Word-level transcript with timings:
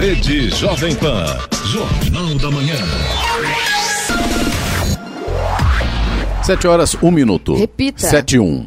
Rede 0.00 0.48
Jovem 0.48 0.94
Pan. 0.96 1.26
Jornal 1.66 2.34
da 2.38 2.50
Manhã. 2.50 2.74
Sete 6.42 6.66
horas, 6.66 6.96
um 7.02 7.10
minuto. 7.10 7.54
Repita. 7.54 8.08
Sete 8.08 8.36
e 8.36 8.38
um. 8.38 8.66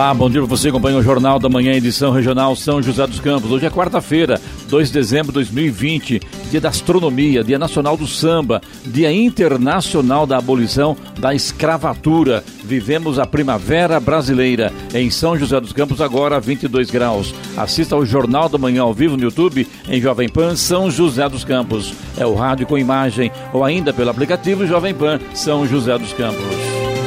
Olá, 0.00 0.14
bom 0.14 0.30
dia 0.30 0.40
para 0.40 0.48
você, 0.48 0.70
acompanha 0.70 0.96
o 0.96 1.02
Jornal 1.02 1.38
da 1.38 1.46
Manhã, 1.50 1.74
edição 1.74 2.10
regional 2.10 2.56
São 2.56 2.80
José 2.80 3.06
dos 3.06 3.20
Campos. 3.20 3.50
Hoje 3.50 3.66
é 3.66 3.70
quarta-feira, 3.70 4.40
2 4.70 4.88
de 4.88 4.94
dezembro 4.94 5.26
de 5.26 5.34
2020, 5.34 6.22
dia 6.50 6.58
da 6.58 6.70
astronomia, 6.70 7.44
dia 7.44 7.58
nacional 7.58 7.98
do 7.98 8.06
samba, 8.06 8.62
dia 8.86 9.12
internacional 9.12 10.26
da 10.26 10.38
abolição 10.38 10.96
da 11.18 11.34
escravatura. 11.34 12.42
Vivemos 12.64 13.18
a 13.18 13.26
primavera 13.26 14.00
brasileira 14.00 14.72
em 14.94 15.10
São 15.10 15.36
José 15.36 15.60
dos 15.60 15.74
Campos, 15.74 16.00
agora 16.00 16.40
22 16.40 16.90
graus. 16.90 17.34
Assista 17.54 17.94
ao 17.94 18.06
Jornal 18.06 18.48
da 18.48 18.56
Manhã 18.56 18.80
ao 18.80 18.94
vivo 18.94 19.18
no 19.18 19.24
YouTube, 19.24 19.68
em 19.86 20.00
Jovem 20.00 20.30
Pan 20.30 20.56
São 20.56 20.90
José 20.90 21.28
dos 21.28 21.44
Campos. 21.44 21.92
É 22.16 22.24
o 22.24 22.34
rádio 22.34 22.66
com 22.66 22.78
imagem 22.78 23.30
ou 23.52 23.62
ainda 23.62 23.92
pelo 23.92 24.08
aplicativo 24.08 24.66
Jovem 24.66 24.94
Pan 24.94 25.20
São 25.34 25.66
José 25.66 25.98
dos 25.98 26.14
Campos. 26.14 26.99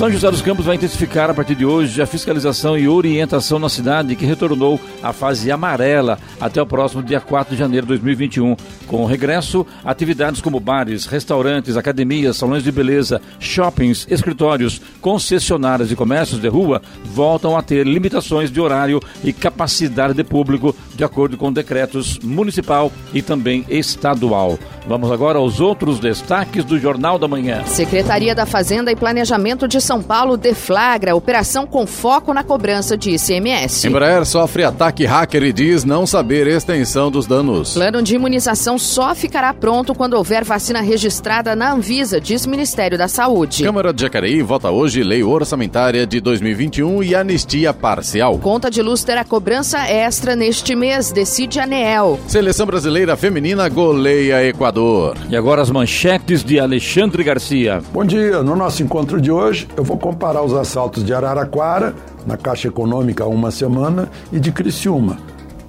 São 0.00 0.10
José 0.10 0.30
dos 0.30 0.40
Campos 0.40 0.64
vai 0.64 0.76
intensificar 0.76 1.28
a 1.28 1.34
partir 1.34 1.54
de 1.54 1.66
hoje 1.66 2.00
a 2.00 2.06
fiscalização 2.06 2.74
e 2.74 2.88
orientação 2.88 3.58
na 3.58 3.68
cidade, 3.68 4.16
que 4.16 4.24
retornou 4.24 4.80
à 5.02 5.12
fase 5.12 5.52
amarela 5.52 6.18
até 6.40 6.62
o 6.62 6.64
próximo 6.64 7.02
dia 7.02 7.20
4 7.20 7.54
de 7.54 7.58
janeiro 7.58 7.84
de 7.84 7.88
2021. 7.88 8.56
Com 8.86 9.02
o 9.02 9.04
regresso, 9.04 9.66
atividades 9.84 10.40
como 10.40 10.58
bares, 10.58 11.04
restaurantes, 11.04 11.76
academias, 11.76 12.38
salões 12.38 12.62
de 12.62 12.72
beleza, 12.72 13.20
shoppings, 13.38 14.06
escritórios, 14.08 14.80
concessionárias 15.02 15.92
e 15.92 15.96
comércios 15.96 16.40
de 16.40 16.48
rua 16.48 16.80
voltam 17.04 17.54
a 17.54 17.62
ter 17.62 17.86
limitações 17.86 18.50
de 18.50 18.58
horário 18.58 19.02
e 19.22 19.34
capacidade 19.34 20.14
de 20.14 20.24
público, 20.24 20.74
de 20.94 21.04
acordo 21.04 21.36
com 21.36 21.52
decretos 21.52 22.18
municipal 22.20 22.90
e 23.12 23.20
também 23.20 23.66
estadual. 23.68 24.58
Vamos 24.88 25.12
agora 25.12 25.38
aos 25.38 25.60
outros 25.60 26.00
destaques 26.00 26.64
do 26.64 26.78
Jornal 26.78 27.18
da 27.18 27.28
Manhã. 27.28 27.64
Secretaria 27.66 28.34
da 28.34 28.46
Fazenda 28.46 28.90
e 28.90 28.96
Planejamento 28.96 29.68
de 29.68 29.78
São 29.90 30.00
Paulo 30.00 30.36
deflagra 30.36 31.16
operação 31.16 31.66
com 31.66 31.84
foco 31.84 32.32
na 32.32 32.44
cobrança 32.44 32.96
de 32.96 33.10
ICMS. 33.10 33.88
Embraer 33.88 34.24
sofre 34.24 34.62
ataque 34.62 35.04
hacker 35.04 35.42
e 35.42 35.52
diz 35.52 35.84
não 35.84 36.06
saber 36.06 36.46
extensão 36.46 37.10
dos 37.10 37.26
danos. 37.26 37.74
Plano 37.74 38.00
de 38.00 38.14
imunização 38.14 38.78
só 38.78 39.16
ficará 39.16 39.52
pronto 39.52 39.92
quando 39.92 40.14
houver 40.14 40.44
vacina 40.44 40.80
registrada 40.80 41.56
na 41.56 41.72
Anvisa, 41.72 42.20
diz 42.20 42.46
Ministério 42.46 42.96
da 42.96 43.08
Saúde. 43.08 43.64
Câmara 43.64 43.92
de 43.92 44.02
Jacareí 44.02 44.40
vota 44.42 44.70
hoje 44.70 45.02
lei 45.02 45.24
orçamentária 45.24 46.06
de 46.06 46.20
2021 46.20 47.02
e 47.02 47.16
anistia 47.16 47.74
parcial. 47.74 48.38
Conta 48.38 48.70
de 48.70 48.80
luz 48.82 49.02
terá 49.02 49.24
cobrança 49.24 49.80
extra 49.90 50.36
neste 50.36 50.76
mês, 50.76 51.10
decide 51.10 51.58
a 51.58 51.64
ANEEL. 51.64 52.20
Seleção 52.28 52.64
brasileira 52.64 53.16
feminina 53.16 53.68
goleia 53.68 54.46
Equador. 54.46 55.16
E 55.28 55.36
agora 55.36 55.62
as 55.62 55.68
manchetes 55.68 56.44
de 56.44 56.60
Alexandre 56.60 57.24
Garcia. 57.24 57.82
Bom 57.92 58.04
dia, 58.04 58.40
no 58.40 58.54
nosso 58.54 58.84
encontro 58.84 59.20
de 59.20 59.32
hoje 59.32 59.66
eu 59.80 59.84
vou 59.84 59.96
comparar 59.96 60.42
os 60.42 60.52
assaltos 60.52 61.02
de 61.02 61.14
Araraquara, 61.14 61.94
na 62.26 62.36
Caixa 62.36 62.68
Econômica 62.68 63.24
há 63.24 63.26
uma 63.26 63.50
semana, 63.50 64.10
e 64.30 64.38
de 64.38 64.52
Criciúma. 64.52 65.16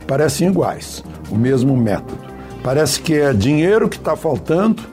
Parecem 0.05 0.49
iguais, 0.49 1.01
o 1.29 1.35
mesmo 1.35 1.77
método. 1.77 2.19
Parece 2.61 2.99
que 2.99 3.13
é 3.13 3.31
dinheiro 3.31 3.87
que 3.87 3.95
está 3.95 4.17
faltando 4.17 4.83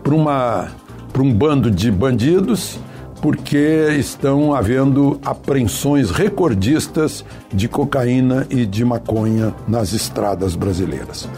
para 0.00 1.22
um 1.22 1.34
bando 1.34 1.72
de 1.72 1.90
bandidos, 1.90 2.78
porque 3.20 3.88
estão 3.98 4.54
havendo 4.54 5.18
apreensões 5.24 6.12
recordistas 6.12 7.24
de 7.52 7.66
cocaína 7.66 8.46
e 8.48 8.64
de 8.64 8.84
maconha 8.84 9.52
nas 9.66 9.92
estradas 9.92 10.54
brasileiras. 10.54 11.28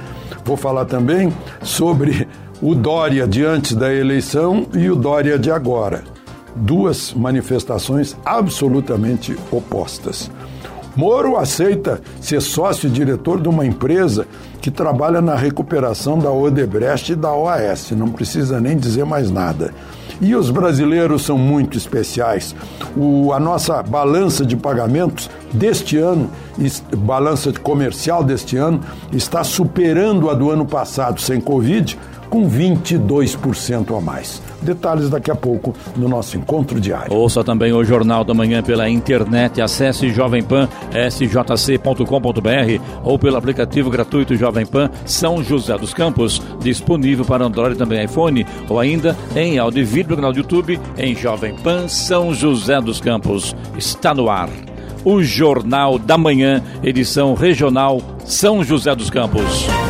Vou 0.44 0.58
falar 0.58 0.84
também 0.84 1.32
sobre 1.62 2.28
o 2.60 2.74
Dória 2.74 3.26
de 3.26 3.42
antes 3.46 3.72
da 3.72 3.90
eleição 3.90 4.66
e 4.74 4.90
o 4.90 4.94
Dória 4.94 5.38
de 5.38 5.50
agora 5.50 6.19
duas 6.54 7.12
manifestações 7.14 8.16
absolutamente 8.24 9.36
opostas. 9.50 10.30
Moro 10.96 11.36
aceita 11.36 12.00
ser 12.20 12.42
sócio 12.42 12.88
e 12.88 12.90
diretor 12.90 13.40
de 13.40 13.48
uma 13.48 13.64
empresa 13.64 14.26
que 14.60 14.70
trabalha 14.70 15.20
na 15.20 15.34
recuperação 15.34 16.18
da 16.18 16.30
Odebrecht 16.30 17.12
e 17.12 17.16
da 17.16 17.32
OAS, 17.32 17.92
não 17.92 18.08
precisa 18.08 18.60
nem 18.60 18.76
dizer 18.76 19.04
mais 19.04 19.30
nada. 19.30 19.72
E 20.20 20.34
os 20.34 20.50
brasileiros 20.50 21.22
são 21.22 21.38
muito 21.38 21.78
especiais. 21.78 22.54
O, 22.94 23.32
a 23.32 23.40
nossa 23.40 23.82
balança 23.82 24.44
de 24.44 24.54
pagamentos 24.54 25.30
deste 25.50 25.96
ano, 25.96 26.30
balança 26.98 27.50
comercial 27.54 28.22
deste 28.22 28.58
ano, 28.58 28.80
está 29.12 29.42
superando 29.42 30.28
a 30.28 30.34
do 30.34 30.50
ano 30.50 30.66
passado 30.66 31.20
sem 31.20 31.40
Covid, 31.40 31.98
com 32.30 32.48
22% 32.48 33.98
a 33.98 34.00
mais. 34.00 34.40
Detalhes 34.62 35.10
daqui 35.10 35.30
a 35.30 35.34
pouco 35.34 35.74
no 35.96 36.08
nosso 36.08 36.38
encontro 36.38 36.80
diário. 36.80 37.12
Ouça 37.12 37.42
também 37.42 37.72
o 37.72 37.84
Jornal 37.84 38.24
da 38.24 38.32
Manhã 38.32 38.62
pela 38.62 38.88
internet. 38.88 39.60
Acesse 39.60 40.08
Jovem 40.10 40.42
Pan 40.42 40.68
sjc.com.br 40.92 42.82
ou 43.02 43.18
pelo 43.18 43.36
aplicativo 43.36 43.90
gratuito 43.90 44.36
Jovem 44.36 44.64
Pan 44.64 44.90
São 45.04 45.42
José 45.42 45.76
dos 45.76 45.92
Campos, 45.92 46.40
disponível 46.60 47.24
para 47.24 47.44
Android 47.44 47.74
e 47.74 47.78
também 47.78 48.04
iPhone, 48.04 48.46
ou 48.68 48.78
ainda 48.78 49.16
em 49.34 49.58
áudio 49.58 49.80
e 49.80 49.84
vídeo 49.84 50.10
no 50.10 50.16
canal 50.16 50.32
do 50.32 50.38
YouTube 50.38 50.80
em 50.96 51.14
Jovem 51.16 51.54
Pan 51.56 51.88
São 51.88 52.32
José 52.32 52.80
dos 52.80 53.00
Campos. 53.00 53.56
Está 53.76 54.14
no 54.14 54.30
ar. 54.30 54.48
O 55.04 55.22
Jornal 55.22 55.98
da 55.98 56.16
Manhã, 56.16 56.62
edição 56.82 57.34
regional 57.34 58.00
São 58.24 58.62
José 58.62 58.94
dos 58.94 59.10
Campos. 59.10 59.89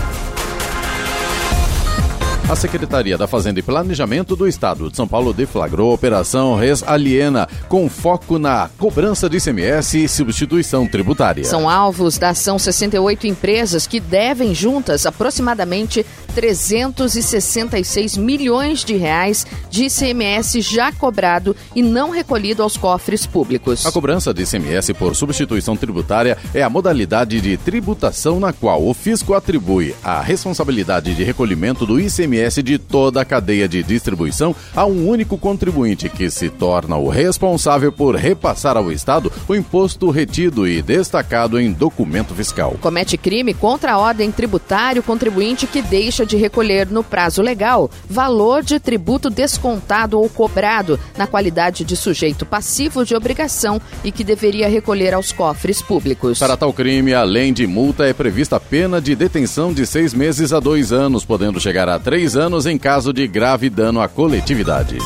A 2.51 2.55
Secretaria 2.57 3.17
da 3.17 3.27
Fazenda 3.27 3.61
e 3.61 3.63
Planejamento 3.63 4.35
do 4.35 4.45
Estado 4.45 4.89
de 4.89 4.97
São 4.97 5.07
Paulo 5.07 5.31
deflagrou 5.31 5.89
a 5.89 5.93
Operação 5.93 6.57
Res 6.57 6.83
Aliena, 6.83 7.47
com 7.69 7.87
foco 7.87 8.37
na 8.37 8.69
cobrança 8.77 9.29
de 9.29 9.37
ICMS 9.37 10.03
e 10.03 10.09
substituição 10.09 10.85
tributária. 10.85 11.45
São 11.45 11.69
alvos 11.69 12.17
da 12.17 12.31
ação 12.31 12.59
68 12.59 13.25
empresas 13.25 13.87
que 13.87 14.01
devem 14.01 14.53
juntas 14.53 15.05
aproximadamente 15.05 16.05
366 16.35 18.17
milhões 18.17 18.83
de 18.83 18.97
reais 18.97 19.47
de 19.69 19.85
ICMS 19.85 20.59
já 20.59 20.91
cobrado 20.91 21.55
e 21.73 21.81
não 21.81 22.09
recolhido 22.09 22.61
aos 22.63 22.75
cofres 22.75 23.25
públicos. 23.25 23.85
A 23.85 23.93
cobrança 23.93 24.33
de 24.33 24.43
ICMS 24.43 24.93
por 24.95 25.15
substituição 25.15 25.77
tributária 25.77 26.37
é 26.53 26.61
a 26.61 26.69
modalidade 26.69 27.39
de 27.39 27.55
tributação 27.55 28.41
na 28.41 28.51
qual 28.51 28.85
o 28.85 28.93
fisco 28.93 29.33
atribui 29.33 29.95
a 30.03 30.19
responsabilidade 30.19 31.15
de 31.15 31.23
recolhimento 31.23 31.85
do 31.85 31.97
ICMS 31.97 32.40
de 32.63 32.77
toda 32.77 33.21
a 33.21 33.25
cadeia 33.25 33.67
de 33.67 33.83
distribuição 33.83 34.55
a 34.75 34.85
um 34.85 35.07
único 35.07 35.37
contribuinte 35.37 36.09
que 36.09 36.29
se 36.29 36.49
torna 36.49 36.97
o 36.97 37.07
responsável 37.07 37.91
por 37.91 38.15
repassar 38.15 38.77
ao 38.77 38.91
Estado 38.91 39.31
o 39.47 39.55
imposto 39.55 40.09
retido 40.09 40.67
e 40.67 40.81
destacado 40.81 41.59
em 41.59 41.71
documento 41.71 42.33
fiscal. 42.33 42.75
Comete 42.81 43.17
crime 43.17 43.53
contra 43.53 43.93
a 43.93 43.97
ordem 43.97 44.31
tributária 44.31 44.99
o 44.99 45.03
contribuinte 45.03 45.67
que 45.67 45.81
deixa 45.81 46.25
de 46.25 46.35
recolher 46.35 46.87
no 46.87 47.03
prazo 47.03 47.41
legal 47.41 47.89
valor 48.09 48.63
de 48.63 48.79
tributo 48.79 49.29
descontado 49.29 50.19
ou 50.19 50.27
cobrado 50.29 50.99
na 51.17 51.27
qualidade 51.27 51.83
de 51.83 51.95
sujeito 51.95 52.45
passivo 52.45 53.05
de 53.05 53.15
obrigação 53.15 53.79
e 54.03 54.11
que 54.11 54.23
deveria 54.23 54.67
recolher 54.67 55.13
aos 55.13 55.31
cofres 55.31 55.81
públicos. 55.81 56.39
Para 56.39 56.57
tal 56.57 56.73
crime, 56.73 57.13
além 57.13 57.53
de 57.53 57.67
multa, 57.67 58.05
é 58.05 58.13
prevista 58.13 58.59
pena 58.59 59.01
de 59.01 59.15
detenção 59.15 59.73
de 59.73 59.85
seis 59.85 60.13
meses 60.13 60.53
a 60.53 60.59
dois 60.59 60.91
anos, 60.91 61.25
podendo 61.25 61.59
chegar 61.59 61.89
a 61.89 61.99
três 61.99 62.30
anos 62.35 62.65
em 62.65 62.77
caso 62.77 63.13
de 63.13 63.27
grave 63.27 63.69
dano 63.69 64.01
à 64.01 64.07
coletividade. 64.07 64.97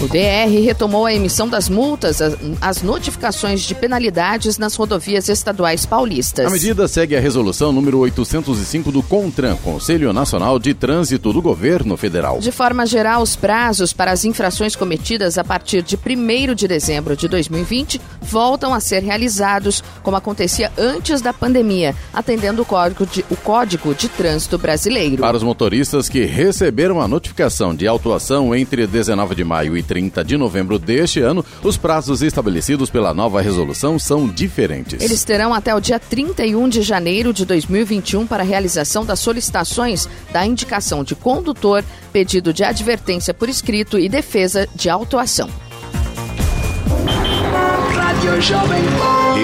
O 0.00 0.06
DR 0.06 0.48
retomou 0.64 1.06
a 1.06 1.12
emissão 1.12 1.48
das 1.48 1.68
multas, 1.68 2.20
as 2.60 2.82
notificações 2.82 3.62
de 3.62 3.74
penalidades 3.74 4.56
nas 4.56 4.76
rodovias 4.76 5.28
estaduais 5.28 5.84
paulistas. 5.84 6.46
A 6.46 6.50
medida 6.50 6.86
segue 6.86 7.16
a 7.16 7.20
resolução 7.20 7.72
número 7.72 7.98
805 7.98 8.92
do 8.92 9.02
CONTRAN, 9.02 9.56
Conselho 9.56 10.12
Nacional 10.12 10.56
de 10.60 10.72
Trânsito 10.72 11.32
do 11.32 11.42
Governo 11.42 11.96
Federal. 11.96 12.38
De 12.38 12.52
forma 12.52 12.86
geral, 12.86 13.22
os 13.22 13.34
prazos 13.34 13.92
para 13.92 14.12
as 14.12 14.24
infrações 14.24 14.76
cometidas 14.76 15.36
a 15.36 15.42
partir 15.42 15.82
de 15.82 15.96
1 15.96 16.54
de 16.54 16.68
dezembro 16.68 17.16
de 17.16 17.26
2020 17.26 18.00
voltam 18.22 18.72
a 18.72 18.78
ser 18.78 19.02
realizados 19.02 19.82
como 20.04 20.16
acontecia 20.16 20.70
antes 20.78 21.20
da 21.20 21.32
pandemia, 21.32 21.92
atendendo 22.14 22.62
o 22.62 22.64
Código 22.64 23.04
de, 23.04 23.24
o 23.28 23.36
código 23.36 23.92
de 23.94 24.08
Trânsito 24.08 24.58
Brasileiro. 24.58 25.22
Para 25.22 25.36
os 25.36 25.42
motoristas 25.42 26.08
que 26.08 26.24
receberam 26.24 27.00
a 27.00 27.08
notificação 27.08 27.74
de 27.74 27.88
autuação 27.88 28.54
entre 28.54 28.86
19 28.86 29.34
de 29.34 29.42
maio 29.42 29.76
e 29.76 29.87
30 29.88 30.22
de 30.22 30.36
novembro 30.36 30.78
deste 30.78 31.20
ano, 31.20 31.44
os 31.64 31.78
prazos 31.78 32.20
estabelecidos 32.22 32.90
pela 32.90 33.14
nova 33.14 33.40
resolução 33.40 33.98
são 33.98 34.28
diferentes. 34.28 35.02
Eles 35.02 35.24
terão 35.24 35.54
até 35.54 35.74
o 35.74 35.80
dia 35.80 35.98
31 35.98 36.68
de 36.68 36.82
janeiro 36.82 37.32
de 37.32 37.46
2021 37.46 38.26
para 38.26 38.42
a 38.42 38.46
realização 38.46 39.04
das 39.04 39.18
solicitações 39.18 40.06
da 40.30 40.44
indicação 40.44 41.02
de 41.02 41.14
condutor, 41.14 41.82
pedido 42.12 42.52
de 42.52 42.62
advertência 42.62 43.32
por 43.32 43.48
escrito 43.48 43.98
e 43.98 44.08
defesa 44.08 44.68
de 44.74 44.90
autuação. 44.90 45.48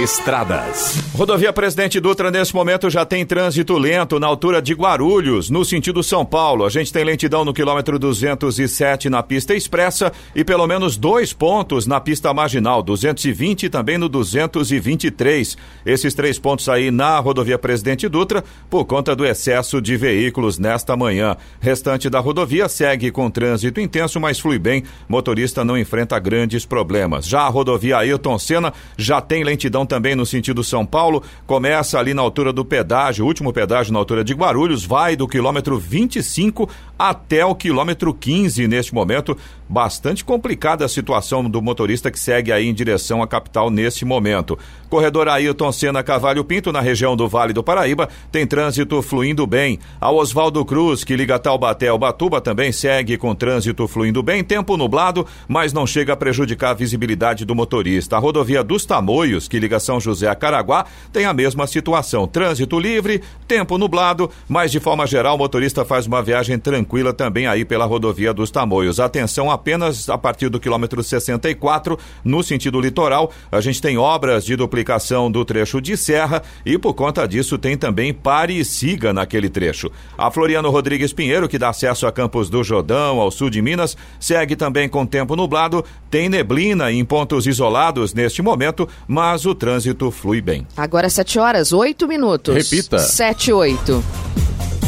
Estradas. 0.03 0.99
Rodovia 1.15 1.53
Presidente 1.53 2.01
Dutra, 2.01 2.29
nesse 2.29 2.53
momento, 2.53 2.91
já 2.91 3.05
tem 3.05 3.25
trânsito 3.25 3.79
lento 3.79 4.19
na 4.19 4.27
altura 4.27 4.61
de 4.61 4.75
Guarulhos, 4.75 5.49
no 5.49 5.65
sentido 5.65 6.03
São 6.03 6.25
Paulo. 6.25 6.65
A 6.65 6.69
gente 6.69 6.93
tem 6.93 7.05
lentidão 7.05 7.45
no 7.45 7.55
quilômetro 7.55 7.97
207 7.97 9.09
na 9.09 9.23
pista 9.23 9.55
expressa 9.55 10.13
e 10.35 10.43
pelo 10.43 10.67
menos 10.67 10.97
dois 10.97 11.33
pontos 11.33 11.87
na 11.87 12.01
pista 12.01 12.35
marginal, 12.35 12.83
220 12.83 13.67
e 13.67 13.69
também 13.69 13.97
no 13.97 14.09
223. 14.09 15.57
Esses 15.87 16.13
três 16.13 16.41
pontos 16.41 16.69
aí 16.69 16.91
na 16.91 17.21
rodovia 17.21 17.57
Presidente 17.57 18.09
Dutra, 18.09 18.43
por 18.69 18.85
conta 18.87 19.15
do 19.15 19.25
excesso 19.25 19.81
de 19.81 19.97
veículos 19.97 20.59
nesta 20.59 20.97
manhã. 20.97 21.37
Restante 21.61 22.11
da 22.11 22.19
rodovia 22.19 22.69
segue 22.69 23.13
com 23.13 23.31
trânsito 23.31 23.81
intenso, 23.81 24.19
mas 24.19 24.41
flui 24.41 24.59
bem. 24.59 24.83
Motorista 25.09 25.65
não 25.65 25.79
enfrenta 25.79 26.19
grandes 26.19 26.67
problemas. 26.67 27.29
Já 27.29 27.43
a 27.43 27.49
rodovia 27.49 27.99
Ailton 27.99 28.41
Senna 28.41 28.73
já 28.99 29.21
tem 29.21 29.45
lentidão 29.45 29.84
também 29.87 30.15
no 30.15 30.27
sentido 30.27 30.65
São 30.65 30.85
Paulo, 30.85 31.23
começa 31.47 31.99
ali 31.99 32.15
na 32.15 32.23
altura 32.23 32.53
do 32.53 32.65
pedágio, 32.65 33.27
último 33.27 33.53
pedágio 33.53 33.93
na 33.93 33.99
altura 33.99 34.25
de 34.25 34.35
Guarulhos, 34.35 34.85
vai 34.85 35.17
do 35.17 35.29
quilômetro 35.29 35.79
25 35.79 36.69
até 36.99 37.45
o 37.45 37.55
quilômetro 37.55 38.15
15 38.15 38.67
neste 38.69 38.95
momento. 38.95 39.37
Bastante 39.69 40.23
complicada 40.23 40.85
a 40.85 40.89
situação 40.89 41.49
do 41.49 41.63
motorista 41.63 42.11
que 42.11 42.19
segue 42.19 42.53
aí 42.53 42.69
em 42.69 42.75
direção 42.75 43.23
à 43.23 43.27
capital 43.27 43.71
nesse 43.71 44.05
momento. 44.05 44.59
Corredor 44.91 45.27
Ailton 45.27 45.73
Senna 45.73 46.03
Cavalho 46.03 46.45
Pinto, 46.45 46.71
na 46.71 46.81
região 46.81 47.17
do 47.17 47.27
Vale 47.27 47.55
do 47.55 47.65
Paraíba, 47.65 48.09
tem 48.31 48.47
trânsito 48.47 49.01
fluindo 49.01 49.47
bem. 49.47 49.79
A 49.99 50.13
Oswaldo 50.13 50.63
Cruz, 50.65 51.03
que 51.03 51.17
liga 51.17 51.39
Taubaté 51.39 51.89
ao 51.89 51.99
Batuba, 51.99 52.43
também 52.43 52.73
segue 52.73 53.17
com 53.17 53.35
trânsito 53.35 53.89
fluindo 53.89 54.23
bem. 54.23 54.45
Tempo 54.45 54.77
nublado, 54.77 55.27
mas 55.49 55.73
não 55.73 55.87
chega 55.87 56.13
a 56.13 56.17
prejudicar 56.17 56.71
a 56.71 56.75
visibilidade 56.75 57.47
do 57.47 57.55
motorista. 57.55 58.17
A 58.17 58.21
rodovia 58.21 58.63
dos 58.63 58.85
Tamoios, 58.85 59.49
que 59.49 59.59
liga 59.59 59.81
São 59.81 59.99
José 59.99 60.29
a 60.29 60.35
Caraguá, 60.35 60.85
tem 61.11 61.25
a 61.25 61.33
mesma 61.33 61.67
situação. 61.67 62.29
Trânsito 62.29 62.79
livre, 62.79 63.23
tempo 63.49 63.79
nublado, 63.79 64.31
mas 64.47 64.71
de 64.71 64.79
forma 64.79 65.07
geral 65.07 65.37
o 65.37 65.39
motorista 65.39 65.85
faz 65.87 66.07
uma 66.07 66.23
viagem 66.23 66.59
tranquila 66.59 67.15
também 67.15 67.47
aí 67.47 67.65
pela 67.65 67.87
rodovia 67.87 68.35
dos 68.35 68.51
Tamoios. 68.51 69.01
Atenção 69.01 69.54
apenas 69.55 70.09
a 70.09 70.19
partir 70.19 70.49
do 70.49 70.61
quilômetro 70.61 71.03
64, 71.03 71.99
no 72.25 72.43
sentido 72.43 72.81
litoral, 72.81 73.33
a 73.51 73.61
gente 73.61 73.81
tem 73.81 73.97
obras 73.97 74.45
de 74.45 74.57
duplicação 74.57 75.31
do 75.31 75.45
trecho 75.45 75.81
de 75.81 75.97
serra 75.97 76.43
e 76.65 76.77
por 76.77 76.95
conta 76.95 77.27
disso 77.27 77.57
tem 77.57 77.77
também 77.77 78.13
pare 78.13 78.59
e 78.59 78.65
siga 78.65 79.13
naquele 79.13 79.49
trecho. 79.49 79.91
A 80.19 80.31
Floriano 80.31 80.71
Rodrigues 80.71 81.13
Pinheiro, 81.13 81.49
que 81.49 81.59
dá 81.59 81.71
acesso 81.71 82.07
a 82.07 82.13
Campos 82.13 82.51
do 82.51 82.63
Jordão, 82.63 83.21
ao 83.21 83.31
sul 83.31 83.49
de 83.49 83.63
Minas, 83.63 83.97
segue 84.21 84.57
também 84.57 84.89
com 84.89 85.07
tempo 85.07 85.37
nublado, 85.37 85.85
tem 86.11 86.29
neblina 86.29 86.93
em 86.93 87.05
pontos 87.05 87.47
isolados 87.47 88.13
neste 88.13 88.43
momento, 88.43 88.89
mas 89.07 89.47
o 89.47 89.55
trânsito 89.55 90.11
flui 90.11 90.41
bem. 90.41 90.67
Agora 90.77 91.09
7 91.09 91.39
horas, 91.39 91.73
8 91.73 92.07
minutos. 92.07 92.55
Repita. 92.55 92.99
7 92.99 93.53
8. 93.53 94.05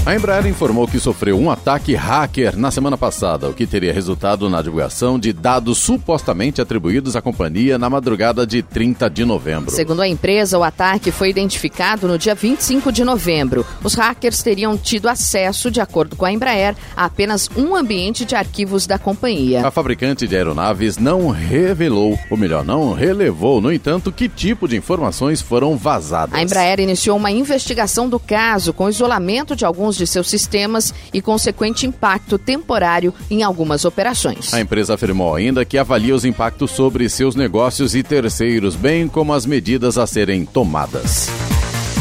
A 0.06 0.14
Embraer 0.14 0.46
informou 0.46 0.86
que 0.86 1.00
sofreu 1.00 1.36
um 1.36 1.50
ataque 1.50 1.92
hacker 1.96 2.56
na 2.56 2.70
semana 2.70 2.96
passada, 2.96 3.48
o 3.48 3.52
que 3.52 3.66
teria 3.66 3.92
resultado 3.92 4.48
na 4.48 4.62
divulgação 4.62 5.18
de 5.18 5.32
dados 5.32 5.78
supostamente 5.78 6.60
atribuídos 6.60 7.16
à 7.16 7.20
companhia 7.20 7.76
na 7.76 7.90
madrugada 7.90 8.46
de 8.46 8.62
30 8.62 9.10
de 9.10 9.24
novembro. 9.24 9.72
Segundo 9.72 10.02
a 10.02 10.06
empresa, 10.06 10.56
o 10.56 10.62
ataque 10.62 11.10
foi 11.10 11.30
identificado 11.30 12.06
no 12.06 12.16
dia 12.16 12.36
25 12.36 12.92
de 12.92 13.02
novembro. 13.02 13.66
Os 13.82 13.94
hackers 13.94 14.44
teriam 14.44 14.78
tido 14.78 15.08
acesso, 15.08 15.72
de 15.72 15.80
acordo 15.80 16.14
com 16.14 16.24
a 16.24 16.30
Embraer, 16.30 16.76
a 16.96 17.06
apenas 17.06 17.50
um 17.56 17.74
ambiente 17.74 18.24
de 18.24 18.36
arquivos 18.36 18.86
da 18.86 19.00
companhia. 19.00 19.66
A 19.66 19.72
fabricante 19.72 20.28
de 20.28 20.36
aeronaves 20.36 20.98
não 20.98 21.30
revelou, 21.30 22.16
ou 22.30 22.36
melhor, 22.36 22.64
não 22.64 22.92
relevou, 22.92 23.60
no 23.60 23.72
entanto, 23.72 24.12
que 24.12 24.28
tipo 24.28 24.68
de 24.68 24.76
informações 24.76 25.42
foram 25.42 25.76
vazadas. 25.76 26.32
A 26.32 26.40
Embraer 26.40 26.78
iniciou 26.78 27.16
uma 27.16 27.32
investigação 27.32 28.08
do 28.08 28.20
caso 28.20 28.72
com 28.72 28.88
isolamento 28.88 29.56
de 29.56 29.64
alguns 29.64 29.95
de 29.96 30.06
seus 30.06 30.28
sistemas 30.28 30.92
e 31.12 31.20
consequente 31.20 31.86
impacto 31.86 32.38
temporário 32.38 33.12
em 33.30 33.42
algumas 33.42 33.84
operações. 33.84 34.52
A 34.52 34.60
empresa 34.60 34.94
afirmou 34.94 35.34
ainda 35.34 35.64
que 35.64 35.78
avalia 35.78 36.14
os 36.14 36.24
impactos 36.24 36.70
sobre 36.70 37.08
seus 37.08 37.34
negócios 37.34 37.94
e 37.94 38.02
terceiros, 38.02 38.76
bem 38.76 39.08
como 39.08 39.32
as 39.32 39.46
medidas 39.46 39.98
a 39.98 40.06
serem 40.06 40.44
tomadas. 40.44 41.28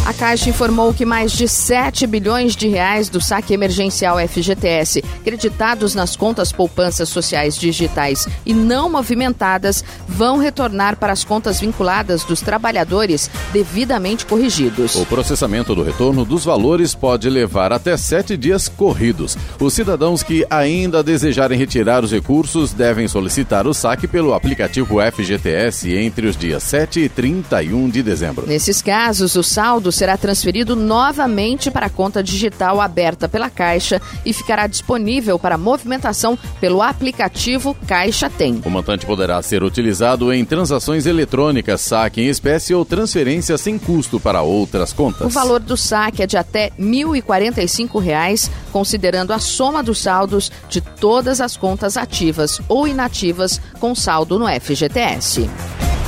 A 0.06 0.14
Caixa 0.14 0.52
informou 0.52 0.94
que 0.94 1.04
mais 1.04 1.32
de 1.32 1.48
7 1.48 2.06
bilhões 2.06 2.56
de 2.56 2.68
reais 2.68 3.10
do 3.10 3.20
saque 3.20 3.56
emergencial 3.56 4.18
FGTS, 4.20 5.04
creditados 5.24 5.96
nas 5.96 6.16
contas 6.16 6.52
poupanças 6.52 7.10
sociais 7.10 7.58
digitais 7.58 8.28
e 8.46 8.54
não 8.54 8.88
movimentadas, 8.88 9.84
vão 10.08 10.38
retornar 10.38 10.96
para 10.98 11.12
as 11.12 11.24
contas 11.24 11.60
vinculadas 11.60 12.24
dos 12.24 12.40
trabalhadores 12.40 13.32
devidamente 13.52 14.28
corrigidos. 14.28 14.96
O 14.96 15.08
processamento 15.08 15.74
do 15.74 15.82
retorno 15.82 16.24
dos 16.24 16.46
valores 16.46 16.94
pode 16.94 17.28
levar 17.28 17.74
até 17.74 17.98
sete 17.98 18.38
dias 18.38 18.68
corridos. 18.68 19.36
Os 19.60 19.74
cidadãos 19.74 20.22
que 20.22 20.46
ainda 20.52 21.02
desejarem 21.02 21.58
retirar 21.58 22.04
os 22.04 22.12
recursos 22.12 22.74
devem 22.74 23.08
solicitar 23.08 23.66
o 23.66 23.74
saque 23.74 24.08
pelo 24.08 24.36
aplicativo 24.36 24.98
FGTS 25.02 25.92
entre 25.98 26.28
os 26.28 26.38
dias 26.38 26.62
7 26.62 27.00
e 27.00 27.10
31 27.10 27.90
de 27.90 28.04
dezembro. 28.04 28.46
Nesses 28.46 28.84
casos, 28.84 29.36
o 29.36 29.42
saldo 29.42 29.95
será 29.96 30.18
transferido 30.18 30.76
novamente 30.76 31.72
para 31.72 31.88
a 31.88 31.90
conta 31.90 32.22
digital 32.22 32.82
aberta 32.82 33.28
pela 33.28 33.50
Caixa 33.50 34.02
e 34.26 34.34
ficará 34.34 34.68
disponível 34.68 35.40
para 35.40 35.58
movimentação 35.58 36.38
pelo 36.60 36.82
aplicativo 36.82 37.76
Caixa 37.88 38.30
Tem. 38.30 38.62
O 38.66 38.70
montante 38.70 39.06
poderá 39.06 39.42
ser 39.42 39.64
utilizado 39.64 40.32
em 40.32 40.44
transações 40.44 41.06
eletrônicas, 41.06 41.82
saque 41.82 42.22
em 42.22 42.28
espécie 42.28 42.74
ou 42.74 42.86
transferência 42.86 43.58
sem 43.58 43.78
custo 43.78 44.20
para 44.20 44.42
outras 44.42 44.92
contas. 44.94 45.26
O 45.26 45.30
valor 45.30 45.60
do 45.60 45.78
saque 45.78 46.24
é 46.24 46.28
de 46.28 46.38
até 46.38 46.72
R$ 46.78 46.84
1.045, 46.84 48.50
considerando 48.72 49.32
a 49.32 49.40
soma 49.40 49.82
dos 49.82 50.00
saldos 50.00 50.52
de 50.70 50.82
todas 50.82 51.40
as 51.42 51.56
contas 51.56 51.98
ativas 51.98 52.60
ou 52.68 52.88
inativas 52.88 53.62
com 53.80 53.96
saldo 53.96 54.38
no 54.38 54.46
FGTS. 54.48 55.50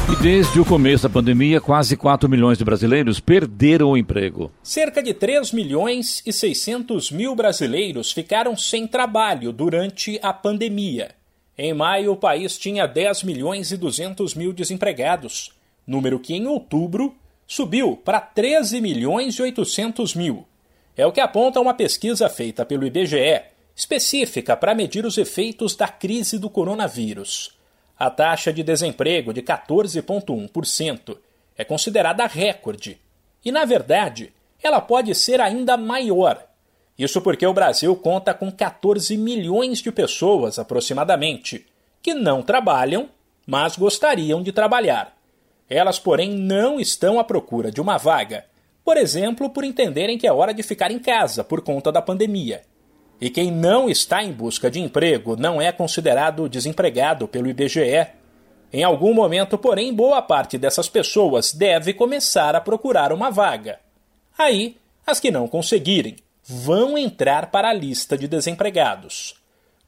E 0.10 0.16
desde 0.24 0.58
o 0.58 0.64
começo 0.64 1.04
da 1.04 1.14
pandemia, 1.14 1.60
quase 1.60 1.98
4 1.98 2.30
milhões 2.30 2.58
de 2.58 2.64
brasileiros 2.64 3.20
perderam 3.20 3.90
o 3.90 3.98
emprego. 3.98 4.50
Cerca 4.64 5.04
de 5.04 5.14
3 5.14 5.52
milhões 5.52 6.24
e 6.26 6.32
600 6.32 7.12
mil 7.12 7.36
brasileiros 7.36 8.14
ficaram 8.14 8.56
sem 8.56 8.88
trabalho 8.88 9.52
durante 9.52 10.18
a 10.24 10.32
pandemia. 10.32 11.10
Em 11.58 11.74
maio, 11.74 12.14
o 12.14 12.16
país 12.16 12.58
tinha 12.58 12.88
10 12.88 13.24
milhões 13.24 13.74
e 13.74 13.76
200 13.76 14.34
mil 14.34 14.54
desempregados, 14.54 15.52
número 15.86 16.22
que 16.22 16.34
em 16.34 16.48
outubro 16.48 17.14
subiu 17.46 17.98
para 17.98 18.22
13 18.22 18.80
milhões 18.80 19.36
e 19.36 19.42
800 19.42 20.16
mil. 20.16 20.48
É 20.96 21.06
o 21.06 21.12
que 21.12 21.20
aponta 21.20 21.60
uma 21.60 21.74
pesquisa 21.74 22.30
feita 22.30 22.66
pelo 22.66 22.88
IBGE, 22.88 23.42
específica 23.76 24.56
para 24.56 24.74
medir 24.74 25.06
os 25.06 25.18
efeitos 25.18 25.76
da 25.76 25.90
crise 25.90 26.40
do 26.40 26.50
coronavírus. 26.50 27.57
A 27.98 28.10
taxa 28.10 28.54
de 28.54 28.62
desemprego 28.62 29.34
de 29.34 29.42
14,1% 29.42 31.18
é 31.58 31.64
considerada 31.64 32.26
recorde. 32.28 33.00
E, 33.44 33.52
na 33.52 33.66
verdade, 33.66 34.32
ela 34.62 34.80
pode 34.80 35.16
ser 35.16 35.42
ainda 35.42 35.76
maior. 35.76 36.46
Isso 36.98 37.22
porque 37.22 37.46
o 37.46 37.54
Brasil 37.54 37.96
conta 37.96 38.34
com 38.34 38.52
14 38.52 39.18
milhões 39.18 39.80
de 39.80 39.92
pessoas, 39.92 40.60
aproximadamente, 40.60 41.66
que 42.02 42.14
não 42.14 42.42
trabalham, 42.42 43.10
mas 43.46 43.76
gostariam 43.76 44.44
de 44.44 44.52
trabalhar. 44.52 45.16
Elas, 45.70 46.00
porém, 46.00 46.32
não 46.32 46.80
estão 46.80 47.20
à 47.20 47.24
procura 47.24 47.72
de 47.72 47.82
uma 47.82 47.98
vaga, 47.98 48.46
por 48.84 48.96
exemplo, 48.96 49.50
por 49.50 49.64
entenderem 49.64 50.18
que 50.18 50.26
é 50.26 50.32
hora 50.32 50.54
de 50.54 50.64
ficar 50.64 50.92
em 50.92 51.00
casa 51.00 51.44
por 51.44 51.62
conta 51.62 51.92
da 51.92 52.02
pandemia. 52.02 52.62
E 53.20 53.30
quem 53.30 53.52
não 53.52 53.90
está 53.90 54.24
em 54.24 54.32
busca 54.32 54.70
de 54.70 54.80
emprego 54.80 55.36
não 55.36 55.62
é 55.62 55.72
considerado 55.72 56.48
desempregado 56.48 57.28
pelo 57.28 57.48
IBGE. 57.48 58.08
Em 58.72 58.84
algum 58.84 59.14
momento, 59.14 59.58
porém, 59.58 59.94
boa 59.94 60.22
parte 60.22 60.58
dessas 60.58 60.88
pessoas 60.88 61.52
deve 61.52 61.94
começar 61.94 62.56
a 62.56 62.62
procurar 62.62 63.12
uma 63.12 63.32
vaga. 63.32 63.80
Aí, 64.38 64.78
as 65.06 65.20
que 65.20 65.32
não 65.32 65.48
conseguirem 65.48 66.18
vão 66.44 66.98
entrar 66.98 67.50
para 67.50 67.70
a 67.70 67.74
lista 67.74 68.18
de 68.18 68.28
desempregados. 68.28 69.36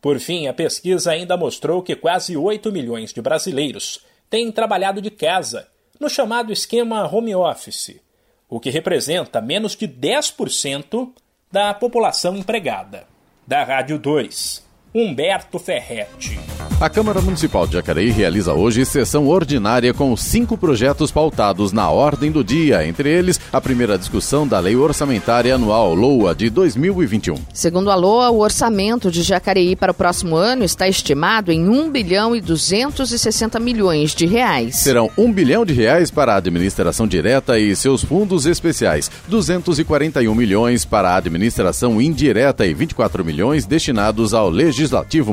Por 0.01 0.17
fim, 0.19 0.47
a 0.47 0.53
pesquisa 0.53 1.11
ainda 1.11 1.37
mostrou 1.37 1.83
que 1.83 1.95
quase 1.95 2.35
8 2.35 2.71
milhões 2.71 3.13
de 3.13 3.21
brasileiros 3.21 4.03
têm 4.29 4.51
trabalhado 4.51 5.01
de 5.01 5.11
casa, 5.11 5.67
no 5.99 6.09
chamado 6.09 6.53
esquema 6.53 7.05
home 7.05 7.35
office, 7.35 7.99
o 8.47 8.59
que 8.59 8.69
representa 8.69 9.41
menos 9.41 9.75
de 9.75 9.87
10% 9.87 11.11
da 11.51 11.73
população 11.73 12.35
empregada. 12.37 13.08
Da 13.49 13.63
Rádio 13.63 13.97
2, 13.97 14.63
Humberto 14.93 15.59
Ferretti. 15.59 16.39
A 16.81 16.89
Câmara 16.89 17.21
Municipal 17.21 17.67
de 17.67 17.73
Jacareí 17.73 18.09
realiza 18.09 18.53
hoje 18.53 18.85
sessão 18.85 19.27
ordinária 19.27 19.93
com 19.93 20.15
cinco 20.17 20.57
projetos 20.57 21.11
pautados 21.11 21.71
na 21.71 21.89
ordem 21.91 22.31
do 22.31 22.43
dia, 22.43 22.87
entre 22.87 23.09
eles 23.09 23.39
a 23.53 23.61
primeira 23.61 23.99
discussão 23.99 24.47
da 24.47 24.59
Lei 24.59 24.75
Orçamentária 24.75 25.53
Anual 25.53 25.93
LOA 25.93 26.33
de 26.33 26.49
2021. 26.49 27.35
Segundo 27.53 27.91
a 27.91 27.95
LOA, 27.95 28.31
o 28.31 28.39
orçamento 28.39 29.11
de 29.11 29.21
Jacareí 29.21 29.75
para 29.75 29.91
o 29.91 29.95
próximo 29.95 30.35
ano 30.35 30.63
está 30.63 30.87
estimado 30.87 31.51
em 31.51 31.67
1 31.67 31.91
bilhão 31.91 32.35
e 32.35 32.41
260 32.41 33.59
milhões 33.59 34.15
de 34.15 34.25
reais. 34.25 34.77
Serão 34.77 35.11
1 35.17 35.33
bilhão 35.33 35.65
de 35.65 35.73
reais 35.73 36.09
para 36.09 36.33
a 36.33 36.37
administração 36.37 37.05
direta 37.07 37.59
e 37.59 37.75
seus 37.75 38.03
fundos 38.03 38.47
especiais, 38.47 39.11
241 39.27 40.33
milhões 40.33 40.83
para 40.83 41.11
a 41.11 41.17
administração 41.17 42.01
indireta 42.01 42.65
e 42.65 42.73
24 42.73 43.23
milhões 43.23 43.65
destinados 43.65 44.33
ao 44.33 44.49
Legislativo 44.49 44.78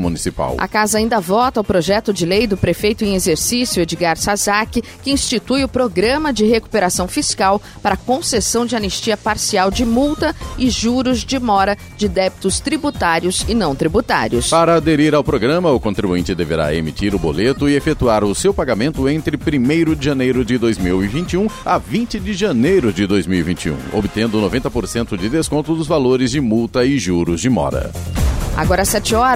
Municipal. 0.01 0.57
A 0.59 0.67
casa 0.67 0.99
ainda 0.99 1.21
vota 1.21 1.61
o 1.61 1.65
projeto 1.65 2.13
de 2.13 2.27
lei 2.27 2.47
do 2.47 2.57
prefeito 2.57 3.05
em 3.05 3.15
exercício 3.15 3.83
Edgar 3.83 4.17
Sazak, 4.17 4.83
que 5.03 5.11
institui 5.11 5.63
o 5.63 5.69
Programa 5.69 6.33
de 6.33 6.45
Recuperação 6.45 7.07
Fiscal 7.07 7.61
para 7.83 7.97
concessão 7.97 8.67
de 8.67 8.75
anistia 8.75 9.17
parcial 9.17 9.71
de 9.71 9.85
multa 9.85 10.35
e 10.59 10.69
juros 10.71 11.25
de 11.25 11.39
mora 11.39 11.77
de 11.97 12.09
débitos 12.09 12.61
tributários 12.61 13.45
e 13.49 13.55
não 13.55 13.75
tributários. 13.75 14.51
Para 14.51 14.77
aderir 14.77 15.15
ao 15.15 15.23
programa, 15.23 15.71
o 15.71 15.81
contribuinte 15.81 16.35
deverá 16.35 16.75
emitir 16.75 17.15
o 17.15 17.19
boleto 17.19 17.69
e 17.69 17.77
efetuar 17.77 18.25
o 18.25 18.35
seu 18.35 18.53
pagamento 18.53 19.09
entre 19.09 19.37
1 19.37 19.95
de 19.95 20.05
janeiro 20.05 20.45
de 20.45 20.59
2021 20.59 21.47
a 21.65 21.79
20 21.79 22.19
de 22.19 22.35
janeiro 22.35 22.93
de 22.93 23.07
2021, 23.07 23.77
obtendo 23.93 24.41
90% 24.41 25.17
de 25.17 25.29
desconto 25.29 25.75
dos 25.75 25.87
valores 25.87 26.31
de 26.31 26.41
multa 26.41 26.85
e 26.85 26.99
juros 26.99 27.41
de 27.41 27.51
mora. 27.51 27.93
Agora 28.57 28.87
7 28.87 29.15
horas, 29.15 29.36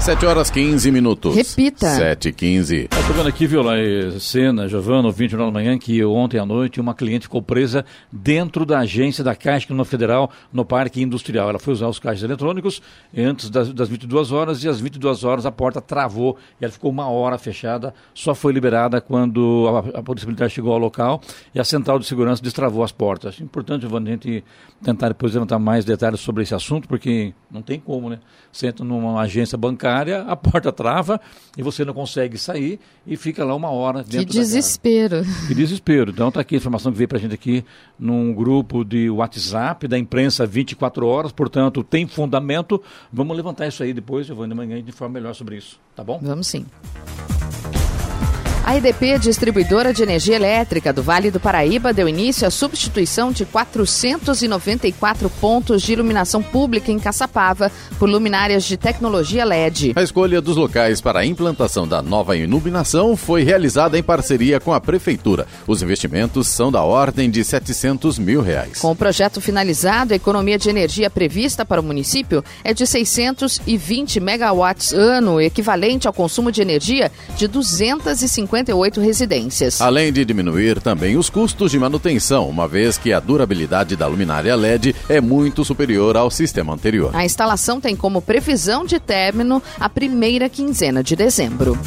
7 0.00 0.24
horas 0.24 0.50
15 0.50 0.90
minutos. 0.90 1.36
Repita. 1.36 1.86
7 1.86 2.30
e 2.30 2.32
15. 2.32 2.88
Eu 2.90 3.06
tô 3.06 3.12
vendo 3.12 3.28
aqui, 3.28 3.46
viu, 3.46 3.62
lá, 3.62 3.74
cena, 4.18 4.66
Giovana, 4.66 5.08
ouvinte 5.08 5.36
da 5.36 5.50
manhã, 5.50 5.78
que 5.78 6.02
ontem 6.02 6.38
à 6.38 6.46
noite 6.46 6.80
uma 6.80 6.94
cliente 6.94 7.24
ficou 7.24 7.42
presa 7.42 7.84
dentro 8.10 8.64
da 8.64 8.78
agência 8.78 9.22
da 9.22 9.36
Caixa 9.36 9.66
Econômica 9.66 9.90
Federal 9.90 10.30
no 10.50 10.64
Parque 10.64 11.02
Industrial. 11.02 11.50
Ela 11.50 11.58
foi 11.58 11.74
usar 11.74 11.86
os 11.86 11.98
caixas 11.98 12.22
eletrônicos 12.22 12.80
antes 13.14 13.50
das, 13.50 13.74
das 13.74 13.90
22 13.90 14.32
horas 14.32 14.64
e 14.64 14.68
às 14.70 14.80
22 14.80 15.22
horas 15.22 15.44
a 15.44 15.52
porta 15.52 15.82
travou 15.82 16.38
e 16.58 16.64
ela 16.64 16.72
ficou 16.72 16.90
uma 16.90 17.06
hora 17.10 17.36
fechada. 17.36 17.92
Só 18.14 18.34
foi 18.34 18.54
liberada 18.54 19.02
quando 19.02 19.66
a, 19.94 19.98
a 19.98 20.02
Polícia 20.02 20.26
Militar 20.26 20.48
chegou 20.48 20.72
ao 20.72 20.78
local 20.78 21.20
e 21.54 21.60
a 21.60 21.64
Central 21.64 21.98
de 21.98 22.06
Segurança 22.06 22.42
destravou 22.42 22.82
as 22.82 22.90
portas. 22.90 23.38
Importante, 23.38 23.82
Giovana, 23.82 24.08
a 24.08 24.12
gente 24.12 24.42
tentar 24.82 25.08
depois 25.08 25.34
levantar 25.34 25.58
mais 25.58 25.84
detalhes 25.84 26.20
sobre 26.20 26.42
esse 26.42 26.54
assunto, 26.54 26.88
porque 26.88 27.34
não 27.50 27.60
tem 27.60 27.78
como, 27.78 28.08
né? 28.08 28.18
Você 28.50 28.68
entra 28.68 28.84
numa 28.84 29.20
agência 29.20 29.58
bancária, 29.58 29.89
a 29.90 30.36
porta 30.36 30.72
trava 30.72 31.20
e 31.56 31.62
você 31.62 31.84
não 31.84 31.92
consegue 31.92 32.38
sair 32.38 32.78
e 33.06 33.16
fica 33.16 33.44
lá 33.44 33.54
uma 33.54 33.70
hora 33.70 34.02
dentro 34.02 34.26
Que 34.26 34.32
desespero. 34.32 35.22
Que 35.46 35.54
desespero. 35.54 36.10
Então 36.10 36.30
tá 36.30 36.40
aqui 36.40 36.54
a 36.54 36.58
informação 36.58 36.92
que 36.92 36.98
veio 36.98 37.08
pra 37.08 37.18
gente 37.18 37.34
aqui 37.34 37.64
num 37.98 38.32
grupo 38.32 38.84
de 38.84 39.10
WhatsApp 39.10 39.86
da 39.88 39.98
imprensa 39.98 40.46
24 40.46 41.06
horas, 41.06 41.32
portanto 41.32 41.82
tem 41.82 42.06
fundamento. 42.06 42.82
Vamos 43.12 43.36
levantar 43.36 43.66
isso 43.66 43.82
aí 43.82 43.92
depois, 43.92 44.28
eu 44.28 44.36
vou 44.36 44.46
de 44.46 44.54
manhã 44.54 44.78
e 44.78 44.82
de 44.82 44.92
forma 44.92 45.14
melhor 45.14 45.34
sobre 45.34 45.56
isso, 45.56 45.78
tá 45.94 46.04
bom? 46.04 46.18
Vamos 46.22 46.46
sim. 46.46 46.66
A 48.70 48.76
EDP, 48.76 49.18
distribuidora 49.18 49.92
de 49.92 50.00
energia 50.00 50.36
elétrica 50.36 50.92
do 50.92 51.02
Vale 51.02 51.28
do 51.32 51.40
Paraíba, 51.40 51.92
deu 51.92 52.08
início 52.08 52.46
à 52.46 52.52
substituição 52.52 53.32
de 53.32 53.44
494 53.44 55.28
pontos 55.28 55.82
de 55.82 55.92
iluminação 55.92 56.40
pública 56.40 56.92
em 56.92 56.98
Caçapava 57.00 57.68
por 57.98 58.08
luminárias 58.08 58.62
de 58.62 58.76
tecnologia 58.76 59.44
LED. 59.44 59.94
A 59.96 60.02
escolha 60.04 60.40
dos 60.40 60.56
locais 60.56 61.00
para 61.00 61.18
a 61.18 61.26
implantação 61.26 61.84
da 61.84 62.00
nova 62.00 62.36
iluminação 62.36 63.16
foi 63.16 63.42
realizada 63.42 63.98
em 63.98 64.04
parceria 64.04 64.60
com 64.60 64.72
a 64.72 64.80
Prefeitura. 64.80 65.48
Os 65.66 65.82
investimentos 65.82 66.46
são 66.46 66.70
da 66.70 66.84
ordem 66.84 67.28
de 67.28 67.42
700 67.42 68.20
mil 68.20 68.40
reais. 68.40 68.78
Com 68.78 68.92
o 68.92 68.96
projeto 68.96 69.40
finalizado, 69.40 70.12
a 70.12 70.16
economia 70.16 70.56
de 70.56 70.70
energia 70.70 71.10
prevista 71.10 71.64
para 71.66 71.80
o 71.80 71.84
município 71.84 72.44
é 72.62 72.72
de 72.72 72.86
620 72.86 74.20
megawatts 74.20 74.92
ano, 74.92 75.40
equivalente 75.40 76.06
ao 76.06 76.14
consumo 76.14 76.52
de 76.52 76.62
energia 76.62 77.10
de 77.36 77.48
250 77.48 78.59
58 78.60 79.00
residências. 79.00 79.80
Além 79.80 80.12
de 80.12 80.24
diminuir 80.24 80.80
também 80.80 81.16
os 81.16 81.30
custos 81.30 81.70
de 81.70 81.78
manutenção, 81.78 82.48
uma 82.48 82.68
vez 82.68 82.98
que 82.98 83.12
a 83.12 83.20
durabilidade 83.20 83.96
da 83.96 84.06
luminária 84.06 84.54
LED 84.54 84.94
é 85.08 85.20
muito 85.20 85.64
superior 85.64 86.16
ao 86.16 86.30
sistema 86.30 86.72
anterior. 86.74 87.14
A 87.14 87.24
instalação 87.24 87.80
tem 87.80 87.96
como 87.96 88.20
previsão 88.20 88.84
de 88.84 88.98
término 88.98 89.62
a 89.78 89.88
primeira 89.88 90.48
quinzena 90.48 91.02
de 91.02 91.16
dezembro. 91.16 91.78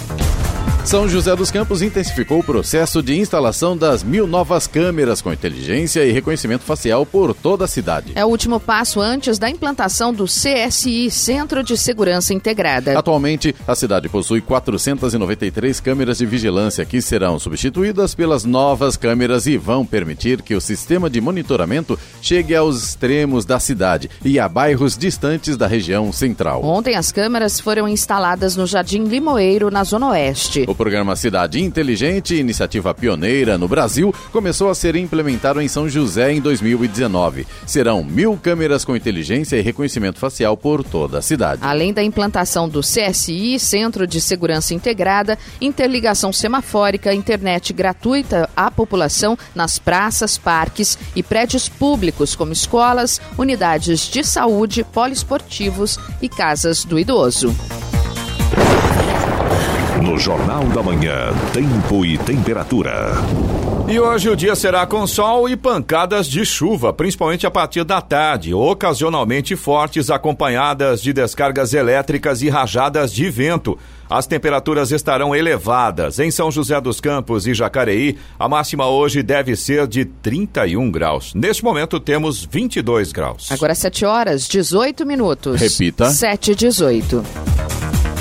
São 0.85 1.07
José 1.07 1.33
dos 1.33 1.49
Campos 1.49 1.81
intensificou 1.81 2.39
o 2.39 2.43
processo 2.43 3.01
de 3.01 3.17
instalação 3.17 3.75
das 3.75 4.03
mil 4.03 4.27
novas 4.27 4.67
câmeras 4.67 5.21
com 5.21 5.31
inteligência 5.31 6.03
e 6.03 6.11
reconhecimento 6.11 6.63
facial 6.63 7.05
por 7.05 7.33
toda 7.33 7.63
a 7.63 7.67
cidade. 7.69 8.11
É 8.15 8.25
o 8.25 8.27
último 8.27 8.59
passo 8.59 8.99
antes 8.99 9.39
da 9.39 9.49
implantação 9.49 10.13
do 10.13 10.25
CSI, 10.25 11.09
Centro 11.09 11.63
de 11.63 11.77
Segurança 11.77 12.33
Integrada. 12.33 12.99
Atualmente, 12.99 13.55
a 13.65 13.73
cidade 13.73 14.09
possui 14.09 14.41
493 14.41 15.79
câmeras 15.79 16.17
de 16.17 16.25
vigilância 16.25 16.85
que 16.85 17.01
serão 17.01 17.39
substituídas 17.39 18.13
pelas 18.13 18.43
novas 18.43 18.97
câmeras 18.97 19.47
e 19.47 19.57
vão 19.57 19.85
permitir 19.85 20.41
que 20.41 20.53
o 20.53 20.61
sistema 20.61 21.09
de 21.09 21.21
monitoramento 21.21 21.97
chegue 22.21 22.53
aos 22.55 22.83
extremos 22.83 23.45
da 23.45 23.57
cidade 23.57 24.09
e 24.23 24.37
a 24.37 24.49
bairros 24.49 24.97
distantes 24.97 25.55
da 25.55 25.65
região 25.65 26.11
central. 26.11 26.61
Ontem, 26.63 26.95
as 26.95 27.09
câmeras 27.09 27.57
foram 27.59 27.87
instaladas 27.87 28.57
no 28.57 28.67
Jardim 28.67 29.05
Limoeiro, 29.05 29.71
na 29.71 29.85
Zona 29.85 30.09
Oeste. 30.09 30.72
O 30.73 30.75
programa 30.75 31.15
Cidade 31.15 31.61
Inteligente, 31.61 32.33
iniciativa 32.33 32.95
pioneira 32.95 33.59
no 33.59 33.67
Brasil, 33.67 34.11
começou 34.31 34.71
a 34.71 34.75
ser 34.75 34.95
implementado 34.95 35.61
em 35.61 35.67
São 35.67 35.87
José 35.87 36.33
em 36.33 36.41
2019. 36.41 37.45
Serão 37.63 38.03
mil 38.03 38.35
câmeras 38.35 38.83
com 38.83 38.95
inteligência 38.95 39.55
e 39.55 39.61
reconhecimento 39.61 40.17
facial 40.17 40.57
por 40.57 40.83
toda 40.83 41.19
a 41.19 41.21
cidade. 41.21 41.61
Além 41.63 41.93
da 41.93 42.01
implantação 42.01 42.67
do 42.67 42.81
CSI, 42.81 43.59
Centro 43.59 44.07
de 44.07 44.19
Segurança 44.19 44.73
Integrada, 44.73 45.37
interligação 45.61 46.33
semafórica, 46.33 47.13
internet 47.13 47.71
gratuita 47.71 48.49
à 48.55 48.71
população 48.71 49.37
nas 49.53 49.77
praças, 49.77 50.39
parques 50.39 50.97
e 51.15 51.21
prédios 51.21 51.69
públicos, 51.69 52.35
como 52.35 52.51
escolas, 52.51 53.21
unidades 53.37 54.09
de 54.09 54.23
saúde, 54.23 54.83
poliesportivos 54.83 55.99
e 56.19 56.27
casas 56.27 56.83
do 56.83 56.97
idoso. 56.97 57.55
No 60.01 60.17
Jornal 60.17 60.63
da 60.65 60.81
Manhã, 60.81 61.31
tempo 61.53 62.05
e 62.05 62.17
temperatura. 62.17 63.13
E 63.87 63.99
hoje 63.99 64.29
o 64.29 64.35
dia 64.35 64.55
será 64.55 64.85
com 64.85 65.05
sol 65.05 65.47
e 65.47 65.55
pancadas 65.55 66.27
de 66.27 66.43
chuva, 66.45 66.91
principalmente 66.91 67.45
a 67.45 67.51
partir 67.51 67.83
da 67.83 68.01
tarde, 68.01 68.53
ocasionalmente 68.53 69.55
fortes, 69.55 70.09
acompanhadas 70.09 71.01
de 71.01 71.13
descargas 71.13 71.73
elétricas 71.73 72.41
e 72.41 72.49
rajadas 72.49 73.13
de 73.13 73.29
vento. 73.29 73.77
As 74.09 74.25
temperaturas 74.25 74.91
estarão 74.91 75.35
elevadas. 75.35 76.19
Em 76.19 76.31
São 76.31 76.51
José 76.51 76.79
dos 76.81 76.99
Campos 76.99 77.45
e 77.45 77.53
Jacareí, 77.53 78.17
a 78.39 78.49
máxima 78.49 78.87
hoje 78.87 79.21
deve 79.21 79.55
ser 79.55 79.85
de 79.87 80.05
31 80.05 80.89
graus. 80.89 81.33
Neste 81.33 81.63
momento 81.63 81.99
temos 81.99 82.43
22 82.43 83.11
graus. 83.11 83.51
Agora 83.51 83.75
7 83.75 84.05
horas, 84.05 84.47
18 84.47 85.05
minutos. 85.05 85.61
Repita. 85.61 86.09
7 86.09 86.51
e 86.51 86.55
18. 86.55 87.23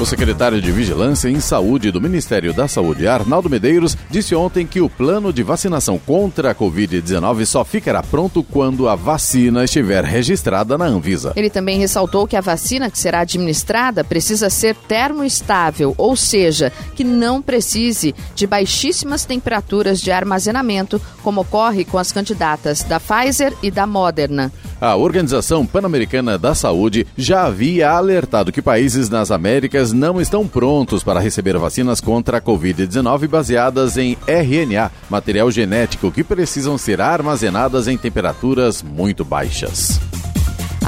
O 0.03 0.05
secretário 0.05 0.61
de 0.61 0.73
Vigilância 0.73 1.29
em 1.29 1.39
Saúde 1.39 1.93
do 1.93 2.01
Ministério 2.01 2.53
da 2.53 2.67
Saúde, 2.67 3.07
Arnaldo 3.07 3.49
Medeiros, 3.49 3.97
disse 4.11 4.35
ontem 4.35 4.67
que 4.67 4.81
o 4.81 4.91
plano 4.91 5.33
de 5.33 5.45
vacinação 5.45 5.97
contra 5.97 6.51
a 6.51 6.55
Covid-19 6.57 7.47
só 7.47 7.65
ficará 7.65 8.03
pronto 8.03 8.43
quando 8.43 8.89
a 8.89 8.97
vacina 8.97 9.63
estiver 9.63 10.03
registrada 10.03 10.77
na 10.77 10.87
Anvisa. 10.87 11.33
Ele 11.37 11.49
também 11.49 11.79
ressaltou 11.79 12.27
que 12.27 12.35
a 12.35 12.41
vacina 12.41 12.91
que 12.91 12.99
será 12.99 13.21
administrada 13.21 14.03
precisa 14.03 14.51
ser 14.51 14.75
termoestável, 14.75 15.95
ou 15.97 16.17
seja, 16.17 16.73
que 16.97 17.05
não 17.05 17.41
precise 17.41 18.13
de 18.35 18.45
baixíssimas 18.45 19.25
temperaturas 19.25 20.01
de 20.01 20.11
armazenamento, 20.11 21.01
como 21.23 21.43
ocorre 21.43 21.85
com 21.85 21.97
as 21.97 22.11
candidatas 22.11 22.83
da 22.83 22.99
Pfizer 22.99 23.55
e 23.63 23.71
da 23.71 23.87
Moderna. 23.87 24.51
A 24.83 24.97
Organização 24.97 25.65
Pan-Americana 25.65 26.37
da 26.37 26.57
Saúde 26.57 27.07
já 27.17 27.45
havia 27.45 27.89
alertado 27.89 28.51
que 28.51 28.61
países 28.61 29.09
nas 29.09 29.31
Américas 29.31 29.93
não 29.93 30.21
estão 30.21 30.49
prontos 30.49 31.05
para 31.05 31.21
receber 31.21 31.57
vacinas 31.57 32.01
contra 32.01 32.39
a 32.39 32.41
Covid-19 32.41 33.29
baseadas 33.29 33.97
em 33.97 34.19
RNA, 34.27 34.91
material 35.09 35.53
genético 35.53 36.11
que 36.11 36.25
precisam 36.25 36.77
ser 36.77 37.01
armazenadas 37.01 37.87
em 37.87 37.97
temperaturas 37.97 38.83
muito 38.83 39.25
baixas. 39.25 40.01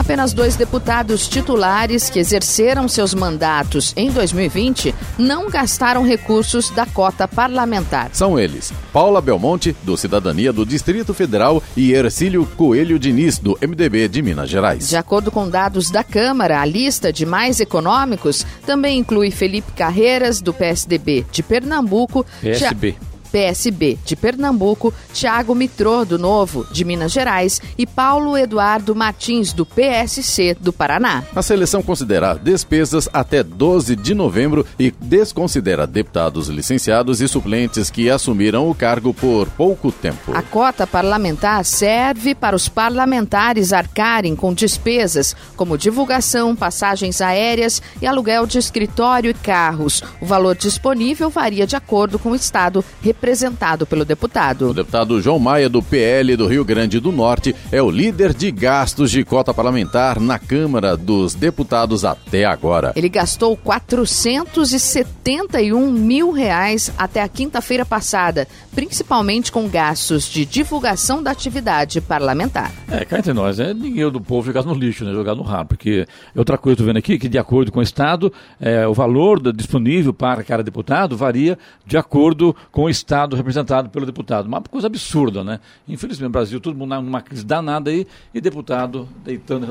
Apenas 0.04 0.34
dois 0.34 0.54
deputados 0.54 1.26
titulares 1.26 2.10
que 2.10 2.18
exerceram 2.18 2.86
seus 2.86 3.14
mandatos 3.14 3.94
em 3.96 4.10
2020 4.10 4.94
não 5.16 5.48
gastaram 5.48 6.04
recursos 6.04 6.68
da 6.68 6.84
cota 6.84 7.26
parlamentar. 7.26 8.10
São 8.12 8.38
eles 8.38 8.70
Paula 8.92 9.22
Belmonte, 9.22 9.74
do 9.82 9.96
Cidadania 9.96 10.52
do 10.52 10.66
Distrito 10.66 11.14
Federal, 11.14 11.62
e 11.74 11.94
Ercílio 11.94 12.44
Coelho 12.54 12.98
Diniz, 12.98 13.38
do 13.38 13.58
MDB 13.62 14.06
de 14.08 14.20
Minas 14.20 14.50
Gerais. 14.50 14.90
De 14.90 14.96
acordo 14.96 15.30
com 15.30 15.48
dados 15.48 15.90
da 15.90 16.04
Câmara, 16.04 16.60
a 16.60 16.66
lista 16.66 17.10
de 17.10 17.24
mais 17.24 17.58
econômicos 17.58 18.44
também 18.66 18.98
inclui 18.98 19.30
Felipe 19.30 19.72
Carreiras, 19.72 20.42
do 20.42 20.52
PSDB 20.52 21.24
de 21.32 21.42
Pernambuco. 21.42 22.26
PSB. 22.42 22.94
PSB 23.34 23.98
de 24.04 24.14
Pernambuco, 24.14 24.94
Tiago 25.12 25.56
Mitrô, 25.56 26.04
do 26.04 26.16
Novo, 26.16 26.64
de 26.70 26.84
Minas 26.84 27.10
Gerais, 27.10 27.60
e 27.76 27.84
Paulo 27.84 28.38
Eduardo 28.38 28.94
Martins, 28.94 29.52
do 29.52 29.66
PSC 29.66 30.56
do 30.60 30.72
Paraná. 30.72 31.24
A 31.34 31.42
seleção 31.42 31.82
considera 31.82 32.34
despesas 32.34 33.08
até 33.12 33.42
12 33.42 33.96
de 33.96 34.14
novembro 34.14 34.64
e 34.78 34.92
desconsidera 35.00 35.84
deputados 35.84 36.46
licenciados 36.46 37.20
e 37.20 37.26
suplentes 37.26 37.90
que 37.90 38.08
assumiram 38.08 38.70
o 38.70 38.74
cargo 38.74 39.12
por 39.12 39.48
pouco 39.48 39.90
tempo. 39.90 40.32
A 40.32 40.40
cota 40.40 40.86
parlamentar 40.86 41.64
serve 41.64 42.36
para 42.36 42.54
os 42.54 42.68
parlamentares 42.68 43.72
arcarem 43.72 44.36
com 44.36 44.54
despesas 44.54 45.34
como 45.56 45.76
divulgação, 45.76 46.54
passagens 46.54 47.20
aéreas 47.20 47.82
e 48.00 48.06
aluguel 48.06 48.46
de 48.46 48.58
escritório 48.58 49.32
e 49.32 49.34
carros. 49.34 50.04
O 50.20 50.24
valor 50.24 50.54
disponível 50.54 51.30
varia 51.30 51.66
de 51.66 51.74
acordo 51.74 52.16
com 52.16 52.30
o 52.30 52.36
estado 52.36 52.84
representado 53.02 53.23
representado 53.24 53.86
pelo 53.86 54.04
deputado. 54.04 54.68
O 54.68 54.74
deputado 54.74 55.18
João 55.18 55.38
Maia, 55.38 55.66
do 55.66 55.82
PL 55.82 56.36
do 56.36 56.46
Rio 56.46 56.62
Grande 56.62 57.00
do 57.00 57.10
Norte, 57.10 57.56
é 57.72 57.82
o 57.82 57.90
líder 57.90 58.34
de 58.34 58.50
gastos 58.50 59.10
de 59.10 59.24
cota 59.24 59.54
parlamentar 59.54 60.20
na 60.20 60.38
Câmara 60.38 60.94
dos 60.94 61.34
Deputados 61.34 62.04
até 62.04 62.44
agora. 62.44 62.92
Ele 62.94 63.08
gastou 63.08 63.56
471 63.56 65.90
mil 65.90 66.32
reais 66.32 66.92
até 66.98 67.22
a 67.22 67.28
quinta-feira 67.28 67.86
passada, 67.86 68.46
principalmente 68.74 69.50
com 69.50 69.66
gastos 69.68 70.24
de 70.24 70.44
divulgação 70.44 71.22
da 71.22 71.30
atividade 71.30 72.02
parlamentar. 72.02 72.70
É, 72.90 73.06
cá 73.06 73.20
entre 73.20 73.32
nós, 73.32 73.58
é 73.58 73.72
dinheiro 73.72 74.10
do 74.10 74.20
povo 74.20 74.46
jogar 74.46 74.64
no 74.64 74.74
lixo, 74.74 75.02
né? 75.02 75.14
Jogar 75.14 75.34
no 75.34 75.42
rabo, 75.42 75.70
porque 75.70 76.06
outra 76.36 76.58
coisa, 76.58 76.74
estou 76.74 76.86
vendo 76.86 76.98
aqui, 76.98 77.18
que 77.18 77.30
de 77.30 77.38
acordo 77.38 77.72
com 77.72 77.78
o 77.78 77.82
Estado, 77.82 78.30
é, 78.60 78.86
o 78.86 78.92
valor 78.92 79.40
disponível 79.50 80.12
para 80.12 80.44
cada 80.44 80.62
deputado 80.62 81.16
varia 81.16 81.58
de 81.86 81.96
acordo 81.96 82.54
com 82.70 82.82
o 82.82 82.90
Estado 82.90 83.13
Representado 83.36 83.90
pelo 83.90 84.04
deputado. 84.04 84.46
Uma 84.46 84.60
coisa 84.60 84.86
absurda, 84.86 85.44
né? 85.44 85.60
Infelizmente, 85.88 86.24
no 86.24 86.30
Brasil, 86.30 86.60
todo 86.60 86.76
mundo 86.76 87.00
numa 87.00 87.20
crise 87.20 87.44
danada 87.44 87.90
aí 87.90 88.06
e 88.32 88.40
deputado 88.40 89.08
deitando. 89.24 89.66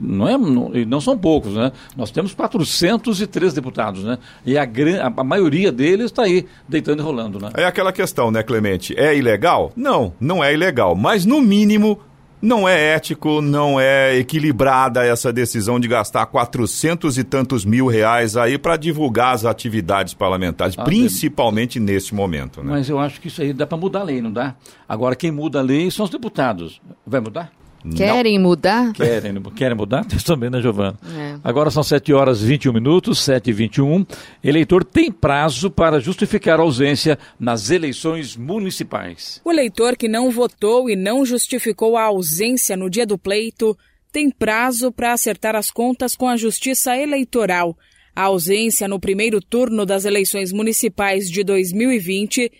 Não, 0.00 0.28
é, 0.28 0.38
não, 0.38 0.70
não 0.86 1.00
são 1.00 1.16
poucos, 1.16 1.54
né? 1.54 1.72
Nós 1.96 2.10
temos 2.10 2.34
403 2.34 3.52
deputados, 3.52 4.04
né? 4.04 4.18
E 4.44 4.56
a, 4.56 4.66
a 5.16 5.24
maioria 5.24 5.70
deles 5.70 6.06
está 6.06 6.22
aí 6.22 6.46
deitando 6.68 7.00
e 7.00 7.02
rolando, 7.02 7.38
né? 7.38 7.50
É 7.54 7.64
aquela 7.64 7.92
questão, 7.92 8.30
né, 8.30 8.42
Clemente? 8.42 8.98
É 8.98 9.16
ilegal? 9.16 9.70
Não, 9.76 10.12
não 10.18 10.42
é 10.42 10.52
ilegal. 10.54 10.94
Mas, 10.94 11.24
no 11.24 11.40
mínimo, 11.40 12.00
não 12.40 12.68
é 12.68 12.94
ético, 12.94 13.40
não 13.40 13.80
é 13.80 14.16
equilibrada 14.16 15.04
essa 15.04 15.32
decisão 15.32 15.78
de 15.78 15.88
gastar 15.88 16.26
quatrocentos 16.26 17.18
e 17.18 17.24
tantos 17.24 17.64
mil 17.64 17.86
reais 17.86 18.36
aí 18.36 18.56
para 18.56 18.76
divulgar 18.76 19.34
as 19.34 19.44
atividades 19.44 20.14
parlamentares, 20.14 20.74
ah, 20.78 20.84
principalmente 20.84 21.80
nesse 21.80 22.14
momento. 22.14 22.62
Né? 22.62 22.70
Mas 22.70 22.88
eu 22.88 22.98
acho 22.98 23.20
que 23.20 23.28
isso 23.28 23.42
aí 23.42 23.52
dá 23.52 23.66
para 23.66 23.78
mudar 23.78 24.00
a 24.00 24.04
lei, 24.04 24.22
não 24.22 24.32
dá? 24.32 24.54
Agora, 24.88 25.16
quem 25.16 25.30
muda 25.30 25.58
a 25.58 25.62
lei 25.62 25.90
são 25.90 26.04
os 26.04 26.10
deputados. 26.10 26.80
Vai 27.06 27.20
mudar? 27.20 27.52
Querem 27.96 28.38
Não. 28.38 28.48
mudar? 28.48 28.92
Querem, 28.92 29.40
querem 29.54 29.76
mudar? 29.76 30.04
Também, 30.24 30.50
né, 30.50 30.60
Giovana? 30.60 30.98
É. 31.16 31.36
Agora 31.44 31.70
são 31.70 31.82
7 31.82 32.12
horas 32.12 32.42
e 32.42 32.46
21 32.46 32.72
minutos, 32.72 33.20
7 33.20 33.50
e 33.50 33.52
21. 33.52 34.04
Eleitor 34.42 34.84
tem 34.84 35.12
prazo 35.12 35.70
para 35.70 36.00
justificar 36.00 36.58
a 36.58 36.62
ausência 36.62 37.18
nas 37.38 37.70
eleições 37.70 38.36
municipais. 38.36 39.40
O 39.44 39.50
eleitor 39.50 39.96
que 39.96 40.08
não 40.08 40.30
votou 40.30 40.90
e 40.90 40.96
não 40.96 41.24
justificou 41.24 41.96
a 41.96 42.04
ausência 42.04 42.76
no 42.76 42.90
dia 42.90 43.06
do 43.06 43.16
pleito 43.16 43.76
tem 44.12 44.30
prazo 44.30 44.90
para 44.90 45.12
acertar 45.12 45.54
as 45.54 45.70
contas 45.70 46.16
com 46.16 46.26
a 46.26 46.36
Justiça 46.36 46.96
Eleitoral. 46.96 47.76
A 48.16 48.22
ausência 48.22 48.88
no 48.88 48.98
primeiro 48.98 49.40
turno 49.40 49.86
das 49.86 50.04
eleições 50.04 50.52
municipais 50.52 51.30
de 51.30 51.44
2020 51.44 52.50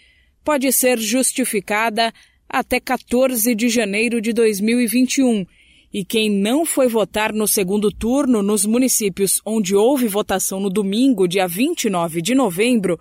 pode 0.44 0.72
ser 0.72 0.98
justificada 0.98 2.12
até 2.48 2.80
14 2.80 3.54
de 3.54 3.68
janeiro 3.68 4.20
de 4.20 4.32
2021. 4.32 5.44
E 5.92 6.04
quem 6.04 6.30
não 6.30 6.64
foi 6.64 6.88
votar 6.88 7.32
no 7.32 7.46
segundo 7.46 7.90
turno 7.90 8.42
nos 8.42 8.64
municípios 8.64 9.40
onde 9.44 9.74
houve 9.74 10.06
votação 10.06 10.60
no 10.60 10.70
domingo, 10.70 11.28
dia 11.28 11.46
29 11.46 12.20
de 12.22 12.34
novembro, 12.34 12.98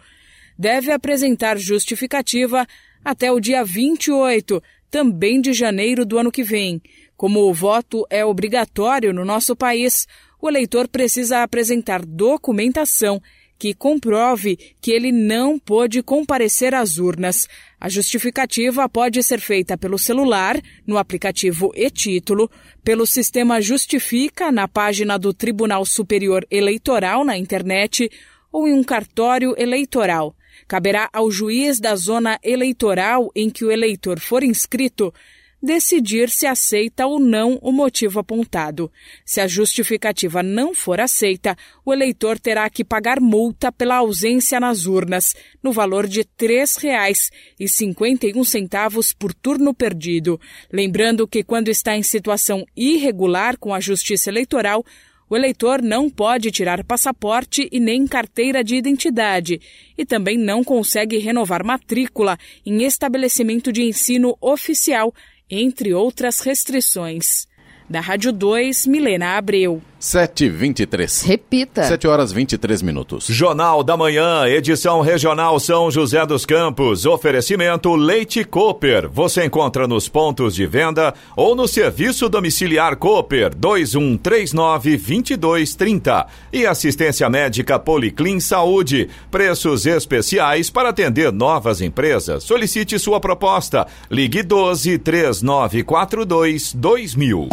deve 0.58 0.92
apresentar 0.92 1.58
justificativa 1.58 2.66
até 3.04 3.32
o 3.32 3.40
dia 3.40 3.64
28, 3.64 4.62
também 4.90 5.40
de 5.40 5.54
janeiro 5.54 6.06
do 6.06 6.18
ano 6.18 6.32
que 6.32 6.44
vem. 6.44 6.82
Como 7.16 7.42
o 7.42 7.54
voto 7.54 8.06
é 8.10 8.26
obrigatório 8.26 9.14
no 9.14 9.26
nosso 9.26 9.56
país, 9.56 10.08
o 10.42 10.48
eleitor 10.48 10.88
precisa 10.88 11.44
apresentar 11.44 12.06
documentação 12.06 13.22
que 13.58 13.74
comprove 13.74 14.58
que 14.82 14.92
ele 14.92 15.12
não 15.12 15.58
pôde 15.58 16.02
comparecer 16.04 16.74
às 16.74 16.98
urnas. 16.98 17.48
A 17.80 17.90
justificativa 17.90 18.88
pode 18.88 19.22
ser 19.24 19.40
feita 19.40 19.78
pelo 19.78 19.98
celular, 19.98 20.60
no 20.86 20.98
aplicativo 20.98 21.72
e-título, 21.76 22.50
pelo 22.84 23.06
sistema 23.06 23.62
Justifica, 23.62 24.52
na 24.52 24.68
página 24.68 25.18
do 25.18 25.34
Tribunal 25.34 25.86
Superior 25.86 26.46
Eleitoral 26.50 27.24
na 27.24 27.38
internet 27.38 28.10
ou 28.52 28.68
em 28.68 28.74
um 28.74 28.84
cartório 28.84 29.54
eleitoral. 29.58 30.36
Caberá 30.68 31.10
ao 31.14 31.30
juiz 31.30 31.80
da 31.80 31.96
zona 31.96 32.40
eleitoral 32.44 33.30
em 33.36 33.50
que 33.50 33.64
o 33.64 33.72
eleitor 33.72 34.20
for 34.20 34.44
inscrito 34.44 35.14
decidir 35.62 36.30
se 36.30 36.46
aceita 36.46 37.06
ou 37.08 37.20
não 37.20 37.58
o 37.62 37.72
motivo 37.72 38.20
apontado. 38.20 38.92
Se 39.26 39.40
a 39.42 39.48
justificativa 39.48 40.44
não 40.44 40.76
for 40.76 41.00
aceita, 41.00 41.58
o 41.86 41.94
eleitor 41.94 42.40
terá 42.40 42.70
que 42.70 42.84
pagar 42.84 43.20
multa 43.20 43.72
pela 43.72 43.96
ausência 43.98 44.60
nas 44.60 44.86
urnas, 44.86 45.36
no 45.62 45.72
valor 45.72 46.08
de 46.08 46.22
R$ 46.22 46.28
3,51 46.38 49.16
por 49.18 49.34
turno 49.34 49.74
perdido. 49.74 50.40
Lembrando 50.72 51.28
que 51.28 51.44
quando 51.44 51.70
está 51.70 51.98
em 51.98 52.04
situação 52.04 52.64
irregular 52.76 53.58
com 53.58 53.74
a 53.74 53.80
Justiça 53.80 54.30
Eleitoral, 54.30 54.86
o 55.30 55.36
eleitor 55.36 55.82
não 55.82 56.10
pode 56.10 56.52
tirar 56.52 56.86
passaporte 56.86 57.68
e 57.70 57.82
nem 57.82 58.08
carteira 58.08 58.64
de 58.64 58.78
identidade 58.78 59.60
e 59.98 60.06
também 60.06 60.38
não 60.38 60.64
consegue 60.64 61.18
renovar 61.18 61.66
matrícula 61.66 62.38
em 62.66 62.84
estabelecimento 62.84 63.70
de 63.72 63.84
ensino 63.84 64.38
oficial 64.40 65.14
entre 65.50 65.94
outras 65.94 66.40
restrições. 66.42 67.48
Da 67.90 68.02
Rádio 68.02 68.34
2, 68.34 68.86
Milena 68.86 69.38
Abreu. 69.38 69.82
7h23. 70.00 71.26
Repita. 71.26 71.84
7 71.84 72.08
horas 72.08 72.32
23 72.32 72.84
minutos. 72.84 73.26
Jornal 73.28 73.84
da 73.84 73.98
Manhã, 73.98 74.46
edição 74.46 75.02
regional 75.02 75.60
São 75.60 75.90
José 75.90 76.24
dos 76.26 76.46
Campos. 76.46 77.06
Oferecimento 77.06 77.96
Leite 77.96 78.44
Cooper. 78.44 79.10
Você 79.10 79.46
encontra 79.46 79.88
nos 79.88 80.08
pontos 80.08 80.54
de 80.54 80.68
venda 80.68 81.16
ou 81.36 81.56
no 81.56 81.68
serviço 81.68 82.30
domiciliar 82.30 82.96
Cooper 82.98 83.56
2139-2230. 83.56 86.28
E 86.54 86.64
assistência 86.66 87.30
médica 87.30 87.80
Policlin 87.80 88.40
Saúde. 88.40 89.10
Preços 89.32 89.86
especiais 89.86 90.70
para 90.70 90.90
atender 90.90 91.32
novas 91.32 91.82
empresas. 91.82 92.44
Solicite 92.44 93.00
sua 93.00 93.20
proposta. 93.20 93.88
Ligue 94.12 94.44
12 94.44 95.00
3942 95.00 96.74
2000. 96.74 97.50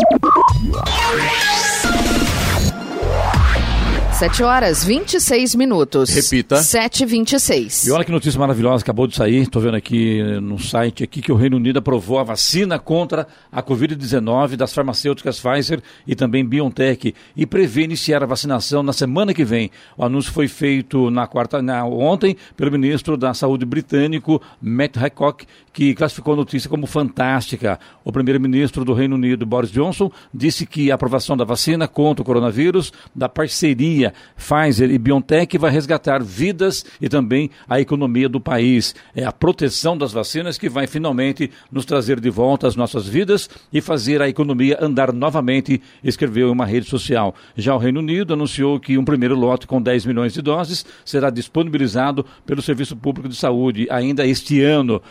7 4.15 4.43
horas 4.45 4.85
26 4.85 5.57
minutos. 5.57 6.09
Repita. 6.09 6.57
7h26. 6.57 7.89
E 7.89 7.91
olha 7.91 8.05
que 8.05 8.13
notícia 8.13 8.39
maravilhosa, 8.39 8.83
acabou 8.83 9.09
de 9.09 9.17
sair, 9.17 9.43
estou 9.43 9.61
vendo 9.61 9.77
aqui 9.77 10.23
no 10.41 10.57
site 10.57 11.03
aqui 11.03 11.21
que 11.21 11.33
o 11.33 11.35
Reino 11.35 11.57
Unido 11.57 11.81
aprovou 11.81 12.21
a 12.21 12.23
vacina 12.23 12.79
contra 12.79 13.27
a 13.51 13.61
Covid-19 13.61 14.55
das 14.55 14.73
farmacêuticas 14.73 15.41
Pfizer 15.41 15.83
e 16.07 16.15
também 16.15 16.43
BioNTech 16.43 17.13
e 17.37 17.45
prevê 17.45 17.83
iniciar 17.83 18.23
a 18.23 18.27
vacinação 18.27 18.85
na 18.85 18.93
semana 18.93 19.35
que 19.35 19.45
vem. 19.45 19.71
O 19.97 20.05
anúncio 20.05 20.33
foi 20.33 20.47
feito 20.47 21.11
na 21.11 21.27
quarta, 21.27 21.61
na, 21.61 21.85
ontem 21.85 22.37
pelo 22.57 22.71
ministro 22.71 23.17
da 23.17 23.35
Saúde 23.35 23.67
britânico, 23.67 24.41
Matt 24.63 24.97
Hancock, 24.97 25.45
que 25.75 25.93
classificou 25.93 26.35
a 26.35 26.37
notícia 26.37 26.71
como 26.71 26.87
fantástica. 26.87 27.81
O 28.05 28.13
primeiro-ministro 28.13 28.85
do 28.85 28.95
Reino 28.95 29.17
Unido, 29.17 29.45
Boris 29.45 29.73
Johnson, 29.73 30.11
disse 30.33 30.65
que 30.65 30.91
a 30.91 30.95
aprovação 30.95 31.37
da 31.37 31.45
vacina 31.45 31.89
contra 31.89 32.23
o 32.23 32.25
coronavírus, 32.25 32.93
da 33.15 33.29
parceria 33.29 34.15
Pfizer 34.37 34.91
e 34.91 34.97
BioNTech, 34.97 35.59
vai 35.59 35.73
resgatar 35.73 36.23
vidas 36.23 36.87
e 37.01 37.09
também 37.09 37.51
a 37.69 37.81
economia 37.81 38.29
do 38.29 38.41
país. 38.41 38.95
É 39.17 39.25
a 39.25 39.33
proteção 39.33 39.99
das 39.99 40.13
vacinas 40.13 40.57
que 40.57 40.69
vai 40.69 40.87
finalmente 40.87 41.51
nos 41.73 41.85
trazer 41.85 42.21
de 42.21 42.31
volta 42.31 42.69
as 42.69 42.77
nossas 42.77 43.09
vidas 43.09 43.51
e 43.73 43.81
fazer 43.81 44.23
a 44.23 44.29
economia 44.29 44.79
andar 44.81 45.13
novamente, 45.13 45.83
escreveu 46.05 46.49
em 46.49 46.53
uma 46.53 46.65
rede 46.65 46.89
social. 46.89 47.35
Já 47.57 47.75
o 47.75 47.79
Reino 47.79 47.99
Unido 47.99 48.35
anunciou 48.35 48.79
que 48.79 48.97
um 48.97 49.05
primeiro 49.05 49.35
lote 49.35 49.67
com 49.67 49.83
10 49.83 50.07
milhões 50.07 50.33
de 50.33 50.41
doses 50.41 50.87
será 51.05 51.31
disponibilizado 51.31 52.25
pelo 52.47 52.63
Serviço 52.63 52.95
Público 52.95 53.29
de 53.29 53.35
Saúde 53.35 53.89
ainda 53.91 54.25
este 54.25 54.61
ano. 54.63 55.03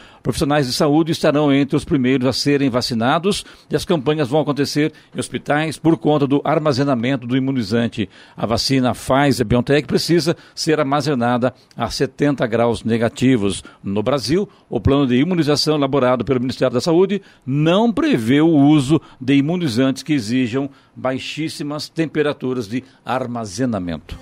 De 0.62 0.74
saúde 0.74 1.12
estarão 1.12 1.52
entre 1.52 1.76
os 1.76 1.84
primeiros 1.84 2.28
a 2.28 2.34
serem 2.34 2.70
vacinados 2.70 3.44
e 3.70 3.76
as 3.76 3.84
campanhas 3.84 4.28
vão 4.28 4.42
acontecer 4.42 4.94
em 5.16 5.20
hospitais 5.20 5.78
por 5.78 5.98
conta 5.98 6.28
do 6.28 6.42
armazenamento 6.44 7.26
do 7.26 7.36
imunizante. 7.36 8.10
A 8.38 8.46
vacina 8.46 8.94
Pfizer 8.94 9.46
BioNTech 9.46 9.88
precisa 9.88 10.36
ser 10.54 10.80
armazenada 10.80 11.54
a 11.76 11.90
70 11.90 12.46
graus 12.48 12.84
negativos. 12.84 13.64
No 13.84 14.04
Brasil, 14.04 14.48
o 14.70 14.80
plano 14.80 15.08
de 15.08 15.16
imunização 15.16 15.76
elaborado 15.76 16.24
pelo 16.24 16.40
Ministério 16.40 16.74
da 16.74 16.82
Saúde 16.82 17.22
não 17.46 17.92
prevê 17.92 18.42
o 18.42 18.48
uso 18.48 19.02
de 19.20 19.36
imunizantes 19.36 20.04
que 20.04 20.14
exijam 20.14 20.70
baixíssimas 20.96 21.90
temperaturas 21.90 22.68
de 22.68 22.84
armazenamento. 23.04 24.18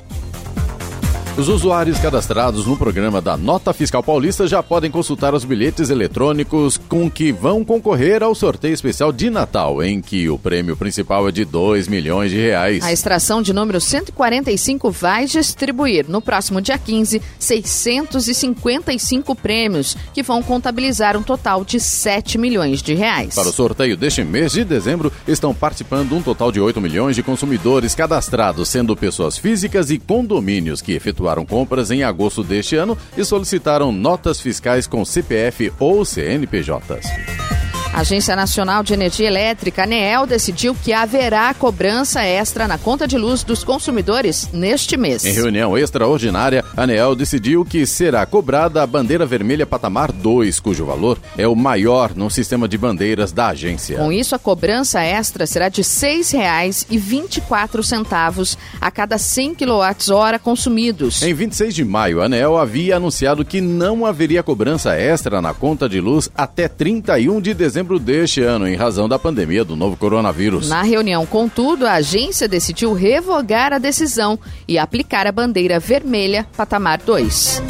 Os 1.37 1.47
usuários 1.47 1.97
cadastrados 1.97 2.65
no 2.65 2.75
programa 2.75 3.21
da 3.21 3.37
Nota 3.37 3.71
Fiscal 3.71 4.03
Paulista 4.03 4.45
já 4.47 4.61
podem 4.61 4.91
consultar 4.91 5.33
os 5.33 5.45
bilhetes 5.45 5.89
eletrônicos 5.89 6.77
com 6.77 7.09
que 7.09 7.31
vão 7.31 7.63
concorrer 7.63 8.21
ao 8.21 8.35
sorteio 8.35 8.73
especial 8.73 9.13
de 9.13 9.29
Natal, 9.29 9.81
em 9.81 10.01
que 10.01 10.29
o 10.29 10.37
prêmio 10.37 10.75
principal 10.75 11.29
é 11.29 11.31
de 11.31 11.45
2 11.45 11.87
milhões 11.87 12.31
de 12.31 12.37
reais. 12.37 12.83
A 12.83 12.91
extração 12.91 13.41
de 13.41 13.53
número 13.53 13.79
145 13.79 14.91
vai 14.91 15.25
distribuir 15.25 16.05
no 16.09 16.21
próximo 16.21 16.59
dia 16.59 16.77
15 16.77 17.21
655 17.39 19.33
prêmios, 19.33 19.95
que 20.13 20.21
vão 20.21 20.43
contabilizar 20.43 21.15
um 21.15 21.23
total 21.23 21.63
de 21.63 21.79
7 21.79 22.37
milhões 22.37 22.83
de 22.83 22.93
reais. 22.93 23.33
Para 23.33 23.47
o 23.47 23.53
sorteio 23.53 23.95
deste 23.95 24.21
mês 24.21 24.51
de 24.51 24.65
dezembro, 24.65 25.11
estão 25.25 25.53
participando 25.53 26.11
um 26.13 26.21
total 26.21 26.51
de 26.51 26.59
8 26.59 26.81
milhões 26.81 27.15
de 27.15 27.23
consumidores 27.23 27.95
cadastrados, 27.95 28.67
sendo 28.67 28.97
pessoas 28.97 29.37
físicas 29.37 29.89
e 29.89 29.97
condomínios 29.97 30.81
que 30.81 30.91
efetuaram 30.91 31.21
efetuaram 31.31 31.45
compras 31.45 31.91
em 31.91 32.03
agosto 32.03 32.43
deste 32.43 32.75
ano 32.75 32.97
e 33.17 33.23
solicitaram 33.23 33.91
notas 33.91 34.39
fiscais 34.39 34.85
com 34.85 35.03
CPF 35.05 35.71
ou 35.79 36.03
CNPJs. 36.03 37.60
A 37.93 37.99
Agência 38.01 38.35
Nacional 38.37 38.83
de 38.83 38.93
Energia 38.93 39.27
Elétrica, 39.27 39.83
ANEEL, 39.83 40.25
decidiu 40.25 40.73
que 40.73 40.93
haverá 40.93 41.53
cobrança 41.53 42.23
extra 42.23 42.65
na 42.65 42.77
conta 42.77 43.05
de 43.05 43.17
luz 43.17 43.43
dos 43.43 43.65
consumidores 43.65 44.47
neste 44.53 44.95
mês. 44.95 45.25
Em 45.25 45.33
reunião 45.33 45.77
extraordinária, 45.77 46.63
a 46.75 46.83
ANEEL 46.83 47.15
decidiu 47.15 47.65
que 47.65 47.85
será 47.85 48.25
cobrada 48.25 48.81
a 48.81 48.87
bandeira 48.87 49.25
vermelha 49.25 49.65
patamar 49.65 50.09
2, 50.09 50.57
cujo 50.61 50.85
valor 50.85 51.19
é 51.37 51.45
o 51.45 51.55
maior 51.55 52.15
no 52.15 52.29
sistema 52.29 52.65
de 52.65 52.77
bandeiras 52.77 53.33
da 53.33 53.49
agência. 53.49 53.97
Com 53.97 54.09
isso, 54.09 54.35
a 54.35 54.39
cobrança 54.39 55.01
extra 55.01 55.45
será 55.45 55.67
de 55.67 55.81
R$ 55.81 55.87
6,24 55.87 58.57
a 58.79 58.89
cada 58.89 59.17
100 59.17 59.55
kWh 59.55 60.39
consumidos. 60.41 61.21
Em 61.21 61.33
26 61.33 61.75
de 61.75 61.83
maio, 61.83 62.21
a 62.21 62.25
ANEEL 62.25 62.57
havia 62.57 62.95
anunciado 62.95 63.43
que 63.43 63.59
não 63.59 64.05
haveria 64.05 64.41
cobrança 64.41 64.95
extra 64.95 65.41
na 65.41 65.53
conta 65.53 65.89
de 65.89 65.99
luz 65.99 66.31
até 66.33 66.69
31 66.69 67.41
de 67.41 67.53
dezembro 67.53 67.80
dezembro 67.81 67.97
deste 67.97 68.41
ano, 68.41 68.67
em 68.67 68.75
razão 68.75 69.09
da 69.09 69.17
pandemia 69.17 69.65
do 69.65 69.75
novo 69.75 69.97
coronavírus. 69.97 70.69
Na 70.69 70.83
reunião, 70.83 71.25
contudo, 71.25 71.87
a 71.87 71.93
agência 71.93 72.47
decidiu 72.47 72.93
revogar 72.93 73.73
a 73.73 73.79
decisão 73.79 74.37
e 74.67 74.77
aplicar 74.77 75.25
a 75.25 75.31
bandeira 75.31 75.79
vermelha 75.79 76.47
patamar 76.55 76.99
2. 76.99 77.61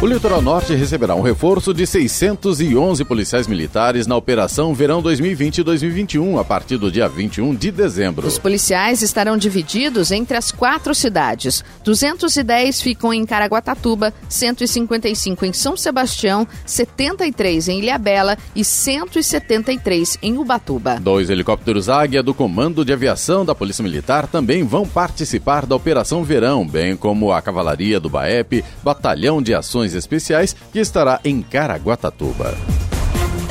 O 0.05 0.07
Litoral 0.07 0.39
Norte 0.39 0.75
receberá 0.75 1.15
um 1.15 1.23
reforço 1.23 1.73
de 1.73 1.87
611 1.87 3.03
policiais 3.05 3.47
militares 3.47 4.05
na 4.05 4.15
Operação 4.15 4.71
Verão 4.71 5.01
2020-2021, 5.01 6.39
a 6.39 6.43
partir 6.43 6.77
do 6.77 6.91
dia 6.91 7.09
21 7.09 7.55
de 7.55 7.71
dezembro. 7.71 8.27
Os 8.27 8.37
policiais 8.37 9.01
estarão 9.01 9.35
divididos 9.35 10.11
entre 10.11 10.37
as 10.37 10.51
quatro 10.51 10.93
cidades. 10.93 11.63
210 11.83 12.83
ficam 12.83 13.11
em 13.11 13.25
Caraguatatuba, 13.25 14.13
155 14.29 15.43
em 15.43 15.53
São 15.53 15.75
Sebastião, 15.75 16.47
73 16.67 17.69
em 17.69 17.79
Ilhabela 17.79 18.37
e 18.55 18.63
173 18.63 20.19
em 20.21 20.37
Ubatuba. 20.37 20.99
Dois 21.01 21.31
helicópteros 21.31 21.89
Águia 21.89 22.21
do 22.21 22.35
Comando 22.35 22.85
de 22.85 22.93
Aviação 22.93 23.43
da 23.43 23.55
Polícia 23.55 23.81
Militar 23.81 24.27
também 24.27 24.63
vão 24.63 24.87
participar 24.87 25.65
da 25.65 25.75
Operação 25.75 26.23
Verão, 26.23 26.63
bem 26.63 26.95
como 26.95 27.31
a 27.31 27.41
Cavalaria 27.41 27.99
do 27.99 28.07
Baep, 28.07 28.63
Batalhão 28.83 29.41
de 29.41 29.55
Ações 29.55 29.94
Especiais, 29.95 30.55
que 30.71 30.79
estará 30.79 31.19
em 31.23 31.41
Caraguatatuba. 31.41 32.53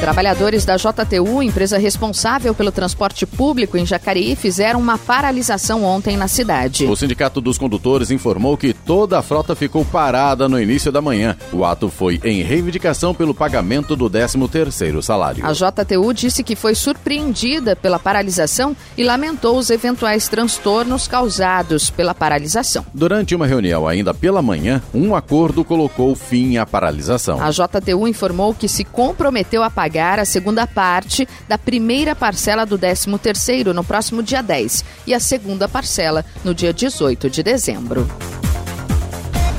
Trabalhadores 0.04 0.66
da 0.66 0.76
JTU, 0.76 1.42
empresa 1.42 1.78
responsável 1.78 2.54
pelo 2.54 2.70
transporte 2.70 3.24
público 3.24 3.78
em 3.78 3.86
Jacareí, 3.86 4.36
fizeram 4.36 4.78
uma 4.78 4.98
paralisação 4.98 5.82
ontem 5.82 6.14
na 6.14 6.28
cidade. 6.28 6.84
O 6.84 6.94
Sindicato 6.94 7.40
dos 7.40 7.56
Condutores 7.56 8.10
informou 8.10 8.54
que 8.58 8.74
toda 8.74 9.18
a 9.18 9.22
frota 9.22 9.56
ficou 9.56 9.82
parada 9.82 10.46
no 10.46 10.60
início 10.60 10.92
da 10.92 11.00
manhã. 11.00 11.34
O 11.50 11.64
ato 11.64 11.88
foi 11.88 12.20
em 12.22 12.42
reivindicação 12.42 13.14
pelo 13.14 13.32
pagamento 13.32 13.96
do 13.96 14.10
13º 14.10 15.00
salário. 15.00 15.42
A 15.42 15.52
JTU 15.54 16.12
disse 16.12 16.44
que 16.44 16.54
foi 16.54 16.74
surpreendida 16.74 17.74
pela 17.74 17.98
paralisação 17.98 18.76
e 18.98 19.04
lamentou 19.04 19.56
os 19.56 19.70
eventuais 19.70 20.28
transtornos 20.28 21.08
causados 21.08 21.88
pela 21.88 22.14
paralisação. 22.14 22.84
Durante 22.92 23.34
uma 23.34 23.46
reunião 23.46 23.88
ainda 23.88 24.12
pela 24.12 24.42
manhã, 24.42 24.82
um 24.92 25.16
acordo 25.16 25.64
colocou 25.64 26.14
fim 26.14 26.58
à 26.58 26.66
paralisação. 26.66 27.40
A 27.42 27.48
JTU 27.48 28.06
informou 28.06 28.52
que 28.52 28.68
se 28.68 28.84
comprometeu 28.84 29.62
a 29.62 29.70
pagar 29.70 29.93
pagar 29.94 30.18
a 30.18 30.24
segunda 30.24 30.66
parte 30.66 31.28
da 31.46 31.56
primeira 31.56 32.16
parcela 32.16 32.66
do 32.66 32.76
13º 32.76 33.66
no 33.72 33.84
próximo 33.84 34.24
dia 34.24 34.42
10 34.42 34.84
e 35.06 35.14
a 35.14 35.20
segunda 35.20 35.68
parcela 35.68 36.24
no 36.44 36.52
dia 36.52 36.72
18 36.72 37.30
de 37.30 37.44
dezembro. 37.44 38.04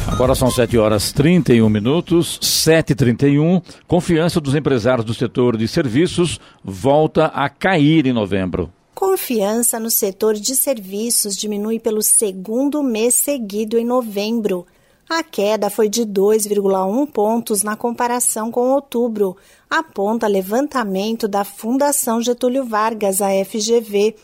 Agora 0.06 0.36
são 0.36 0.52
7 0.52 0.78
horas 0.78 1.14
31 1.14 1.70
minutos, 1.70 2.38
7h31. 2.42 3.64
Confiança 3.88 4.42
dos 4.42 4.56
empresários 4.56 5.06
do 5.06 5.14
setor 5.14 5.56
de 5.56 5.70
serviços 5.70 6.38
volta 6.62 7.28
a 7.28 7.48
cair 7.48 8.06
em 8.06 8.12
novembro. 8.12 8.70
Confiança 8.94 9.80
no 9.80 9.90
setor 9.90 10.34
de 10.34 10.54
serviços 10.54 11.36
diminui 11.36 11.80
pelo 11.80 12.02
segundo 12.02 12.84
mês 12.84 13.16
seguido 13.16 13.78
em 13.78 13.86
novembro. 13.86 14.66
A 15.08 15.22
queda 15.22 15.70
foi 15.70 15.88
de 15.88 16.02
2,1 16.02 17.08
pontos 17.12 17.62
na 17.62 17.76
comparação 17.76 18.50
com 18.50 18.72
outubro, 18.72 19.38
aponta 19.70 20.26
levantamento 20.26 21.28
da 21.28 21.44
Fundação 21.44 22.24
Getúlio 22.24 22.66
Vargas, 22.66 23.22
a 23.22 23.28
FGV. 23.46 24.16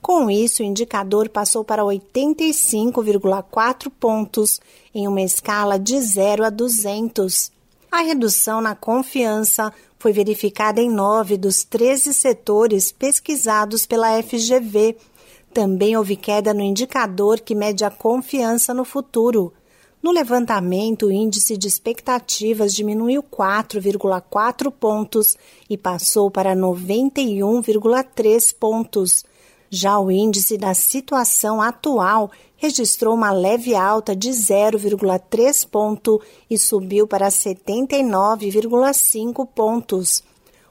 Com 0.00 0.30
isso, 0.30 0.62
o 0.62 0.66
indicador 0.66 1.28
passou 1.28 1.62
para 1.62 1.82
85,4 1.82 3.92
pontos, 4.00 4.58
em 4.94 5.06
uma 5.06 5.20
escala 5.20 5.78
de 5.78 6.00
0 6.00 6.46
a 6.46 6.50
200. 6.50 7.52
A 7.90 8.00
redução 8.00 8.62
na 8.62 8.74
confiança 8.74 9.70
foi 9.98 10.14
verificada 10.14 10.80
em 10.80 10.88
nove 10.88 11.36
dos 11.36 11.62
13 11.62 12.14
setores 12.14 12.90
pesquisados 12.90 13.84
pela 13.84 14.22
FGV. 14.22 14.96
Também 15.52 15.94
houve 15.94 16.16
queda 16.16 16.54
no 16.54 16.62
indicador 16.62 17.38
que 17.38 17.54
mede 17.54 17.84
a 17.84 17.90
confiança 17.90 18.72
no 18.72 18.86
futuro. 18.86 19.52
No 20.02 20.10
levantamento, 20.10 21.06
o 21.06 21.12
índice 21.12 21.56
de 21.56 21.68
expectativas 21.68 22.74
diminuiu 22.74 23.22
4,4 23.22 24.72
pontos 24.72 25.36
e 25.70 25.78
passou 25.78 26.28
para 26.28 26.56
91,3 26.56 28.52
pontos. 28.58 29.24
Já 29.70 30.00
o 30.00 30.10
índice 30.10 30.58
da 30.58 30.74
situação 30.74 31.62
atual 31.62 32.32
registrou 32.56 33.14
uma 33.14 33.30
leve 33.30 33.76
alta 33.76 34.16
de 34.16 34.30
0,3 34.30 35.68
ponto 35.68 36.20
e 36.50 36.58
subiu 36.58 37.06
para 37.06 37.28
79,5 37.28 39.46
pontos. 39.54 40.24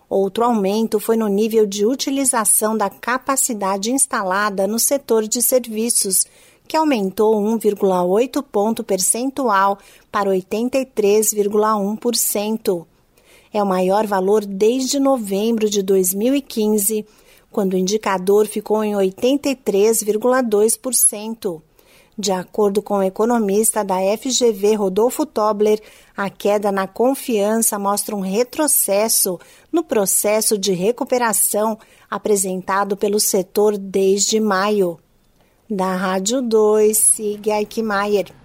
Outro 0.09 0.43
aumento 0.43 0.99
foi 0.99 1.15
no 1.15 1.29
nível 1.29 1.65
de 1.65 1.85
utilização 1.85 2.75
da 2.75 2.89
capacidade 2.89 3.93
instalada 3.93 4.67
no 4.67 4.77
setor 4.77 5.25
de 5.25 5.41
serviços, 5.41 6.25
que 6.71 6.77
aumentou 6.77 7.35
1,8 7.35 8.41
ponto 8.49 8.81
percentual 8.81 9.77
para 10.09 10.29
83,1%. 10.29 12.85
É 13.53 13.61
o 13.61 13.65
maior 13.65 14.07
valor 14.07 14.45
desde 14.45 14.97
novembro 14.97 15.69
de 15.69 15.83
2015, 15.83 17.05
quando 17.51 17.73
o 17.73 17.77
indicador 17.77 18.47
ficou 18.47 18.81
em 18.85 18.93
83,2%. 18.93 21.61
De 22.17 22.31
acordo 22.31 22.81
com 22.81 22.99
o 22.99 23.03
economista 23.03 23.83
da 23.83 23.97
FGV, 24.17 24.75
Rodolfo 24.75 25.25
Tobler, 25.25 25.81
a 26.15 26.29
queda 26.29 26.71
na 26.71 26.87
confiança 26.87 27.77
mostra 27.77 28.15
um 28.15 28.21
retrocesso 28.21 29.37
no 29.69 29.83
processo 29.83 30.57
de 30.57 30.71
recuperação 30.71 31.77
apresentado 32.09 32.95
pelo 32.95 33.19
setor 33.19 33.77
desde 33.77 34.39
maio. 34.39 34.97
Da 35.73 35.95
Rádio 35.95 36.41
2, 36.41 36.93
Sig 36.93 37.49
Eichmeier. 37.49 38.25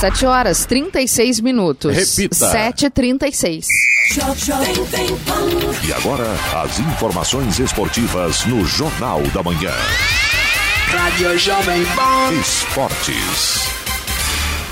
7 0.00 0.24
horas 0.24 0.64
36 0.64 1.40
minutos. 1.40 1.94
Repita. 1.94 2.50
7h36. 2.50 3.66
E 5.86 5.92
agora, 5.92 6.24
as 6.64 6.78
informações 6.78 7.58
esportivas 7.58 8.46
no 8.46 8.64
Jornal 8.64 9.20
da 9.34 9.42
Manhã. 9.42 9.74
Rádio 10.88 11.38
Jovem 11.38 11.84
Pan. 11.84 12.32
Esportes. 12.40 13.79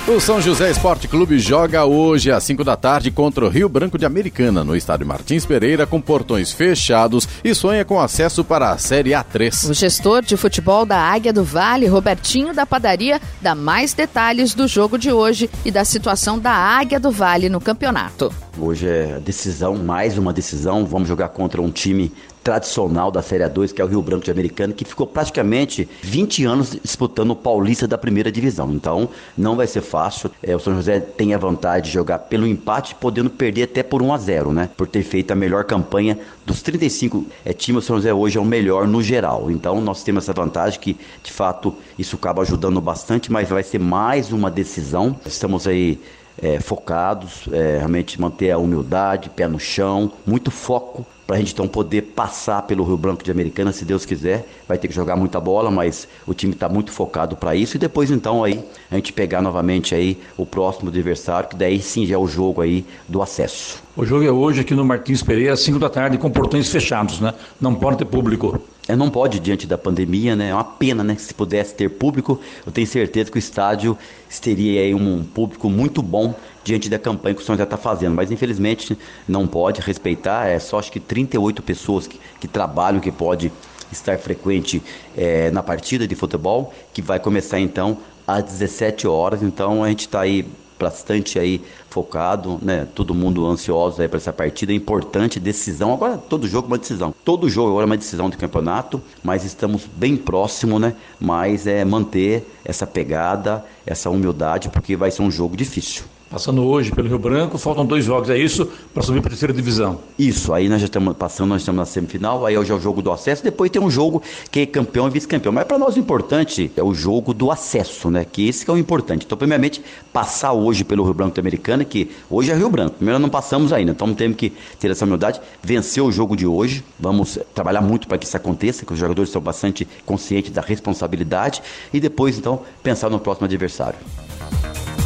O 0.09 0.19
São 0.19 0.41
José 0.41 0.71
Esporte 0.71 1.07
Clube 1.07 1.37
joga 1.37 1.85
hoje 1.85 2.31
às 2.31 2.43
5 2.43 2.63
da 2.63 2.75
tarde 2.75 3.11
contra 3.11 3.45
o 3.45 3.47
Rio 3.47 3.69
Branco 3.69 3.95
de 3.95 4.07
Americana, 4.07 4.63
no 4.63 4.75
estádio 4.75 5.05
Martins 5.05 5.45
Pereira, 5.45 5.85
com 5.85 6.01
portões 6.01 6.51
fechados 6.51 7.29
e 7.43 7.53
sonha 7.53 7.85
com 7.85 8.01
acesso 8.01 8.43
para 8.43 8.71
a 8.71 8.77
Série 8.79 9.11
A3. 9.11 9.69
O 9.69 9.73
gestor 9.75 10.23
de 10.23 10.35
futebol 10.35 10.83
da 10.83 10.97
Águia 10.97 11.31
do 11.31 11.43
Vale, 11.43 11.85
Robertinho 11.85 12.55
da 12.55 12.65
Padaria, 12.65 13.21
dá 13.39 13.53
mais 13.53 13.93
detalhes 13.93 14.55
do 14.55 14.67
jogo 14.67 14.97
de 14.97 15.11
hoje 15.11 15.47
e 15.63 15.69
da 15.69 15.85
situação 15.85 16.39
da 16.39 16.53
Águia 16.53 16.99
do 16.99 17.11
Vale 17.11 17.47
no 17.47 17.61
campeonato. 17.61 18.33
Hoje 18.57 18.87
é 18.87 19.19
decisão, 19.23 19.75
mais 19.75 20.17
uma 20.17 20.33
decisão. 20.33 20.87
Vamos 20.87 21.07
jogar 21.07 21.29
contra 21.29 21.61
um 21.61 21.69
time 21.69 22.11
tradicional 22.49 23.11
da 23.11 23.21
Série 23.21 23.43
A2, 23.43 23.71
que 23.71 23.79
é 23.79 23.85
o 23.85 23.87
Rio 23.87 24.01
Branco 24.01 24.25
de 24.25 24.31
Americana, 24.31 24.73
que 24.73 24.83
ficou 24.83 25.05
praticamente 25.05 25.87
20 26.01 26.45
anos 26.45 26.75
disputando 26.83 27.29
o 27.29 27.35
Paulista 27.35 27.87
da 27.87 27.95
primeira 27.95 28.31
divisão. 28.31 28.73
Então, 28.73 29.07
não 29.37 29.55
vai 29.55 29.67
ser 29.67 29.81
fácil. 29.81 30.31
É, 30.41 30.55
o 30.55 30.59
São 30.59 30.73
José 30.73 30.99
tem 30.99 31.35
a 31.35 31.37
vantagem 31.37 31.83
de 31.83 31.91
jogar 31.91 32.17
pelo 32.17 32.47
empate, 32.47 32.95
podendo 32.95 33.29
perder 33.29 33.63
até 33.63 33.83
por 33.83 34.01
1 34.01 34.13
a 34.13 34.17
0 34.17 34.51
né? 34.51 34.69
Por 34.75 34.87
ter 34.87 35.03
feito 35.03 35.29
a 35.29 35.35
melhor 35.35 35.63
campanha 35.63 36.17
dos 36.43 36.63
35 36.63 37.23
é, 37.45 37.53
times, 37.53 37.83
o 37.83 37.85
São 37.85 37.97
José 37.97 38.11
hoje 38.11 38.39
é 38.39 38.41
o 38.41 38.45
melhor 38.45 38.87
no 38.87 39.03
geral. 39.03 39.51
Então, 39.51 39.79
nós 39.79 40.01
temos 40.01 40.23
essa 40.23 40.33
vantagem 40.33 40.79
que, 40.79 40.97
de 41.21 41.31
fato, 41.31 41.75
isso 41.99 42.15
acaba 42.15 42.41
ajudando 42.41 42.81
bastante, 42.81 43.31
mas 43.31 43.47
vai 43.47 43.61
ser 43.61 43.79
mais 43.79 44.31
uma 44.31 44.49
decisão. 44.49 45.15
Estamos 45.23 45.67
aí 45.67 45.99
é, 46.41 46.59
focados, 46.59 47.47
é, 47.51 47.77
realmente 47.77 48.19
manter 48.19 48.49
a 48.49 48.57
humildade, 48.57 49.29
pé 49.29 49.47
no 49.47 49.59
chão, 49.59 50.11
muito 50.25 50.49
foco 50.49 51.05
para 51.29 51.35
a 51.35 51.39
gente 51.39 51.53
então 51.53 51.67
poder 51.67 52.01
passar 52.01 52.63
pelo 52.63 52.83
Rio 52.83 52.97
Branco 52.97 53.23
de 53.23 53.29
Americana, 53.29 53.71
se 53.71 53.85
Deus 53.85 54.03
quiser. 54.03 54.47
Vai 54.67 54.79
ter 54.79 54.87
que 54.87 54.95
jogar 54.95 55.15
muita 55.15 55.39
bola, 55.39 55.69
mas 55.69 56.07
o 56.25 56.33
time 56.33 56.53
está 56.53 56.67
muito 56.67 56.91
focado 56.91 57.35
para 57.35 57.55
isso. 57.55 57.77
E 57.77 57.79
depois 57.79 58.09
então 58.09 58.43
aí 58.43 58.65
a 58.89 58.95
gente 58.95 59.13
pegar 59.13 59.39
novamente 59.39 59.93
aí 59.93 60.17
o 60.35 60.43
próximo 60.43 60.89
adversário, 60.89 61.47
que 61.47 61.55
daí 61.55 61.79
sim 61.83 62.03
já 62.03 62.15
é 62.15 62.17
o 62.17 62.25
jogo 62.25 62.63
aí 62.63 62.83
do 63.07 63.21
acesso. 63.21 63.79
O 63.99 64.05
jogo 64.05 64.23
é 64.23 64.31
hoje 64.31 64.61
aqui 64.61 64.73
no 64.73 64.85
Martins 64.85 65.21
Pereira, 65.21 65.51
às 65.51 65.59
5 65.59 65.77
da 65.77 65.89
tarde, 65.89 66.17
com 66.17 66.31
portões 66.31 66.71
fechados, 66.71 67.19
né? 67.19 67.33
Não 67.59 67.75
pode 67.75 67.97
ter 67.97 68.05
público. 68.05 68.57
É, 68.87 68.95
não 68.95 69.09
pode 69.09 69.41
diante 69.41 69.67
da 69.67 69.77
pandemia, 69.77 70.37
né? 70.37 70.51
É 70.51 70.53
uma 70.53 70.63
pena, 70.63 71.03
né? 71.03 71.17
Se 71.17 71.33
pudesse 71.33 71.75
ter 71.75 71.89
público, 71.89 72.39
eu 72.65 72.71
tenho 72.71 72.87
certeza 72.87 73.29
que 73.29 73.37
o 73.37 73.37
estádio 73.37 73.97
teria 74.41 74.79
aí 74.79 74.95
um 74.95 75.21
público 75.21 75.69
muito 75.69 76.01
bom 76.01 76.33
diante 76.63 76.87
da 76.87 76.97
campanha 76.97 77.35
que 77.35 77.41
o 77.41 77.45
São 77.45 77.55
José 77.55 77.65
está 77.65 77.75
fazendo. 77.75 78.15
Mas 78.15 78.31
infelizmente 78.31 78.97
não 79.27 79.45
pode 79.45 79.81
respeitar, 79.81 80.47
é 80.47 80.59
só 80.59 80.79
acho 80.79 80.93
que 80.93 81.01
38 81.01 81.61
pessoas 81.61 82.07
que, 82.07 82.17
que 82.39 82.47
trabalham, 82.47 83.01
que 83.01 83.11
pode 83.11 83.51
estar 83.91 84.17
frequente 84.17 84.81
é, 85.17 85.51
na 85.51 85.61
partida 85.61 86.07
de 86.07 86.15
futebol, 86.15 86.73
que 86.93 87.01
vai 87.01 87.19
começar 87.19 87.59
então 87.59 87.97
às 88.25 88.45
17 88.45 89.09
horas. 89.09 89.43
Então 89.43 89.83
a 89.83 89.89
gente 89.89 90.07
está 90.07 90.21
aí 90.21 90.45
bastante 90.79 91.37
aí 91.37 91.61
focado, 91.89 92.59
né? 92.61 92.87
Todo 92.95 93.13
mundo 93.13 93.45
ansioso 93.45 94.01
aí 94.01 94.07
para 94.07 94.17
essa 94.17 94.33
partida, 94.33 94.71
é 94.71 94.75
importante 94.75 95.39
decisão. 95.39 95.93
Agora 95.93 96.17
todo 96.17 96.47
jogo 96.47 96.67
é 96.67 96.71
uma 96.71 96.77
decisão. 96.77 97.13
Todo 97.23 97.49
jogo 97.49 97.69
agora 97.69 97.83
é 97.83 97.87
uma 97.87 97.97
decisão 97.97 98.29
de 98.29 98.37
campeonato, 98.37 99.01
mas 99.23 99.43
estamos 99.43 99.85
bem 99.85 100.15
próximo, 100.15 100.79
né? 100.79 100.95
Mas 101.19 101.67
é 101.67 101.83
manter 101.83 102.47
essa 102.63 102.87
pegada, 102.87 103.65
essa 103.85 104.09
humildade, 104.09 104.69
porque 104.69 104.95
vai 104.95 105.11
ser 105.11 105.21
um 105.21 105.31
jogo 105.31 105.57
difícil. 105.57 106.03
Passando 106.29 106.63
hoje 106.63 106.91
pelo 106.91 107.07
Rio 107.07 107.17
Branco, 107.17 107.57
faltam 107.57 107.83
dois 107.83 108.05
jogos, 108.05 108.29
é 108.29 108.37
isso? 108.37 108.67
Para 108.93 109.01
subir 109.01 109.19
para 109.19 109.29
a 109.29 109.31
terceira 109.31 109.51
divisão. 109.51 109.99
Isso, 110.17 110.53
aí 110.53 110.69
nós 110.69 110.79
já 110.79 110.85
estamos 110.85 111.17
passando, 111.17 111.49
nós 111.49 111.63
estamos 111.63 111.79
na 111.79 111.85
semifinal, 111.85 112.45
aí 112.45 112.55
hoje 112.55 112.71
é 112.71 112.75
o 112.75 112.79
jogo 112.79 113.01
do 113.01 113.11
acesso, 113.11 113.43
depois 113.43 113.71
tem 113.71 113.81
um 113.81 113.89
jogo 113.89 114.21
que 114.51 114.59
é 114.59 114.65
campeão 114.67 115.07
e 115.07 115.09
vice-campeão. 115.09 115.51
Mas 115.51 115.65
para 115.65 115.79
nós 115.79 115.95
o 115.95 115.99
importante 115.99 116.71
é 116.77 116.83
o 116.83 116.93
jogo 116.93 117.33
do 117.33 117.49
acesso, 117.49 118.11
né? 118.11 118.23
Que 118.31 118.47
esse 118.47 118.63
que 118.63 118.69
é 118.69 118.73
o 118.75 118.77
importante. 118.77 119.25
Então, 119.25 119.35
primeiramente, 119.35 119.81
passar 120.13 120.53
hoje 120.53 120.83
pelo 120.83 121.03
Rio 121.03 121.15
Branco 121.15 121.39
Americana, 121.39 121.83
que 121.83 122.11
hoje 122.29 122.51
é 122.51 122.55
Rio 122.55 122.69
Branco. 122.69 122.97
Primeiro 122.97 123.17
não 123.17 123.29
passamos 123.29 123.73
ainda, 123.73 123.91
então 123.91 124.13
temos 124.13 124.37
que 124.37 124.53
ter 124.79 124.91
essa 124.91 125.05
humildade, 125.05 125.41
vencer 125.63 126.03
o 126.03 126.11
jogo 126.11 126.37
de 126.37 126.45
hoje. 126.45 126.85
Vamos 126.99 127.39
trabalhar 127.55 127.81
muito 127.81 128.07
para 128.07 128.19
que 128.19 128.27
isso 128.27 128.37
aconteça, 128.37 128.85
que 128.85 128.93
os 128.93 128.99
jogadores 128.99 129.31
são 129.31 129.41
bastante 129.41 129.87
conscientes 130.05 130.51
da 130.51 130.61
responsabilidade 130.61 131.63
e 131.91 131.99
depois, 131.99 132.37
então, 132.37 132.61
pensar 132.83 133.09
no 133.09 133.19
próximo 133.19 133.45
adversário. 133.45 133.97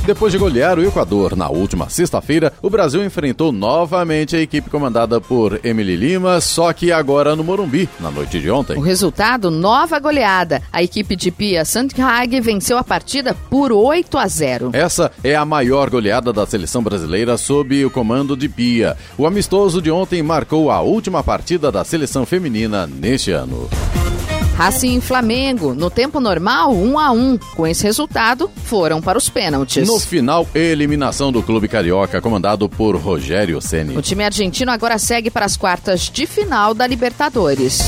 Depois 0.05 0.33
de 0.33 0.37
golear 0.37 0.77
o 0.77 0.83
Equador 0.83 1.33
na 1.33 1.49
última 1.49 1.89
sexta-feira, 1.89 2.51
o 2.61 2.69
Brasil 2.69 3.05
enfrentou 3.05 3.53
novamente 3.53 4.35
a 4.35 4.41
equipe 4.41 4.69
comandada 4.69 5.21
por 5.21 5.61
Emily 5.63 5.95
Lima, 5.95 6.41
só 6.41 6.73
que 6.73 6.91
agora 6.91 7.37
no 7.37 7.43
Morumbi, 7.43 7.87
na 8.01 8.11
noite 8.11 8.37
de 8.41 8.51
ontem. 8.51 8.77
O 8.77 8.81
resultado, 8.81 9.49
nova 9.49 9.97
goleada. 9.99 10.61
A 10.73 10.83
equipe 10.83 11.15
de 11.15 11.31
Pia 11.31 11.63
Sandhag 11.63 12.41
venceu 12.41 12.77
a 12.77 12.83
partida 12.83 13.33
por 13.49 13.71
8 13.71 14.17
a 14.17 14.27
0. 14.27 14.71
Essa 14.73 15.09
é 15.23 15.35
a 15.35 15.45
maior 15.45 15.89
goleada 15.89 16.33
da 16.33 16.45
seleção 16.45 16.83
brasileira 16.83 17.37
sob 17.37 17.85
o 17.85 17.89
comando 17.89 18.35
de 18.35 18.49
Pia. 18.49 18.97
O 19.17 19.25
amistoso 19.25 19.81
de 19.81 19.89
ontem 19.89 20.21
marcou 20.21 20.69
a 20.69 20.81
última 20.81 21.23
partida 21.23 21.71
da 21.71 21.85
seleção 21.85 22.25
feminina 22.25 22.85
neste 22.85 23.31
ano. 23.31 23.69
Racing 24.55 24.97
e 24.97 25.01
Flamengo, 25.01 25.73
no 25.73 25.89
tempo 25.89 26.19
normal, 26.19 26.73
1 26.73 26.99
a 26.99 27.11
1. 27.11 27.37
Com 27.55 27.65
esse 27.65 27.83
resultado, 27.83 28.49
foram 28.65 29.01
para 29.01 29.17
os 29.17 29.27
pênaltis. 29.29 29.87
No 29.87 29.99
final, 29.99 30.47
eliminação 30.53 31.31
do 31.31 31.41
clube 31.41 31.67
carioca, 31.67 32.21
comandado 32.21 32.69
por 32.69 32.95
Rogério 32.95 33.59
Ceni. 33.59 33.97
O 33.97 34.01
time 34.01 34.23
argentino 34.23 34.71
agora 34.71 34.97
segue 34.97 35.31
para 35.31 35.45
as 35.45 35.57
quartas 35.57 36.01
de 36.01 36.25
final 36.25 36.73
da 36.73 36.85
Libertadores. 36.85 37.81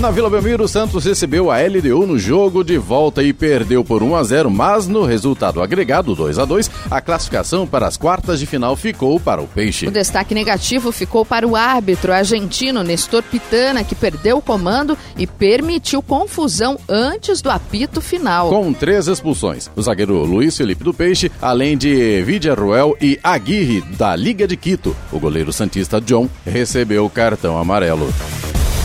Na 0.00 0.10
Vila 0.10 0.28
Belmiro, 0.28 0.64
o 0.64 0.68
Santos 0.68 1.04
recebeu 1.04 1.50
a 1.50 1.58
LDU 1.62 2.06
no 2.06 2.18
jogo 2.18 2.64
de 2.64 2.76
volta 2.76 3.22
e 3.22 3.32
perdeu 3.32 3.84
por 3.84 4.02
1 4.02 4.16
a 4.16 4.22
0, 4.24 4.50
mas 4.50 4.86
no 4.86 5.04
resultado 5.04 5.62
agregado 5.62 6.14
2 6.14 6.38
a 6.38 6.44
2, 6.44 6.70
a 6.90 7.00
classificação 7.00 7.66
para 7.66 7.86
as 7.86 7.96
quartas 7.96 8.40
de 8.40 8.44
final 8.44 8.76
ficou 8.76 9.18
para 9.18 9.40
o 9.40 9.46
Peixe. 9.46 9.86
O 9.86 9.90
destaque 9.90 10.34
negativo 10.34 10.92
ficou 10.92 11.24
para 11.24 11.46
o 11.46 11.56
árbitro 11.56 12.12
argentino 12.12 12.82
Nestor 12.82 13.22
Pitana, 13.22 13.84
que 13.84 13.94
perdeu 13.94 14.38
o 14.38 14.42
comando 14.42 14.98
e 15.16 15.26
permitiu 15.26 16.02
confusão 16.02 16.76
antes 16.88 17.40
do 17.40 17.48
apito 17.48 18.00
final. 18.00 18.50
Com 18.50 18.72
três 18.72 19.06
expulsões, 19.06 19.70
o 19.76 19.82
zagueiro 19.82 20.24
Luiz 20.24 20.56
Felipe 20.56 20.84
do 20.84 20.92
Peixe, 20.92 21.30
além 21.40 21.78
de 21.78 22.20
Vidia 22.22 22.54
Ruel 22.54 22.96
e 23.00 23.18
Aguirre 23.22 23.80
da 23.96 24.14
Liga 24.16 24.46
de 24.46 24.56
Quito, 24.56 24.94
o 25.12 25.18
goleiro 25.18 25.52
santista 25.52 26.00
John 26.00 26.28
recebeu 26.44 27.06
o 27.06 27.10
cartão 27.10 27.56
amarelo. 27.56 28.12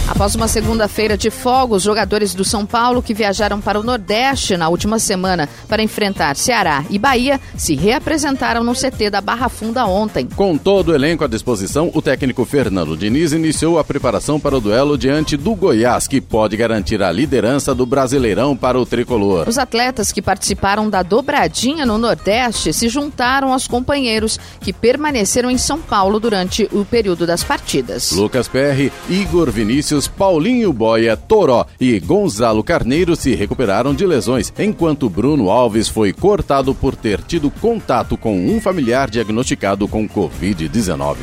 Após 0.09 0.33
uma 0.33 0.47
segunda-feira 0.47 1.15
de 1.15 1.29
folga, 1.29 1.75
os 1.75 1.83
jogadores 1.83 2.33
do 2.33 2.43
São 2.43 2.65
Paulo 2.65 3.01
que 3.01 3.13
viajaram 3.13 3.61
para 3.61 3.79
o 3.79 3.83
Nordeste 3.83 4.57
na 4.57 4.67
última 4.67 4.97
semana 4.97 5.47
para 5.67 5.83
enfrentar 5.83 6.35
Ceará 6.35 6.83
e 6.89 6.97
Bahia 6.97 7.39
se 7.55 7.75
reapresentaram 7.75 8.63
no 8.63 8.73
CT 8.73 9.11
da 9.11 9.21
Barra 9.21 9.47
Funda 9.47 9.85
ontem. 9.85 10.27
Com 10.35 10.57
todo 10.57 10.89
o 10.89 10.95
elenco 10.95 11.23
à 11.23 11.27
disposição, 11.27 11.91
o 11.93 12.01
técnico 12.01 12.43
Fernando 12.43 12.97
Diniz 12.97 13.33
iniciou 13.33 13.77
a 13.77 13.83
preparação 13.83 14.39
para 14.39 14.57
o 14.57 14.59
duelo 14.59 14.97
diante 14.97 15.37
do 15.37 15.55
Goiás, 15.55 16.07
que 16.07 16.19
pode 16.19 16.57
garantir 16.57 17.01
a 17.03 17.11
liderança 17.11 17.75
do 17.75 17.85
Brasileirão 17.85 18.57
para 18.57 18.79
o 18.79 18.85
tricolor. 18.87 19.47
Os 19.47 19.59
atletas 19.59 20.11
que 20.11 20.23
participaram 20.23 20.89
da 20.89 21.03
dobradinha 21.03 21.85
no 21.85 21.99
Nordeste 21.99 22.73
se 22.73 22.89
juntaram 22.89 23.53
aos 23.53 23.67
companheiros 23.67 24.39
que 24.59 24.73
permaneceram 24.73 25.51
em 25.51 25.57
São 25.57 25.79
Paulo 25.79 26.19
durante 26.19 26.67
o 26.73 26.83
período 26.83 27.27
das 27.27 27.43
partidas. 27.43 28.11
Lucas 28.11 28.47
Perry, 28.47 28.91
Igor 29.07 29.51
Vinícius 29.51 29.98
Paulinho 30.07 30.71
Boia, 30.71 31.17
Toró 31.17 31.65
e 31.79 31.99
Gonzalo 31.99 32.63
Carneiro 32.63 33.15
se 33.15 33.35
recuperaram 33.35 33.93
de 33.93 34.05
lesões, 34.05 34.53
enquanto 34.57 35.09
Bruno 35.09 35.49
Alves 35.49 35.87
foi 35.87 36.13
cortado 36.13 36.73
por 36.73 36.95
ter 36.95 37.21
tido 37.21 37.49
contato 37.49 38.17
com 38.17 38.37
um 38.47 38.61
familiar 38.61 39.09
diagnosticado 39.09 39.87
com 39.87 40.07
Covid-19. 40.07 41.17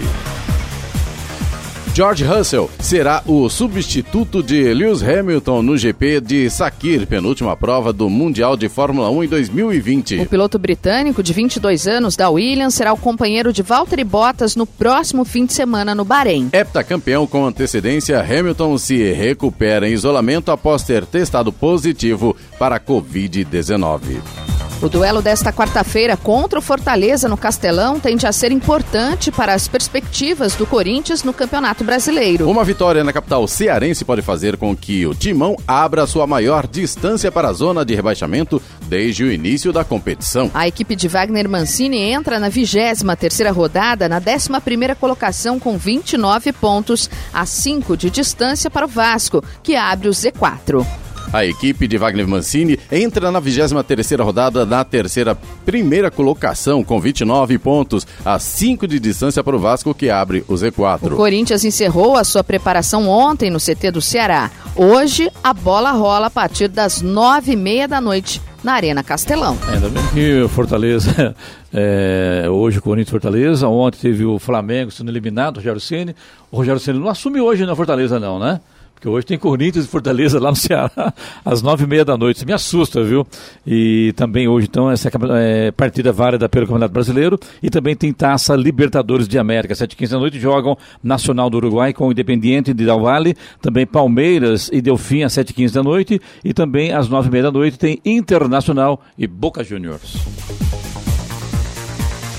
George 1.97 2.25
Russell 2.25 2.69
será 2.79 3.23
o 3.25 3.49
substituto 3.49 4.43
de 4.43 4.75
Lewis 4.75 5.03
Hamilton 5.03 5.63
no 5.63 5.79
GP 5.79 6.21
de 6.21 6.51
Sakir, 6.51 7.07
penúltima 7.07 7.57
prova 7.57 7.91
do 7.91 8.11
Mundial 8.11 8.55
de 8.55 8.69
Fórmula 8.69 9.09
1 9.09 9.25
em 9.25 9.29
2020. 9.29 10.21
O 10.21 10.27
piloto 10.27 10.59
britânico 10.59 11.23
de 11.23 11.33
22 11.33 11.89
anos 11.89 12.15
da 12.15 12.29
Williams 12.29 12.75
será 12.75 12.93
o 12.93 12.99
companheiro 12.99 13.51
de 13.51 13.63
Valtteri 13.63 14.05
Bottas 14.05 14.55
no 14.55 14.67
próximo 14.67 15.25
fim 15.25 15.47
de 15.47 15.55
semana 15.55 15.95
no 15.95 16.05
Bahrein. 16.05 16.51
Heptacampeão 16.53 17.27
com 17.27 17.47
antecedência, 17.47 18.21
Hamilton 18.21 18.77
se 18.77 19.15
recupera 19.15 19.89
em 19.89 19.95
isolamento 19.95 20.51
após 20.51 20.83
ter 20.83 21.07
testado 21.07 21.51
positivo 21.51 22.37
para 22.59 22.77
a 22.77 22.81
Covid-19. 22.81 24.56
O 24.83 24.91
duelo 24.91 25.23
desta 25.23 25.51
quarta-feira 25.51 26.19
contra 26.19 26.59
o 26.59 26.63
Fortaleza 26.63 27.29
no 27.29 27.37
Castelão 27.37 27.99
tende 27.99 28.27
a 28.27 28.33
ser 28.33 28.53
importante 28.53 29.33
para 29.33 29.55
as 29.55 29.67
perspectivas 29.67 30.55
do 30.55 30.67
Corinthians 30.67 31.23
no 31.23 31.33
Campeonato 31.33 31.83
Brasileiro. 31.83 32.49
Uma 32.49 32.63
vitória 32.63 33.03
na 33.03 33.11
capital 33.11 33.49
cearense 33.49 34.05
pode 34.05 34.21
fazer 34.21 34.59
com 34.59 34.77
que 34.77 35.07
o 35.07 35.15
Timão 35.15 35.57
abra 35.67 36.07
sua 36.07 36.27
maior 36.27 36.67
distância 36.67 37.33
para 37.33 37.49
a 37.49 37.53
zona 37.55 37.87
de 37.87 37.95
rebaixamento 37.95 38.61
desde 38.83 39.25
o 39.25 39.33
início 39.33 39.73
da 39.73 39.83
competição. 39.83 40.51
A 40.53 40.69
equipe 40.69 40.95
de 40.95 41.09
Wagner 41.09 41.49
Mancini 41.49 41.99
entra 41.99 42.39
na 42.39 42.51
23 42.51 43.03
terceira 43.19 43.53
rodada 43.53 44.11
na 44.11 44.19
11 44.19 44.61
primeira 44.63 44.95
colocação 44.95 45.59
com 45.59 45.79
29 45.79 46.53
pontos, 46.53 47.09
a 47.33 47.47
5 47.47 47.97
de 47.97 48.11
distância 48.11 48.71
para 48.71 48.85
o 48.85 48.89
Vasco, 48.89 49.43
que 49.63 49.75
abre 49.75 50.09
o 50.09 50.13
Z4. 50.13 51.06
A 51.37 51.45
equipe 51.45 51.87
de 51.87 51.99
Wagner 51.99 52.27
Mancini 52.27 52.81
entra 52.91 53.31
na 53.31 53.43
23ª 53.43 54.25
rodada 54.25 54.65
na 54.65 54.83
terceira 54.83 55.37
primeira 55.67 56.11
colocação 56.11 56.83
com 56.83 56.99
29 56.99 57.59
pontos, 57.59 58.07
a 58.25 58.39
5 58.39 58.89
de 58.89 58.99
distância 58.99 59.45
para 59.45 59.55
o 59.55 59.59
Vasco 59.59 59.93
que 59.93 60.09
abre 60.09 60.43
o 60.49 60.55
Z4. 60.55 61.13
O 61.13 61.17
Corinthians 61.17 61.63
encerrou 61.63 62.17
a 62.17 62.25
sua 62.25 62.43
preparação 62.43 63.07
ontem 63.07 63.51
no 63.51 63.59
CT 63.59 63.91
do 63.91 64.01
Ceará. 64.01 64.51
Hoje 64.75 65.31
a 65.45 65.53
bola 65.53 65.91
rola 65.91 66.29
a 66.29 66.31
partir 66.31 66.69
das 66.69 67.03
nove 67.03 67.53
e 67.53 67.57
meia 67.57 67.87
da 67.87 68.01
noite 68.01 68.41
na 68.65 68.73
Arena 68.73 69.05
Castelão. 69.05 69.59
Ainda 69.69 69.91
bem 69.91 70.07
que 70.15 70.41
o 70.41 70.49
Fortaleza, 70.49 71.37
é, 71.71 72.47
hoje 72.49 72.79
o 72.79 72.83
Corinthians 72.83 73.11
Fortaleza, 73.11 73.69
ontem 73.69 73.99
teve 74.01 74.25
o 74.25 74.39
Flamengo 74.39 74.91
sendo 74.91 75.11
eliminado, 75.11 75.57
o 75.57 75.59
Rogério 75.59 75.81
Ceni. 75.83 76.17
O 76.51 76.57
Rogério 76.57 76.81
Ceni 76.81 76.99
não 76.99 77.11
assume 77.11 77.43
hoje 77.43 77.67
na 77.67 77.77
Fortaleza 77.77 78.19
não, 78.19 78.39
né? 78.39 78.59
Porque 78.97 79.09
hoje 79.11 79.27
tem 79.27 79.39
Corinthians 79.39 79.85
e 79.85 79.89
Fortaleza 79.89 80.41
lá 80.41 80.49
no 80.49 80.57
Ceará, 80.57 81.13
às 81.45 81.61
nove 81.61 81.85
e 81.85 81.87
meia 81.87 82.03
da 82.03 82.17
noite. 82.17 82.39
Isso 82.39 82.47
me 82.47 82.53
assusta, 82.55 83.05
viu? 83.05 83.27
E 83.67 84.15
também 84.17 84.49
hoje, 84.49 84.67
então, 84.69 84.91
essa 84.91 85.11
é, 85.39 85.71
partida 85.71 86.11
válida 86.11 86.49
pelo 86.49 86.67
Campeonato 86.67 86.95
Brasileiro. 86.95 87.39
E 87.63 87.69
também 87.69 87.95
tem 87.95 88.11
Taça 88.11 88.57
Libertadores 88.57 89.29
de 89.29 89.39
América. 89.39 89.75
Sete 89.75 89.93
e 89.93 89.97
quinze 89.97 90.13
da 90.13 90.19
noite 90.19 90.41
jogam 90.41 90.79
Nacional 91.05 91.51
do 91.51 91.59
Uruguai 91.59 91.93
com 91.93 92.09
o 92.09 92.13
Independiente 92.13 92.73
de 92.73 92.87
Del 92.87 93.01
Valle. 93.01 93.37
Também 93.61 93.85
Palmeiras 93.85 94.71
e 94.73 94.81
Delfim 94.81 95.25
às 95.25 95.35
sete 95.35 95.51
e 95.51 95.53
quinze 95.53 95.75
da 95.75 95.83
noite. 95.83 96.19
E 96.43 96.55
também 96.55 96.91
às 96.91 97.07
nove 97.07 97.29
e 97.29 97.31
meia 97.31 97.45
da 97.45 97.53
noite 97.53 97.79
tem 97.79 98.01
Internacional 98.03 99.03
e 99.19 99.27
Boca 99.27 99.63
Juniors. 99.63 100.86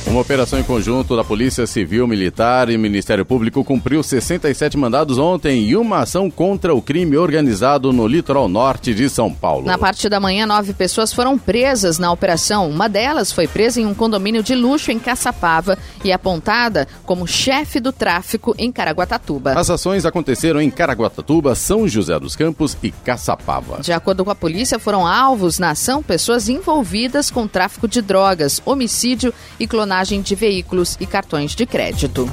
Uma 0.10 0.22
operação 0.22 0.58
em 0.58 0.64
conjunto 0.64 1.18
da 1.18 1.24
Polícia 1.24 1.68
Civil, 1.68 2.08
Militar 2.08 2.70
e 2.70 2.78
Ministério 2.78 3.26
Público 3.26 3.62
cumpriu 3.62 4.02
67 4.02 4.78
mandados 4.78 5.18
ontem 5.18 5.64
e 5.64 5.76
uma 5.76 6.00
ação 6.00 6.32
contra 6.32 6.74
o 6.74 6.82
crime 6.82 7.18
organizado 7.18 7.92
no 7.92 8.08
litoral 8.08 8.48
norte 8.48 8.94
de 8.94 9.10
São 9.10 9.34
Paulo. 9.34 9.66
Na 9.66 9.78
parte 9.78 10.08
da 10.08 10.18
manhã, 10.18 10.46
nove 10.46 10.74
pessoas 10.74 11.12
foram 11.12 11.38
presas 11.38 12.00
na 12.00 12.10
operação. 12.10 12.70
Uma 12.70 12.88
delas 12.88 13.34
foi 13.34 13.48
presa 13.50 13.82
em 13.82 13.86
um 13.86 13.94
condomínio 13.94 14.42
de 14.42 14.56
luxo 14.56 14.92
em 14.92 14.98
Caçapava 14.98 15.78
e 16.06 16.12
apontada 16.12 16.88
como 17.06 17.28
chefe 17.28 17.82
do 17.82 17.92
tráfico 17.92 18.56
em 18.58 18.72
Caraguatatuba. 18.72 19.60
As 19.60 19.70
ações 19.70 20.06
aconteceram 20.06 20.62
em 20.62 20.72
Caraguatatuba, 20.72 21.54
São 21.54 21.86
José 21.86 22.18
dos 22.18 22.34
Campos 22.34 22.78
e 22.82 22.92
Caçapava. 22.92 23.82
De 23.82 23.92
acordo 23.92 24.24
com 24.24 24.32
a 24.32 24.36
polícia, 24.36 24.80
foram 24.80 25.06
alvos 25.06 25.60
na 25.60 25.72
ação 25.72 26.02
pessoas 26.02 26.48
envolvidas 26.48 27.30
com 27.30 27.46
tráfico 27.46 27.90
de 27.90 28.02
drogas, 28.02 28.62
homicídio 28.66 29.34
e 29.60 29.68
clonagem 29.68 29.97
clonagem 29.98 30.22
de 30.22 30.36
veículos 30.36 30.96
e 31.00 31.08
cartões 31.08 31.56
de 31.56 31.66
crédito. 31.66 32.30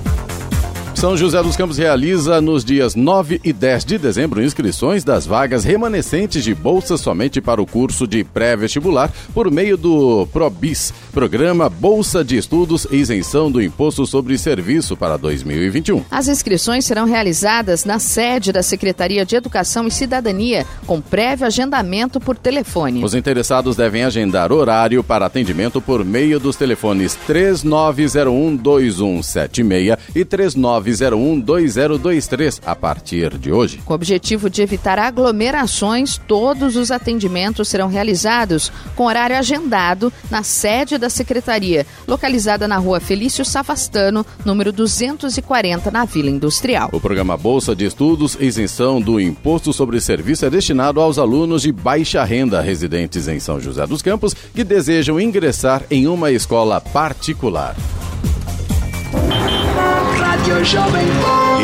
São 1.05 1.19
José 1.19 1.43
dos 1.43 1.55
Campos 1.55 1.77
realiza 1.77 2.40
nos 2.40 2.64
dias 2.64 2.95
9 2.95 3.38
e 3.45 3.53
10 3.53 3.85
de 3.85 3.99
dezembro 3.99 4.43
inscrições 4.43 5.05
das 5.05 5.27
vagas 5.27 5.62
remanescentes 5.62 6.43
de 6.43 6.55
bolsa 6.55 6.96
somente 6.96 7.42
para 7.42 7.61
o 7.61 7.67
curso 7.67 8.07
de 8.07 8.25
pré-vestibular 8.25 9.13
por 9.35 9.50
meio 9.50 9.77
do 9.77 10.27
PROBIS, 10.33 10.94
Programa 11.13 11.69
Bolsa 11.69 12.25
de 12.25 12.38
Estudos 12.38 12.87
e 12.90 12.96
Isenção 12.96 13.52
do 13.52 13.61
Imposto 13.61 14.07
sobre 14.07 14.38
Serviço 14.38 14.96
para 14.96 15.19
2021. 15.19 16.07
As 16.11 16.27
inscrições 16.27 16.87
serão 16.87 17.05
realizadas 17.05 17.85
na 17.85 17.98
sede 17.98 18.50
da 18.50 18.63
Secretaria 18.63 19.27
de 19.27 19.37
Educação 19.37 19.87
e 19.87 19.90
Cidadania, 19.90 20.67
com 20.87 21.02
prévio 21.02 21.46
agendamento 21.46 22.19
por 22.19 22.38
telefone. 22.38 23.05
Os 23.05 23.15
interessados 23.15 23.77
devem 23.77 24.05
agendar 24.05 24.50
horário 24.50 25.05
para 25.05 25.27
atendimento 25.27 25.83
por 25.83 26.02
meio 26.02 26.40
dos 26.40 26.57
telefones 26.57 27.15
3901 27.27 28.57
2176 28.57 29.98
e 30.15 30.25
39 30.25 30.94
9012023 30.95 32.61
a 32.65 32.75
partir 32.75 33.37
de 33.38 33.53
hoje. 33.53 33.81
Com 33.85 33.92
o 33.92 33.97
objetivo 33.97 34.49
de 34.49 34.63
evitar 34.63 34.99
aglomerações, 34.99 36.19
todos 36.27 36.77
os 36.77 36.90
atendimentos 36.90 37.69
serão 37.69 37.88
realizados 37.88 38.73
com 38.95 39.05
horário 39.05 39.37
agendado 39.37 40.13
na 40.31 40.42
sede 40.42 40.99
da 40.99 41.11
secretaria, 41.11 41.87
localizada 42.07 42.69
na 42.69 42.77
rua 42.77 43.01
Felício 43.01 43.45
Savastano, 43.45 44.25
número 44.45 44.73
240, 44.73 45.90
na 45.90 46.05
Vila 46.05 46.31
Industrial. 46.31 46.88
O 46.92 47.01
programa 47.01 47.37
Bolsa 47.37 47.75
de 47.75 47.85
Estudos 47.85 48.37
e 48.40 48.47
Isenção 48.47 49.01
do 49.01 49.21
Imposto 49.21 49.73
sobre 49.73 50.01
Serviço 50.01 50.47
é 50.47 50.51
destinado 50.51 51.01
aos 51.01 51.19
alunos 51.19 51.63
de 51.63 51.73
baixa 51.73 52.23
renda 52.25 52.61
residentes 52.61 53.29
em 53.29 53.40
São 53.40 53.61
José 53.61 53.87
dos 53.87 54.03
Campos 54.03 54.35
que 54.35 54.63
desejam 54.63 55.21
ingressar 55.21 55.83
em 55.90 56.07
uma 56.07 56.31
escola 56.31 56.81
particular. 56.81 57.75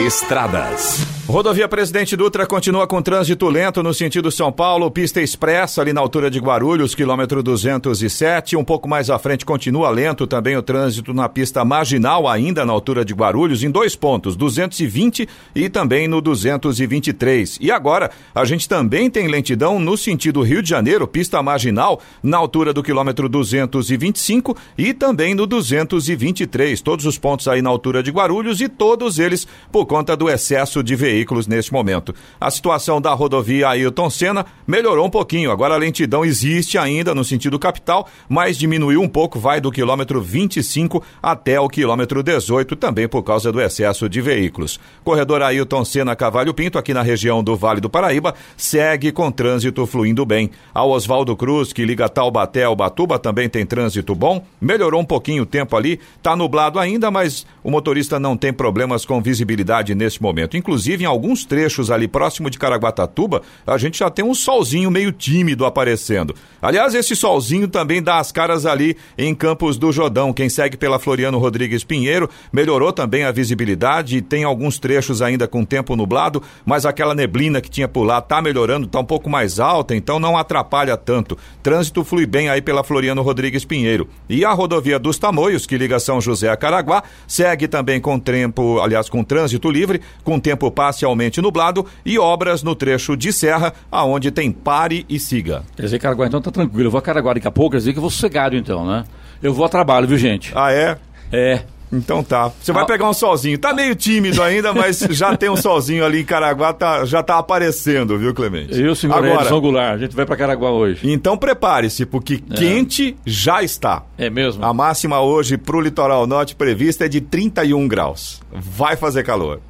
Estradas. 0.06 1.19
Rodovia 1.30 1.68
Presidente 1.68 2.16
Dutra 2.16 2.44
continua 2.44 2.88
com 2.88 3.00
trânsito 3.00 3.48
lento 3.48 3.84
no 3.84 3.94
sentido 3.94 4.32
São 4.32 4.50
Paulo, 4.50 4.90
pista 4.90 5.22
expressa 5.22 5.80
ali 5.80 5.92
na 5.92 6.00
altura 6.00 6.28
de 6.28 6.40
Guarulhos, 6.40 6.92
quilômetro 6.92 7.40
207. 7.40 8.56
Um 8.56 8.64
pouco 8.64 8.88
mais 8.88 9.08
à 9.08 9.16
frente 9.16 9.46
continua 9.46 9.90
lento 9.90 10.26
também 10.26 10.56
o 10.56 10.62
trânsito 10.62 11.14
na 11.14 11.28
pista 11.28 11.64
marginal, 11.64 12.26
ainda 12.26 12.66
na 12.66 12.72
altura 12.72 13.04
de 13.04 13.14
Guarulhos, 13.14 13.62
em 13.62 13.70
dois 13.70 13.94
pontos, 13.94 14.34
220 14.34 15.28
e 15.54 15.68
também 15.68 16.08
no 16.08 16.20
223. 16.20 17.58
E 17.60 17.70
agora, 17.70 18.10
a 18.34 18.44
gente 18.44 18.68
também 18.68 19.08
tem 19.08 19.28
lentidão 19.28 19.78
no 19.78 19.96
sentido 19.96 20.42
Rio 20.42 20.60
de 20.60 20.68
Janeiro, 20.68 21.06
pista 21.06 21.40
marginal, 21.40 22.00
na 22.20 22.38
altura 22.38 22.72
do 22.72 22.82
quilômetro 22.82 23.28
225 23.28 24.56
e 24.76 24.92
também 24.92 25.32
no 25.36 25.46
223. 25.46 26.80
Todos 26.80 27.06
os 27.06 27.16
pontos 27.16 27.46
aí 27.46 27.62
na 27.62 27.70
altura 27.70 28.02
de 28.02 28.10
Guarulhos 28.10 28.60
e 28.60 28.68
todos 28.68 29.20
eles 29.20 29.46
por 29.70 29.86
conta 29.86 30.16
do 30.16 30.28
excesso 30.28 30.82
de 30.82 30.96
veículos 30.96 31.19
veículos 31.20 31.46
neste 31.46 31.72
momento. 31.72 32.14
A 32.40 32.50
situação 32.50 33.00
da 33.00 33.12
rodovia 33.12 33.68
Ailton 33.68 34.08
Senna 34.08 34.46
melhorou 34.66 35.06
um 35.06 35.10
pouquinho. 35.10 35.50
Agora 35.50 35.74
a 35.74 35.78
lentidão 35.78 36.24
existe 36.24 36.78
ainda 36.78 37.14
no 37.14 37.24
sentido 37.24 37.58
capital, 37.58 38.08
mas 38.28 38.56
diminuiu 38.56 39.02
um 39.02 39.08
pouco, 39.08 39.38
vai 39.38 39.60
do 39.60 39.70
quilômetro 39.70 40.20
25 40.20 41.02
até 41.22 41.60
o 41.60 41.68
quilômetro 41.68 42.22
18, 42.22 42.74
também 42.76 43.06
por 43.06 43.22
causa 43.22 43.52
do 43.52 43.60
excesso 43.60 44.08
de 44.08 44.20
veículos. 44.20 44.80
Corredor 45.04 45.42
Ailton 45.42 45.84
Senna 45.84 46.16
Cavalho 46.16 46.54
Pinto, 46.54 46.78
aqui 46.78 46.94
na 46.94 47.02
região 47.02 47.42
do 47.44 47.56
Vale 47.56 47.80
do 47.80 47.90
Paraíba, 47.90 48.34
segue 48.56 49.12
com 49.12 49.30
trânsito 49.30 49.86
fluindo 49.86 50.24
bem. 50.24 50.50
A 50.74 50.84
Oswaldo 50.84 51.36
Cruz, 51.36 51.72
que 51.72 51.84
liga 51.84 52.08
Taubaté 52.08 52.64
ao 52.64 52.76
Batuba, 52.76 53.18
também 53.18 53.48
tem 53.48 53.66
trânsito 53.66 54.14
bom. 54.14 54.44
Melhorou 54.60 55.00
um 55.00 55.04
pouquinho 55.04 55.42
o 55.42 55.46
tempo 55.46 55.76
ali, 55.76 56.00
tá 56.22 56.34
nublado 56.34 56.78
ainda, 56.78 57.10
mas 57.10 57.46
o 57.62 57.70
motorista 57.70 58.18
não 58.18 58.36
tem 58.36 58.52
problemas 58.52 59.04
com 59.04 59.20
visibilidade 59.20 59.94
neste 59.94 60.22
momento. 60.22 60.56
Inclusive, 60.56 60.99
em 61.02 61.06
alguns 61.06 61.44
trechos 61.44 61.90
ali 61.90 62.06
próximo 62.06 62.50
de 62.50 62.58
Caraguatatuba, 62.58 63.42
a 63.66 63.78
gente 63.78 63.98
já 63.98 64.10
tem 64.10 64.24
um 64.24 64.34
solzinho 64.34 64.90
meio 64.90 65.12
tímido 65.12 65.64
aparecendo. 65.64 66.34
Aliás, 66.60 66.94
esse 66.94 67.16
solzinho 67.16 67.68
também 67.68 68.02
dá 68.02 68.18
as 68.18 68.30
caras 68.30 68.66
ali 68.66 68.96
em 69.16 69.34
Campos 69.34 69.76
do 69.76 69.92
Jordão. 69.92 70.32
Quem 70.32 70.48
segue 70.48 70.76
pela 70.76 70.98
Floriano 70.98 71.38
Rodrigues 71.38 71.84
Pinheiro 71.84 72.28
melhorou 72.52 72.92
também 72.92 73.24
a 73.24 73.32
visibilidade, 73.32 74.20
tem 74.20 74.44
alguns 74.44 74.78
trechos 74.78 75.22
ainda 75.22 75.48
com 75.48 75.64
tempo 75.64 75.96
nublado, 75.96 76.42
mas 76.64 76.84
aquela 76.84 77.14
neblina 77.14 77.60
que 77.60 77.70
tinha 77.70 77.88
por 77.88 78.04
lá 78.04 78.20
tá 78.20 78.42
melhorando, 78.42 78.86
tá 78.86 79.00
um 79.00 79.04
pouco 79.04 79.30
mais 79.30 79.58
alta, 79.58 79.94
então 79.94 80.18
não 80.18 80.36
atrapalha 80.36 80.96
tanto. 80.96 81.36
Trânsito 81.62 82.04
flui 82.04 82.26
bem 82.26 82.48
aí 82.48 82.60
pela 82.60 82.84
Floriano 82.84 83.22
Rodrigues 83.22 83.64
Pinheiro. 83.64 84.08
E 84.28 84.44
a 84.44 84.52
rodovia 84.52 84.98
dos 84.98 85.18
Tamoios, 85.18 85.66
que 85.66 85.78
liga 85.78 85.98
São 85.98 86.20
José 86.20 86.48
a 86.48 86.56
Caraguá, 86.56 87.02
segue 87.26 87.68
também 87.68 88.00
com 88.00 88.18
tempo, 88.18 88.80
aliás, 88.80 89.08
com 89.08 89.24
trânsito 89.24 89.70
livre, 89.70 90.00
com 90.22 90.38
tempo 90.38 90.70
parcialmente 90.90 91.40
nublado 91.40 91.86
e 92.04 92.18
obras 92.18 92.62
no 92.62 92.74
trecho 92.74 93.16
de 93.16 93.32
serra, 93.32 93.72
aonde 93.90 94.30
tem 94.32 94.50
pare 94.50 95.06
e 95.08 95.18
siga. 95.20 95.62
Quer 95.76 95.82
dizer, 95.84 95.98
Caraguá, 96.00 96.26
então 96.26 96.40
tá 96.42 96.50
tranquilo. 96.50 96.88
Eu 96.88 96.90
vou 96.90 96.98
a 96.98 97.02
Caraguá 97.02 97.34
daqui 97.34 97.46
a 97.46 97.50
pouco, 97.50 97.72
quer 97.72 97.78
dizer 97.78 97.92
que 97.92 97.98
eu 97.98 98.02
vou 98.02 98.10
sossegado 98.10 98.56
então, 98.56 98.84
né? 98.84 99.04
Eu 99.40 99.54
vou 99.54 99.64
a 99.64 99.68
trabalho, 99.68 100.06
viu, 100.08 100.18
gente? 100.18 100.52
Ah, 100.54 100.72
é? 100.72 100.98
É. 101.32 101.62
Então 101.92 102.22
tá. 102.22 102.52
Você 102.60 102.72
vai 102.72 102.86
pegar 102.86 103.08
um 103.08 103.12
solzinho. 103.12 103.58
Tá 103.58 103.72
meio 103.74 103.96
tímido 103.96 104.40
ainda, 104.42 104.72
mas 104.72 105.00
já 105.10 105.36
tem 105.36 105.48
um 105.48 105.56
solzinho 105.56 106.04
ali 106.04 106.20
em 106.20 106.24
Caraguá, 106.24 106.72
tá, 106.72 107.04
já 107.04 107.20
tá 107.22 107.38
aparecendo, 107.38 108.16
viu, 108.18 108.32
Clemente? 108.34 108.80
Eu, 108.80 108.94
senhor 108.94 109.16
Agora, 109.16 109.42
Edson 109.42 109.60
Goulart, 109.60 109.94
a 109.94 109.98
gente 109.98 110.14
vai 110.14 110.24
pra 110.26 110.36
Caraguá 110.36 110.70
hoje. 110.70 111.00
Então 111.10 111.36
prepare-se, 111.36 112.04
porque 112.06 112.40
É. 112.50 112.54
quente 112.54 113.16
já 113.26 113.62
está. 113.62 114.02
É 114.18 114.28
mesmo? 114.30 114.64
A 114.64 114.72
máxima 114.74 115.20
hoje 115.20 115.56
pro 115.56 115.80
litoral 115.80 116.26
norte 116.28 116.54
prevista 116.54 117.06
é 117.06 117.08
de 117.08 117.20
31 117.20 117.88
graus. 117.88 118.40
Vai 118.52 118.96
fazer 118.96 119.24
calor. 119.24 119.60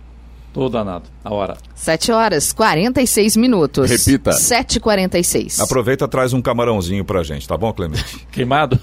Tô 0.53 0.69
danado. 0.69 1.11
A 1.23 1.35
hora. 1.35 1.57
7 1.75 2.13
horas 2.13 2.53
46 2.53 3.37
minutos. 3.37 3.91
Repita. 3.91 4.31
7h46. 4.31 5.61
Aproveita 5.61 6.05
e 6.05 6.09
traz 6.09 6.33
um 6.33 6.41
camarãozinho 6.41 7.05
pra 7.05 7.23
gente, 7.23 7.47
tá 7.47 7.57
bom, 7.57 7.73
Clemente? 7.73 8.27
Queimado? 8.33 8.79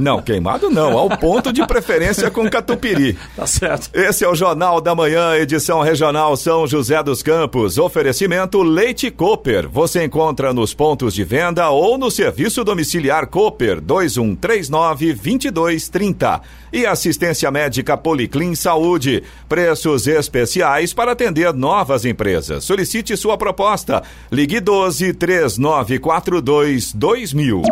Não, 0.00 0.20
queimado 0.22 0.70
não, 0.70 0.96
ao 0.96 1.10
ponto 1.16 1.52
de 1.52 1.66
preferência 1.66 2.30
com 2.30 2.48
catupiry. 2.48 3.18
Tá 3.34 3.46
certo. 3.46 3.90
Esse 3.92 4.24
é 4.24 4.28
o 4.28 4.34
Jornal 4.34 4.80
da 4.80 4.94
Manhã, 4.94 5.34
edição 5.34 5.80
regional 5.80 6.36
São 6.36 6.66
José 6.66 7.02
dos 7.02 7.22
Campos. 7.22 7.78
Oferecimento 7.78 8.62
Leite 8.62 9.10
Cooper. 9.10 9.68
Você 9.68 10.04
encontra 10.04 10.52
nos 10.52 10.72
pontos 10.72 11.12
de 11.14 11.24
venda 11.24 11.68
ou 11.70 11.98
no 11.98 12.10
serviço 12.10 12.62
domiciliar 12.62 13.26
Cooper 13.26 13.80
2139 13.80 15.14
2230. 15.14 16.40
E 16.72 16.86
assistência 16.86 17.50
médica 17.50 17.96
Policlin 17.96 18.54
Saúde. 18.54 19.22
Preços 19.48 20.06
especiais 20.06 20.92
para 20.92 21.12
atender 21.12 21.52
novas 21.74 22.04
empresas. 22.04 22.62
Solicite 22.62 23.16
sua 23.16 23.36
proposta. 23.36 24.02
Ligue 24.30 24.60
12 24.60 25.12
3942 25.14 26.92
2000. 26.92 27.62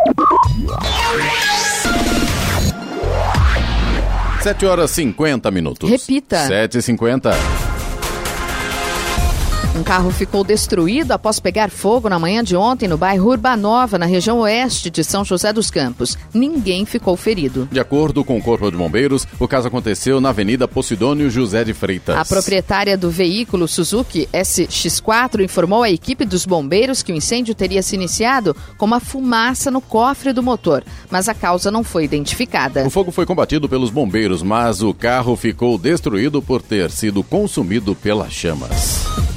7 4.41 4.65
horas 4.65 4.91
50 4.91 5.49
minutos. 5.51 5.89
Repita. 5.89 6.45
7 6.47 6.79
e 6.79 6.81
50 6.81 7.72
Um 9.75 9.81
carro 9.81 10.11
ficou 10.11 10.43
destruído 10.43 11.13
após 11.13 11.39
pegar 11.39 11.71
fogo 11.71 12.07
na 12.07 12.19
manhã 12.19 12.43
de 12.43 12.55
ontem 12.55 12.87
no 12.87 12.95
bairro 12.95 13.31
Urbanova, 13.31 13.97
na 13.97 14.05
região 14.05 14.41
oeste 14.41 14.91
de 14.91 15.03
São 15.03 15.25
José 15.25 15.51
dos 15.51 15.71
Campos. 15.71 16.15
Ninguém 16.31 16.85
ficou 16.85 17.17
ferido. 17.17 17.67
De 17.71 17.79
acordo 17.79 18.23
com 18.23 18.37
o 18.37 18.41
Corpo 18.41 18.69
de 18.69 18.77
Bombeiros, 18.77 19.25
o 19.39 19.47
caso 19.47 19.67
aconteceu 19.67 20.21
na 20.21 20.29
Avenida 20.29 20.67
Posidônio 20.67 21.27
José 21.27 21.63
de 21.63 21.73
Freitas. 21.73 22.15
A 22.15 22.23
proprietária 22.23 22.95
do 22.95 23.09
veículo 23.09 23.67
Suzuki 23.67 24.29
SX4 24.31 25.43
informou 25.43 25.81
à 25.81 25.89
equipe 25.89 26.23
dos 26.23 26.45
bombeiros 26.45 27.01
que 27.01 27.11
o 27.11 27.15
incêndio 27.15 27.55
teria 27.55 27.81
se 27.81 27.95
iniciado 27.95 28.55
com 28.77 28.85
uma 28.85 28.99
fumaça 28.99 29.71
no 29.71 29.81
cofre 29.81 30.33
do 30.33 30.43
motor, 30.43 30.83
mas 31.09 31.27
a 31.27 31.33
causa 31.33 31.71
não 31.71 31.83
foi 31.83 32.03
identificada. 32.03 32.85
O 32.85 32.91
fogo 32.91 33.11
foi 33.11 33.25
combatido 33.25 33.67
pelos 33.67 33.89
bombeiros, 33.89 34.43
mas 34.43 34.83
o 34.83 34.93
carro 34.93 35.35
ficou 35.35 35.79
destruído 35.79 36.43
por 36.43 36.61
ter 36.61 36.91
sido 36.91 37.23
consumido 37.23 37.95
pelas 37.95 38.31
chamas. 38.31 39.32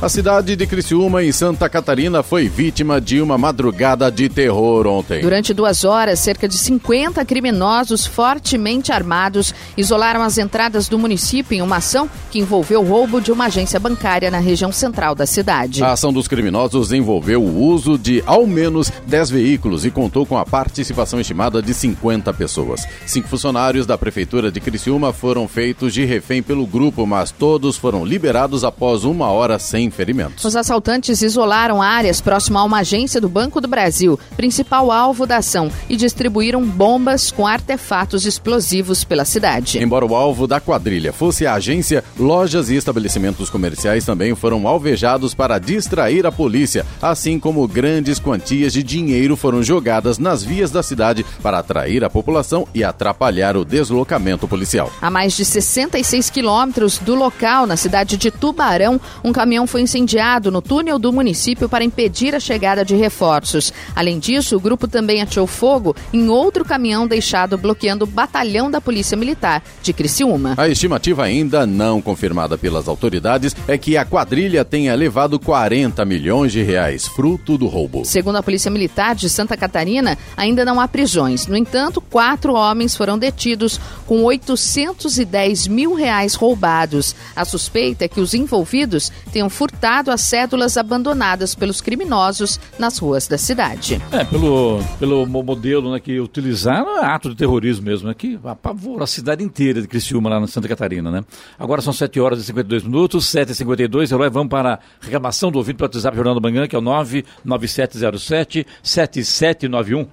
A 0.00 0.08
cidade 0.08 0.54
de 0.54 0.64
Criciúma, 0.64 1.24
em 1.24 1.32
Santa 1.32 1.68
Catarina, 1.68 2.22
foi 2.22 2.48
vítima 2.48 3.00
de 3.00 3.20
uma 3.20 3.36
madrugada 3.36 4.08
de 4.12 4.28
terror 4.28 4.86
ontem. 4.86 5.20
Durante 5.20 5.52
duas 5.52 5.84
horas, 5.84 6.20
cerca 6.20 6.46
de 6.46 6.56
50 6.56 7.24
criminosos 7.24 8.06
fortemente 8.06 8.92
armados 8.92 9.52
isolaram 9.76 10.22
as 10.22 10.38
entradas 10.38 10.88
do 10.88 10.96
município 11.00 11.56
em 11.56 11.62
uma 11.62 11.78
ação 11.78 12.08
que 12.30 12.38
envolveu 12.38 12.80
o 12.80 12.84
roubo 12.84 13.20
de 13.20 13.32
uma 13.32 13.46
agência 13.46 13.80
bancária 13.80 14.30
na 14.30 14.38
região 14.38 14.70
central 14.70 15.16
da 15.16 15.26
cidade. 15.26 15.82
A 15.82 15.90
ação 15.90 16.12
dos 16.12 16.28
criminosos 16.28 16.92
envolveu 16.92 17.42
o 17.42 17.60
uso 17.60 17.98
de 17.98 18.22
ao 18.24 18.46
menos 18.46 18.92
10 19.04 19.30
veículos 19.30 19.84
e 19.84 19.90
contou 19.90 20.24
com 20.24 20.38
a 20.38 20.46
participação 20.46 21.18
estimada 21.18 21.60
de 21.60 21.74
50 21.74 22.32
pessoas. 22.34 22.86
Cinco 23.04 23.26
funcionários 23.26 23.84
da 23.84 23.98
Prefeitura 23.98 24.52
de 24.52 24.60
Criciúma 24.60 25.12
foram 25.12 25.48
feitos 25.48 25.92
de 25.92 26.04
refém 26.04 26.40
pelo 26.40 26.68
grupo, 26.68 27.04
mas 27.04 27.32
todos 27.32 27.76
foram 27.76 28.04
liberados 28.04 28.62
após 28.62 29.02
uma 29.02 29.26
hora 29.26 29.58
sem 29.58 29.87
sem 29.88 29.90
ferimentos. 29.90 30.44
Os 30.44 30.54
assaltantes 30.54 31.22
isolaram 31.22 31.82
áreas 31.82 32.20
próximas 32.20 32.62
a 32.62 32.64
uma 32.64 32.78
agência 32.80 33.20
do 33.20 33.28
Banco 33.28 33.60
do 33.60 33.68
Brasil, 33.68 34.18
principal 34.36 34.90
alvo 34.90 35.26
da 35.26 35.38
ação, 35.38 35.70
e 35.88 35.96
distribuíram 35.96 36.64
bombas 36.64 37.30
com 37.30 37.46
artefatos 37.46 38.26
explosivos 38.26 39.04
pela 39.04 39.24
cidade. 39.24 39.82
Embora 39.82 40.04
o 40.04 40.14
alvo 40.14 40.46
da 40.46 40.60
quadrilha 40.60 41.12
fosse 41.12 41.46
a 41.46 41.54
agência, 41.54 42.04
lojas 42.18 42.68
e 42.68 42.76
estabelecimentos 42.76 43.50
comerciais 43.50 44.04
também 44.04 44.34
foram 44.34 44.66
alvejados 44.66 45.34
para 45.34 45.58
distrair 45.58 46.26
a 46.26 46.32
polícia, 46.32 46.84
assim 47.00 47.38
como 47.38 47.66
grandes 47.66 48.18
quantias 48.18 48.72
de 48.72 48.82
dinheiro 48.82 49.36
foram 49.36 49.62
jogadas 49.62 50.18
nas 50.18 50.42
vias 50.42 50.70
da 50.70 50.82
cidade 50.82 51.24
para 51.42 51.58
atrair 51.58 52.04
a 52.04 52.10
população 52.10 52.66
e 52.74 52.82
atrapalhar 52.82 53.56
o 53.56 53.64
deslocamento 53.64 54.46
policial. 54.48 54.90
A 55.00 55.10
mais 55.10 55.34
de 55.34 55.44
66 55.44 56.30
quilômetros 56.30 56.98
do 56.98 57.14
local, 57.14 57.66
na 57.66 57.76
cidade 57.76 58.16
de 58.16 58.30
Tubarão, 58.30 59.00
um 59.22 59.32
caminhão 59.32 59.66
foi 59.66 59.77
incendiado 59.80 60.50
no 60.50 60.60
túnel 60.60 60.98
do 60.98 61.12
município 61.12 61.68
para 61.68 61.84
impedir 61.84 62.34
a 62.34 62.40
chegada 62.40 62.84
de 62.84 62.94
reforços. 62.94 63.72
Além 63.94 64.18
disso, 64.18 64.56
o 64.56 64.60
grupo 64.60 64.86
também 64.86 65.22
atirou 65.22 65.46
fogo 65.46 65.94
em 66.12 66.28
outro 66.28 66.64
caminhão 66.64 67.06
deixado 67.06 67.56
bloqueando 67.56 68.04
o 68.04 68.08
batalhão 68.08 68.70
da 68.70 68.80
Polícia 68.80 69.16
Militar 69.16 69.62
de 69.82 69.92
Criciúma. 69.92 70.54
A 70.56 70.68
estimativa 70.68 71.24
ainda 71.24 71.66
não 71.66 72.00
confirmada 72.00 72.58
pelas 72.58 72.88
autoridades 72.88 73.54
é 73.66 73.78
que 73.78 73.96
a 73.96 74.04
quadrilha 74.04 74.64
tenha 74.64 74.94
levado 74.94 75.38
40 75.38 76.04
milhões 76.04 76.52
de 76.52 76.62
reais, 76.62 77.06
fruto 77.06 77.56
do 77.56 77.66
roubo. 77.66 78.04
Segundo 78.04 78.36
a 78.36 78.42
Polícia 78.42 78.70
Militar 78.70 79.14
de 79.14 79.28
Santa 79.30 79.56
Catarina, 79.56 80.18
ainda 80.36 80.64
não 80.64 80.80
há 80.80 80.88
prisões. 80.88 81.46
No 81.46 81.56
entanto, 81.56 82.00
quatro 82.00 82.54
homens 82.54 82.96
foram 82.96 83.18
detidos 83.18 83.80
com 84.06 84.22
810 84.24 85.68
mil 85.68 85.94
reais 85.94 86.34
roubados. 86.34 87.14
A 87.34 87.44
suspeita 87.44 88.04
é 88.04 88.08
que 88.08 88.20
os 88.20 88.34
envolvidos 88.34 89.12
tenham 89.32 89.48
furtado 89.48 89.67
as 89.82 90.20
cédulas 90.22 90.76
abandonadas 90.76 91.54
pelos 91.54 91.80
criminosos 91.80 92.60
nas 92.78 92.98
ruas 92.98 93.26
da 93.26 93.38
cidade. 93.38 94.00
É, 94.12 94.24
pelo, 94.24 94.80
pelo 94.98 95.26
modelo 95.26 95.92
né, 95.92 96.00
que 96.00 96.18
utilizaram, 96.20 96.98
é 96.98 97.04
ato 97.04 97.30
de 97.30 97.36
terrorismo 97.36 97.84
mesmo, 97.84 98.08
né, 98.08 98.14
que 98.14 98.38
apavora 98.44 99.04
a 99.04 99.06
cidade 99.06 99.42
inteira 99.42 99.80
de 99.80 99.88
Criciúma, 99.88 100.30
lá 100.30 100.40
na 100.40 100.46
Santa 100.46 100.68
Catarina, 100.68 101.10
né? 101.10 101.24
Agora 101.58 101.80
são 101.80 101.92
7 101.92 102.20
horas 102.20 102.40
e 102.40 102.44
52 102.44 102.82
minutos, 102.84 103.28
7 103.28 103.52
e 103.52 103.54
52 103.54 104.12
Herói, 104.12 104.30
vamos 104.30 104.48
para 104.48 104.74
a 104.74 104.78
reclamação 105.00 105.50
do 105.50 105.58
ouvinte 105.58 105.76
para 105.76 105.84
o 105.84 105.88
WhatsApp 105.88 106.16
Jornal 106.16 106.34
da 106.34 106.40
Manhã, 106.40 106.66
que 106.66 106.74
é 106.74 106.78
o 106.78 106.82
99707 106.82 108.66
7791. 108.82 110.06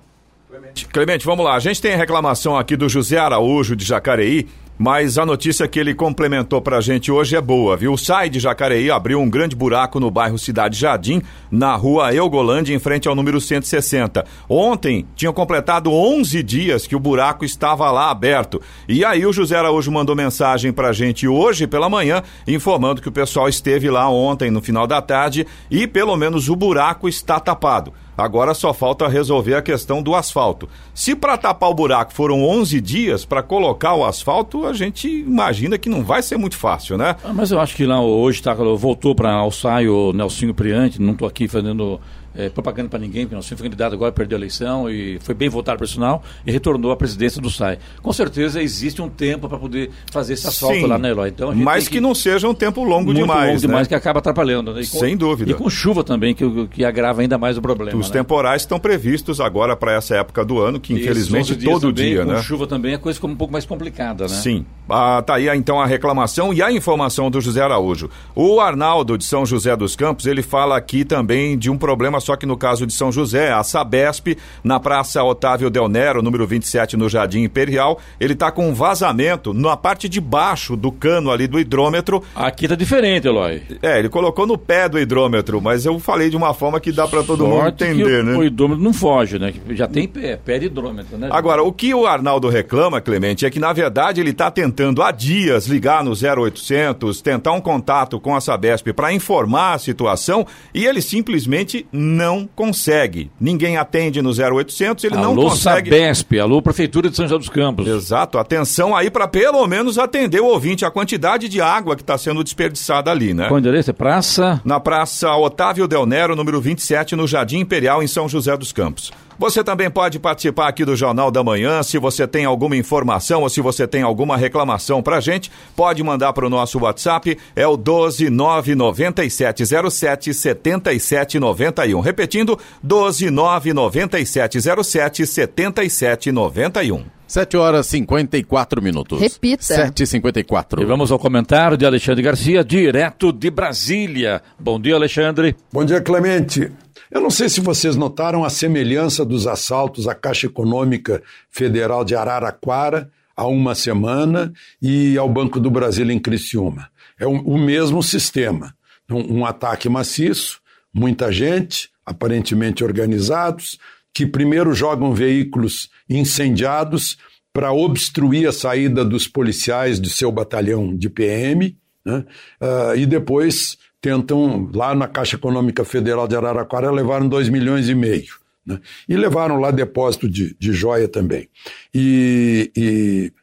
Clemente, 0.91 1.25
vamos 1.25 1.43
lá. 1.43 1.55
A 1.55 1.59
gente 1.59 1.81
tem 1.81 1.95
reclamação 1.95 2.57
aqui 2.57 2.75
do 2.75 2.87
José 2.87 3.17
Araújo 3.17 3.75
de 3.75 3.83
Jacareí. 3.83 4.47
Mas 4.77 5.17
a 5.17 5.25
notícia 5.25 5.67
que 5.69 5.79
ele 5.79 5.93
complementou 5.93 6.61
pra 6.61 6.81
gente 6.81 7.09
hoje 7.09 7.35
é 7.35 7.39
boa, 7.39 7.77
viu? 7.77 7.93
O 7.93 7.97
SAI 7.97 8.29
de 8.29 8.41
Jacareí 8.41 8.91
abriu 8.91 9.21
um 9.21 9.29
grande 9.29 9.55
buraco 9.55 10.01
no 10.01 10.11
bairro 10.11 10.37
Cidade 10.37 10.77
Jardim, 10.77 11.21
na 11.49 11.75
rua 11.75 12.13
Eugolândia, 12.13 12.75
em 12.75 12.79
frente 12.79 13.07
ao 13.07 13.15
número 13.15 13.39
160. 13.39 14.25
Ontem 14.49 15.07
tinham 15.15 15.31
completado 15.31 15.89
11 15.91 16.43
dias 16.43 16.85
que 16.85 16.95
o 16.95 16.99
buraco 16.99 17.45
estava 17.45 17.89
lá 17.89 18.11
aberto. 18.11 18.61
E 18.87 19.05
aí 19.05 19.25
o 19.25 19.31
José 19.31 19.55
Araújo 19.55 19.89
mandou 19.91 20.13
mensagem 20.13 20.73
pra 20.73 20.91
gente 20.91 21.25
hoje 21.25 21.67
pela 21.67 21.89
manhã, 21.89 22.21
informando 22.45 23.01
que 23.01 23.09
o 23.09 23.13
pessoal 23.13 23.47
esteve 23.47 23.89
lá 23.89 24.09
ontem 24.09 24.51
no 24.51 24.61
final 24.61 24.85
da 24.85 25.01
tarde 25.01 25.47
e 25.71 25.87
pelo 25.87 26.17
menos 26.17 26.49
o 26.49 26.55
buraco 26.55 27.07
está 27.07 27.39
tapado. 27.39 27.93
Agora 28.17 28.53
só 28.53 28.73
falta 28.73 29.07
resolver 29.07 29.55
a 29.55 29.61
questão 29.61 30.01
do 30.01 30.15
asfalto. 30.15 30.69
Se 30.93 31.15
para 31.15 31.37
tapar 31.37 31.69
o 31.69 31.73
buraco 31.73 32.13
foram 32.13 32.43
11 32.43 32.79
dias 32.79 33.25
para 33.25 33.43
colocar 33.43 33.93
o 33.95 34.05
asfalto, 34.05 34.65
a 34.65 34.73
gente 34.73 35.07
imagina 35.07 35.77
que 35.77 35.89
não 35.89 36.03
vai 36.03 36.21
ser 36.21 36.37
muito 36.37 36.57
fácil, 36.57 36.97
né? 36.97 37.15
Ah, 37.23 37.33
mas 37.33 37.51
eu 37.51 37.59
acho 37.59 37.75
que 37.75 37.85
lá 37.85 38.01
hoje 38.01 38.41
tá, 38.41 38.53
voltou 38.53 39.13
para 39.13 39.33
alçar 39.33 39.83
o 39.83 40.13
Nelsinho 40.13 40.53
Priante, 40.53 41.01
não 41.01 41.13
estou 41.13 41.27
aqui 41.27 41.47
fazendo 41.47 41.99
é, 42.35 42.49
propaganda 42.49 42.89
para 42.89 42.99
ninguém, 42.99 43.23
porque 43.23 43.35
nós 43.35 43.47
foi 43.47 43.57
candidato 43.57 43.93
agora, 43.93 44.11
perdeu 44.11 44.37
a 44.37 44.39
eleição 44.39 44.89
e 44.89 45.19
foi 45.21 45.33
bem 45.33 45.49
votado 45.49 45.79
personal 45.79 46.23
e 46.45 46.51
retornou 46.51 46.91
à 46.91 46.95
presidência 46.95 47.41
do 47.41 47.49
SAI. 47.49 47.79
Com 48.01 48.13
certeza 48.13 48.61
existe 48.61 49.01
um 49.01 49.09
tempo 49.09 49.47
para 49.47 49.57
poder 49.57 49.89
fazer 50.11 50.33
esse 50.33 50.47
asfalto 50.47 50.75
Sim, 50.75 50.87
lá 50.87 50.97
na 50.97 51.09
Eloy. 51.09 51.29
Então, 51.29 51.53
mas 51.55 51.87
que, 51.87 51.95
que, 51.95 52.01
não 52.01 52.13
seja 52.13 52.47
um 52.47 52.53
tempo 52.53 52.83
longo 52.83 53.13
demais. 53.13 53.49
longo 53.49 53.61
demais 53.61 53.87
né? 53.87 53.89
que 53.89 53.95
acaba 53.95 54.19
atrapalhando. 54.19 54.73
Né? 54.73 54.81
Com, 54.81 54.99
Sem 54.99 55.15
dúvida. 55.15 55.51
E 55.51 55.53
com 55.53 55.69
chuva 55.69 56.03
também, 56.03 56.33
que, 56.33 56.67
que 56.67 56.83
agrava 56.83 57.21
ainda 57.21 57.37
mais 57.37 57.57
o 57.57 57.61
problema. 57.61 57.99
Os 57.99 58.09
né? 58.09 58.13
temporais 58.13 58.63
estão 58.63 58.79
previstos 58.79 59.39
agora 59.39 59.75
para 59.75 59.93
essa 59.93 60.15
época 60.15 60.43
do 60.43 60.59
ano, 60.59 60.79
que 60.79 60.93
infelizmente 60.93 61.55
todo 61.55 61.93
também, 61.93 62.11
dia, 62.11 62.25
com 62.25 62.31
né? 62.31 62.41
chuva 62.41 62.67
também 62.67 62.93
a 62.93 62.99
coisa 62.99 63.15
ficou 63.15 63.29
um 63.29 63.35
pouco 63.35 63.53
mais 63.53 63.65
complicada, 63.65 64.23
né? 64.25 64.29
Sim. 64.29 64.65
Ah, 64.89 65.23
tá 65.25 65.35
aí 65.35 65.47
então 65.49 65.79
a 65.79 65.85
reclamação 65.85 66.53
e 66.53 66.61
a 66.61 66.71
informação 66.71 67.31
do 67.31 67.41
José 67.41 67.61
Araújo. 67.61 68.09
O 68.35 68.59
Arnaldo 68.59 69.17
de 69.17 69.25
São 69.25 69.45
José 69.45 69.75
dos 69.75 69.95
Campos, 69.95 70.25
ele 70.25 70.41
fala 70.41 70.77
aqui 70.77 71.03
também 71.03 71.57
de 71.57 71.69
um 71.69 71.77
problema, 71.77 72.19
só 72.25 72.35
que 72.35 72.45
no 72.45 72.57
caso 72.57 72.85
de 72.85 72.93
São 72.93 73.11
José, 73.11 73.51
a 73.51 73.63
Sabesp, 73.63 74.37
na 74.63 74.79
Praça 74.79 75.23
Otávio 75.23 75.69
Del 75.69 75.87
Nero, 75.87 76.21
número 76.21 76.47
27, 76.47 76.97
no 76.97 77.07
Jardim 77.07 77.43
Imperial, 77.43 77.99
ele 78.19 78.33
está 78.33 78.51
com 78.51 78.67
um 78.67 78.73
vazamento 78.73 79.53
na 79.53 79.77
parte 79.77 80.09
de 80.09 80.19
baixo 80.19 80.75
do 80.75 80.91
cano 80.91 81.31
ali 81.31 81.47
do 81.47 81.59
hidrômetro. 81.59 82.23
Aqui 82.35 82.67
tá 82.67 82.75
diferente, 82.75 83.27
Eloy. 83.27 83.61
É, 83.81 83.99
ele 83.99 84.09
colocou 84.09 84.47
no 84.47 84.57
pé 84.57 84.89
do 84.89 84.99
hidrômetro, 84.99 85.61
mas 85.61 85.85
eu 85.85 85.99
falei 85.99 86.29
de 86.29 86.35
uma 86.35 86.53
forma 86.53 86.79
que 86.79 86.91
dá 86.91 87.07
para 87.07 87.23
todo 87.23 87.45
mundo 87.45 87.67
entender, 87.67 88.21
o, 88.21 88.23
né? 88.23 88.37
O 88.37 88.43
hidrômetro 88.43 88.83
não 88.83 88.93
foge, 88.93 89.37
né? 89.37 89.53
Já 89.69 89.87
tem 89.87 90.07
pé, 90.07 90.37
pé 90.37 90.57
de 90.57 90.65
hidrômetro, 90.65 91.17
né? 91.17 91.29
Agora, 91.31 91.63
o 91.63 91.71
que 91.71 91.93
o 91.93 92.07
Arnaldo 92.07 92.49
reclama, 92.49 92.99
Clemente, 92.99 93.45
é 93.45 93.49
que 93.49 93.59
na 93.59 93.71
verdade 93.71 94.19
ele 94.19 94.31
está 94.31 94.49
tentando 94.49 95.03
há 95.03 95.11
dias 95.11 95.67
ligar 95.67 96.03
no 96.03 96.11
0800, 96.11 97.21
tentar 97.21 97.51
um 97.51 97.61
contato 97.61 98.19
com 98.19 98.35
a 98.35 98.41
Sabesp 98.41 98.91
para 98.93 99.13
informar 99.13 99.73
a 99.73 99.77
situação 99.77 100.45
e 100.73 100.85
ele 100.85 101.01
simplesmente 101.01 101.85
não 101.91 102.14
consegue. 102.55 103.31
Ninguém 103.39 103.77
atende 103.77 104.21
no 104.21 104.29
0800, 104.29 105.03
ele 105.03 105.15
alô, 105.15 105.33
não 105.33 105.35
consegue. 105.35 105.89
Sabesp, 105.89 106.39
alô 106.39 106.61
Prefeitura 106.61 107.09
de 107.09 107.15
São 107.15 107.27
José 107.27 107.37
dos 107.37 107.49
Campos. 107.49 107.87
Exato, 107.87 108.37
atenção 108.37 108.95
aí 108.95 109.09
para 109.09 109.27
pelo 109.27 109.65
menos 109.67 109.97
atender 109.97 110.41
o 110.41 110.45
ouvinte 110.45 110.85
a 110.85 110.91
quantidade 110.91 111.47
de 111.49 111.61
água 111.61 111.95
que 111.95 112.01
está 112.01 112.17
sendo 112.17 112.43
desperdiçada 112.43 113.11
ali, 113.11 113.33
né? 113.33 113.47
Qual 113.47 113.59
endereço? 113.59 113.89
É 113.89 113.93
praça? 113.93 114.61
Na 114.63 114.79
Praça 114.79 115.35
Otávio 115.35 115.87
Del 115.87 116.05
Nero, 116.05 116.35
número 116.35 116.61
27, 116.61 117.15
no 117.15 117.27
Jardim 117.27 117.59
Imperial, 117.59 118.03
em 118.03 118.07
São 118.07 118.27
José 118.29 118.55
dos 118.55 118.71
Campos. 118.71 119.11
Você 119.37 119.63
também 119.63 119.89
pode 119.89 120.19
participar 120.19 120.67
aqui 120.67 120.85
do 120.85 120.95
Jornal 120.95 121.29
da 121.29 121.43
Manhã. 121.43 121.83
Se 121.83 121.97
você 121.97 122.25
tem 122.27 122.45
alguma 122.45 122.77
informação 122.77 123.41
ou 123.41 123.49
se 123.49 123.59
você 123.61 123.87
tem 123.87 124.01
alguma 124.01 124.37
reclamação 124.37 125.03
pra 125.03 125.19
gente, 125.19 125.51
pode 125.75 126.01
mandar 126.03 126.31
para 126.33 126.45
o 126.45 126.49
nosso 126.49 126.79
WhatsApp, 126.79 127.37
é 127.55 127.67
o 127.67 127.77
1299707 127.77 130.33
7791. 130.33 131.99
Repetindo, 131.99 132.57
1299707 132.85 135.25
7791. 135.25 137.03
7 137.27 137.57
horas 137.57 137.87
e 137.87 137.97
54 137.97 138.81
minutos. 138.81 139.19
Repita. 139.19 139.63
7 139.63 140.03
e 140.03 140.07
54 140.07 140.81
E 140.81 140.85
vamos 140.85 141.11
ao 141.11 141.17
comentário 141.17 141.75
de 141.75 141.83
Alexandre 141.85 142.21
Garcia, 142.21 142.63
direto 142.63 143.33
de 143.33 143.49
Brasília. 143.49 144.43
Bom 144.59 144.79
dia, 144.79 144.95
Alexandre. 144.95 145.55
Bom 145.73 145.83
dia, 145.83 145.99
Clemente. 146.01 146.71
Eu 147.15 147.21
não 147.21 147.29
sei 147.29 147.47
se 147.47 147.61
vocês 147.61 147.95
notaram 147.95 148.43
a 148.43 148.49
semelhança 148.49 149.23
dos 149.23 149.47
assaltos 149.47 150.05
à 150.05 150.13
Caixa 150.13 150.47
Econômica 150.47 151.23
Federal 151.49 152.03
de 152.03 152.13
Araraquara 152.13 153.09
há 153.33 153.47
uma 153.47 153.73
semana 153.73 154.51
e 154.81 155.17
ao 155.17 155.29
Banco 155.29 155.57
do 155.57 155.71
Brasil 155.71 156.11
em 156.11 156.19
Criciúma. 156.19 156.89
É 157.17 157.25
o, 157.25 157.57
mesmo 157.57 158.03
sistema. 158.03 158.75
Um, 159.09 159.37
um 159.37 159.45
ataque 159.45 159.87
maciço, 159.87 160.59
muita 160.93 161.31
gente, 161.31 161.89
aparentemente 162.05 162.83
organizados, 162.83 163.79
que 164.13 164.25
primeiro 164.25 164.73
jogam 164.73 165.13
veículos 165.13 165.89
incendiados 166.09 167.17
para 167.53 167.71
obstruir 167.71 168.45
a 168.45 168.51
saída 168.51 169.05
dos 169.05 169.25
policiais 169.25 170.01
de 170.01 170.09
seu 170.09 170.33
batalhão 170.33 170.93
de 170.93 171.09
PM, 171.09 171.77
né? 172.05 172.25
uh, 172.61 172.93
e 172.93 173.05
depois 173.05 173.77
tentam, 174.05 174.69
lá 174.71 174.93
na 174.93 175.07
Caixa 175.07 175.35
Econômica 175.35 175.83
Federal 175.83 176.27
de 176.27 176.35
Araraquara, 176.35 176.91
levaram 176.91 177.27
2 177.27 177.49
milhões 177.49 177.89
e 177.89 177.95
meio. 177.95 178.35
Né? 178.63 178.79
E 179.09 179.17
levaram 179.17 179.59
lá 179.59 179.71
depósito 179.71 180.29
de, 180.29 180.55
de 180.59 180.73
joia 180.73 181.07
também. 181.07 181.49
E, 181.91 182.71
e, 182.77 183.33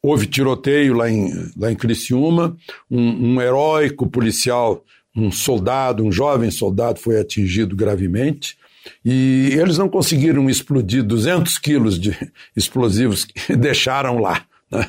houve 0.00 0.26
tiroteio 0.26 0.94
lá 0.94 1.10
em, 1.10 1.30
lá 1.54 1.70
em 1.70 1.76
Criciúma, 1.76 2.56
um, 2.90 3.34
um 3.34 3.42
heróico 3.42 4.08
policial, 4.08 4.82
um 5.14 5.30
soldado, 5.30 6.02
um 6.02 6.10
jovem 6.10 6.50
soldado 6.50 6.98
foi 6.98 7.20
atingido 7.20 7.76
gravemente. 7.76 8.56
E 9.04 9.50
eles 9.52 9.76
não 9.76 9.86
conseguiram 9.86 10.48
explodir 10.48 11.02
200 11.04 11.58
quilos 11.58 12.00
de 12.00 12.16
explosivos 12.56 13.26
que 13.26 13.52
deixaram 13.54 14.16
lá. 14.18 14.46
Né? 14.70 14.88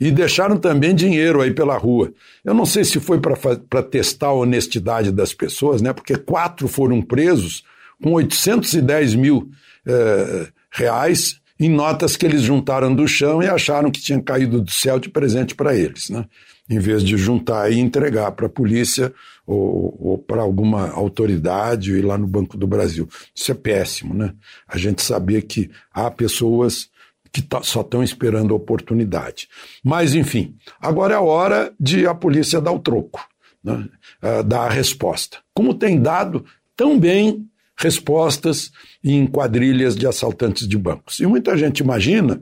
E 0.00 0.10
deixaram 0.10 0.56
também 0.56 0.94
dinheiro 0.94 1.40
aí 1.40 1.52
pela 1.52 1.76
rua. 1.76 2.12
Eu 2.44 2.54
não 2.54 2.64
sei 2.64 2.84
se 2.84 3.00
foi 3.00 3.20
para 3.20 3.82
testar 3.82 4.28
a 4.28 4.32
honestidade 4.32 5.10
das 5.10 5.34
pessoas, 5.34 5.82
né? 5.82 5.92
porque 5.92 6.16
quatro 6.16 6.68
foram 6.68 7.02
presos 7.02 7.64
com 8.02 8.12
810 8.12 9.14
mil 9.16 9.50
eh, 9.86 10.48
reais 10.70 11.40
em 11.58 11.68
notas 11.68 12.16
que 12.16 12.24
eles 12.24 12.42
juntaram 12.42 12.94
do 12.94 13.08
chão 13.08 13.42
e 13.42 13.48
acharam 13.48 13.90
que 13.90 14.00
tinha 14.00 14.22
caído 14.22 14.60
do 14.60 14.70
céu 14.70 15.00
de 15.00 15.08
presente 15.08 15.56
para 15.56 15.74
eles, 15.74 16.08
né? 16.08 16.24
em 16.70 16.78
vez 16.78 17.02
de 17.02 17.16
juntar 17.16 17.72
e 17.72 17.80
entregar 17.80 18.32
para 18.32 18.46
a 18.46 18.50
polícia 18.50 19.12
ou, 19.46 19.96
ou 19.98 20.18
para 20.18 20.42
alguma 20.42 20.90
autoridade 20.90 21.92
e 21.92 22.02
lá 22.02 22.18
no 22.18 22.26
Banco 22.26 22.56
do 22.58 22.66
Brasil. 22.66 23.08
Isso 23.34 23.50
é 23.50 23.54
péssimo, 23.54 24.12
né? 24.12 24.34
A 24.68 24.76
gente 24.76 25.02
sabia 25.02 25.40
que 25.40 25.70
há 25.92 26.10
pessoas 26.10 26.90
que 27.32 27.42
tá, 27.42 27.62
só 27.62 27.80
estão 27.80 28.02
esperando 28.02 28.52
a 28.52 28.56
oportunidade. 28.56 29.48
Mas, 29.84 30.14
enfim, 30.14 30.56
agora 30.80 31.14
é 31.14 31.16
a 31.16 31.20
hora 31.20 31.72
de 31.78 32.06
a 32.06 32.14
polícia 32.14 32.60
dar 32.60 32.72
o 32.72 32.78
troco, 32.78 33.20
né? 33.62 33.88
uh, 34.22 34.42
dar 34.42 34.66
a 34.66 34.70
resposta. 34.70 35.38
Como 35.54 35.74
tem 35.74 36.00
dado 36.00 36.44
tão 36.76 36.98
bem 36.98 37.48
respostas 37.76 38.70
em 39.02 39.26
quadrilhas 39.26 39.94
de 39.94 40.06
assaltantes 40.06 40.66
de 40.66 40.76
bancos. 40.76 41.20
E 41.20 41.26
muita 41.26 41.56
gente 41.56 41.78
imagina 41.78 42.40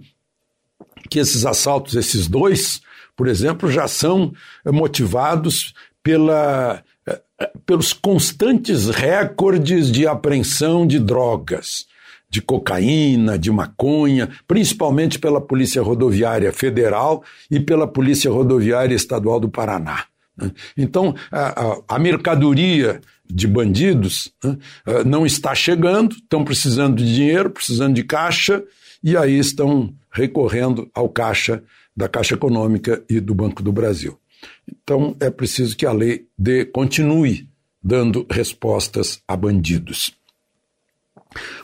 que 1.10 1.18
esses 1.18 1.44
assaltos, 1.44 1.94
esses 1.94 2.26
dois, 2.26 2.80
por 3.14 3.28
exemplo, 3.28 3.70
já 3.70 3.86
são 3.86 4.32
motivados 4.64 5.74
pela, 6.02 6.82
pelos 7.66 7.92
constantes 7.92 8.88
recordes 8.88 9.90
de 9.90 10.06
apreensão 10.06 10.86
de 10.86 10.98
drogas, 10.98 11.86
de 12.28 12.42
cocaína, 12.42 13.38
de 13.38 13.50
maconha, 13.50 14.28
principalmente 14.46 15.18
pela 15.18 15.40
Polícia 15.40 15.82
Rodoviária 15.82 16.52
Federal 16.52 17.22
e 17.50 17.60
pela 17.60 17.86
Polícia 17.86 18.30
Rodoviária 18.30 18.94
Estadual 18.94 19.40
do 19.40 19.48
Paraná. 19.48 20.04
Né? 20.36 20.50
Então, 20.76 21.14
a, 21.30 21.78
a, 21.88 21.98
mercadoria 21.98 23.00
de 23.24 23.46
bandidos 23.46 24.32
né, 24.44 24.58
não 25.04 25.24
está 25.24 25.54
chegando, 25.54 26.14
estão 26.16 26.44
precisando 26.44 26.96
de 26.96 27.14
dinheiro, 27.14 27.50
precisando 27.50 27.94
de 27.94 28.04
caixa, 28.04 28.62
e 29.02 29.16
aí 29.16 29.38
estão 29.38 29.94
recorrendo 30.10 30.90
ao 30.94 31.08
caixa 31.08 31.62
da 31.96 32.08
Caixa 32.08 32.34
Econômica 32.34 33.02
e 33.08 33.20
do 33.20 33.34
Banco 33.34 33.62
do 33.62 33.72
Brasil. 33.72 34.18
Então 34.70 35.16
é 35.20 35.30
preciso 35.30 35.76
que 35.76 35.86
a 35.86 35.92
lei 35.92 36.26
dê, 36.38 36.64
continue 36.64 37.48
dando 37.82 38.26
respostas 38.30 39.22
a 39.26 39.36
bandidos. 39.36 40.12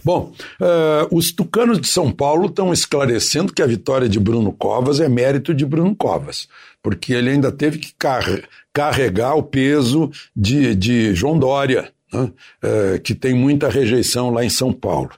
Bom, 0.05 0.33
uh, 0.61 1.17
os 1.17 1.33
tucanos 1.33 1.81
de 1.81 1.89
São 1.89 2.11
Paulo 2.11 2.47
estão 2.47 2.73
esclarecendo 2.73 3.53
que 3.53 3.63
a 3.63 3.67
vitória 3.67 4.09
de 4.09 4.19
Bruno 4.21 4.53
Covas 4.53 5.01
é 5.01 5.09
mérito 5.09 5.55
de 5.55 5.65
Bruno 5.65 5.95
Covas, 5.95 6.49
porque 6.83 7.13
ele 7.13 7.31
ainda 7.31 7.53
teve 7.53 7.79
que 7.79 7.93
car 7.99 8.25
carregar 8.73 9.35
o 9.35 9.43
peso 9.43 10.11
de, 10.35 10.75
de 10.75 11.15
João 11.15 11.39
Dória, 11.39 11.93
uh, 12.15 13.01
que 13.03 13.15
tem 13.15 13.35
muita 13.35 13.69
rejeição 13.69 14.31
lá 14.31 14.45
em 14.45 14.49
São 14.49 14.73
Paulo. 14.73 15.11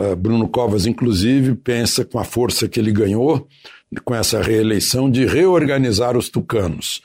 Uh, 0.00 0.16
Bruno 0.16 0.48
Covas, 0.48 0.86
inclusive, 0.86 1.54
pensa 1.54 2.04
com 2.04 2.18
a 2.18 2.24
força 2.24 2.68
que 2.68 2.80
ele 2.80 2.90
ganhou, 2.92 3.46
com 4.04 4.14
essa 4.14 4.40
reeleição 4.42 5.10
de 5.10 5.26
reorganizar 5.26 6.16
os 6.16 6.30
tucanos, 6.30 7.02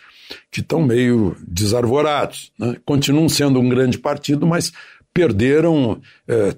que 0.49 0.61
estão 0.61 0.81
meio 0.81 1.35
desarvorados. 1.45 2.51
Né? 2.57 2.77
Continuam 2.85 3.27
sendo 3.27 3.59
um 3.59 3.67
grande 3.67 3.97
partido, 3.97 4.47
mas 4.47 4.71
perderam. 5.13 5.99
Eh, 6.27 6.55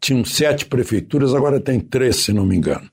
tinham 0.00 0.24
sete 0.24 0.64
prefeituras, 0.66 1.34
agora 1.34 1.60
tem 1.60 1.78
três, 1.78 2.16
se 2.16 2.32
não 2.32 2.46
me 2.46 2.56
engano. 2.56 2.88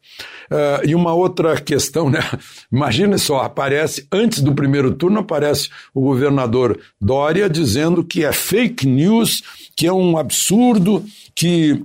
Uh, 0.51 0.87
e 0.87 0.95
uma 0.95 1.13
outra 1.13 1.59
questão, 1.59 2.09
né? 2.09 2.19
Imagina 2.71 3.17
só, 3.17 3.41
aparece, 3.41 4.07
antes 4.11 4.41
do 4.41 4.53
primeiro 4.53 4.93
turno, 4.93 5.19
aparece 5.19 5.69
o 5.93 6.01
governador 6.01 6.79
Dória 6.99 7.49
dizendo 7.49 8.03
que 8.03 8.25
é 8.25 8.31
fake 8.31 8.85
news, 8.85 9.41
que 9.75 9.87
é 9.87 9.93
um 9.93 10.17
absurdo, 10.17 11.03
que 11.33 11.83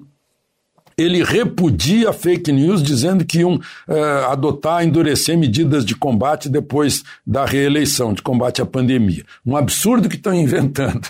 ele 0.96 1.22
repudia 1.22 2.12
fake 2.12 2.52
news, 2.52 2.82
dizendo 2.82 3.24
que 3.24 3.40
iam 3.40 3.54
uh, 3.54 4.30
adotar, 4.30 4.84
endurecer 4.84 5.36
medidas 5.36 5.84
de 5.84 5.94
combate 5.94 6.48
depois 6.48 7.02
da 7.26 7.44
reeleição, 7.44 8.12
de 8.12 8.22
combate 8.22 8.60
à 8.62 8.66
pandemia. 8.66 9.24
Um 9.44 9.56
absurdo 9.56 10.08
que 10.08 10.16
estão 10.16 10.34
inventando. 10.34 11.06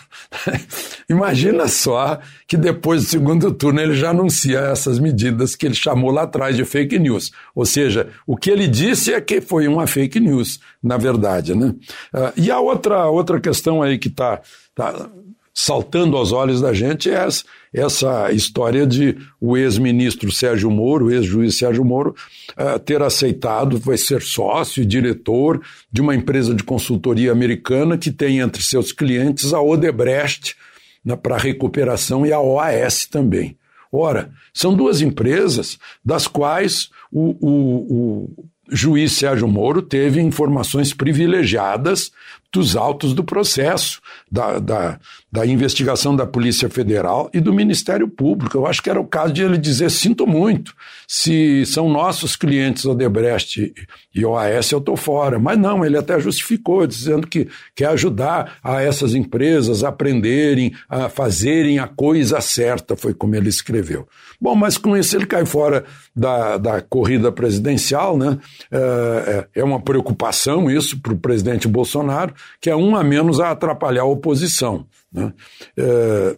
Imagina 1.09 1.69
só 1.69 2.21
que 2.47 2.57
depois 2.57 3.03
do 3.03 3.09
segundo 3.09 3.53
turno 3.53 3.81
ele 3.81 3.95
já 3.95 4.11
anuncia 4.11 4.59
essas 4.59 4.99
medidas 4.99 5.55
que 5.55 5.67
ele 5.67 5.75
chamou 5.75 6.11
lá 6.11 6.23
atrás 6.23 6.57
de 6.57 6.65
fake 6.65 6.99
news. 6.99 7.31
Ou 7.55 7.65
seja, 7.65 8.09
o 8.27 8.37
que 8.37 8.51
ele 8.51 8.67
disse 8.67 9.13
é 9.13 9.21
que 9.21 9.41
foi 9.41 9.69
uma 9.69 9.87
fake 9.87 10.21
news, 10.21 10.61
na 10.83 10.97
verdade. 10.97 11.55
Né? 11.55 11.75
Uh, 12.13 12.33
e 12.37 12.51
a 12.51 12.61
outra, 12.61 13.07
outra 13.07 13.41
questão 13.41 13.83
aí 13.83 13.99
que 13.99 14.09
está 14.09 14.41
tá 14.75 15.09
saltando 15.55 16.17
aos 16.17 16.33
olhos 16.33 16.61
da 16.61 16.73
gente 16.73 17.11
é 17.11 17.29
essa, 17.73 18.33
história 18.33 18.87
de 18.87 19.17
o 19.41 19.57
ex-ministro 19.57 20.31
Sérgio 20.31 20.71
Moro, 20.71 21.07
o 21.07 21.11
ex-juiz 21.11 21.57
Sérgio 21.57 21.85
Moro, 21.85 22.15
uh, 22.53 22.79
ter 22.79 23.03
aceitado, 23.03 23.79
vai 23.79 23.97
ser 23.97 24.23
sócio 24.23 24.83
e 24.83 24.87
diretor 24.87 25.61
de 25.91 26.01
uma 26.01 26.15
empresa 26.15 26.55
de 26.55 26.63
consultoria 26.63 27.33
americana 27.33 27.97
que 27.97 28.11
tem 28.11 28.41
entre 28.41 28.63
seus 28.63 28.93
clientes 28.93 29.53
a 29.53 29.61
Odebrecht 29.61 30.57
para 31.23 31.37
recuperação 31.37 32.25
e 32.25 32.33
a 32.33 32.41
OAS 32.41 33.07
também. 33.07 33.57
Ora, 33.91 34.31
são 34.55 34.75
duas 34.75 35.03
empresas 35.03 35.79
das 36.03 36.27
quais 36.27 36.89
o, 37.11 37.37
o, 37.41 38.27
o 38.31 38.45
juiz 38.71 39.13
Sérgio 39.13 39.49
Moro 39.49 39.83
teve 39.83 40.21
informações 40.21 40.95
privilegiadas 40.95 42.13
dos 42.53 42.77
autos 42.77 43.15
do 43.15 43.25
processo, 43.25 43.99
da, 44.31 44.59
da, 44.59 45.01
da, 45.33 45.47
investigação 45.47 46.15
da 46.15 46.27
Polícia 46.27 46.69
Federal 46.69 47.31
e 47.33 47.41
do 47.41 47.53
Ministério 47.53 48.07
Público. 48.07 48.59
Eu 48.59 48.67
acho 48.67 48.83
que 48.83 48.91
era 48.91 49.01
o 49.01 49.07
caso 49.07 49.33
de 49.33 49.43
ele 49.43 49.57
dizer: 49.57 49.91
sinto 49.91 50.27
muito, 50.27 50.75
se 51.09 51.65
são 51.65 51.89
nossos 51.89 52.37
clientes 52.37 52.85
Odebrecht 52.85 53.73
e 54.15 54.25
OAS, 54.27 54.71
eu 54.71 54.79
estou 54.79 54.97
fora. 54.97 55.39
Mas 55.39 55.59
não, 55.59 55.83
ele 55.83 55.97
até 55.97 56.21
justificou, 56.21 56.87
dizendo 56.87 57.27
que 57.27 57.49
quer 57.75 57.87
ajudar 57.87 58.59
a 58.63 58.83
essas 58.83 59.15
empresas 59.15 59.83
a 59.83 59.89
aprenderem, 59.89 60.75
a 60.91 61.09
fazerem 61.09 61.79
a 61.79 61.89
coisa 61.89 62.39
certa, 62.43 62.95
foi 62.95 63.15
como 63.15 63.35
ele 63.35 63.49
escreveu. 63.49 64.07
Bom, 64.43 64.57
mas 64.57 64.77
com 64.77 64.97
isso 64.97 65.17
ele 65.17 65.25
cai 65.25 65.47
fora 65.47 65.85
da, 66.17 66.59
da 66.59 66.81
corrida 66.81 67.31
presidencial, 67.31 68.19
né? 68.19 68.41
É, 68.73 69.47
é, 69.55 69.61
é 69.61 69.65
uma 69.65 69.81
preocupação 69.81 70.69
isso 70.69 71.01
para 71.01 71.13
o 71.13 71.17
presidente 71.17 71.69
Bolsonaro 71.69 72.35
que 72.61 72.69
é 72.69 72.75
um 72.75 72.97
a 72.97 73.05
menos 73.05 73.39
a 73.39 73.53
atrapalhar 73.53 74.03
a 74.03 74.07
oposição. 74.07 74.85
Né? 75.13 75.33
É, 75.77 76.37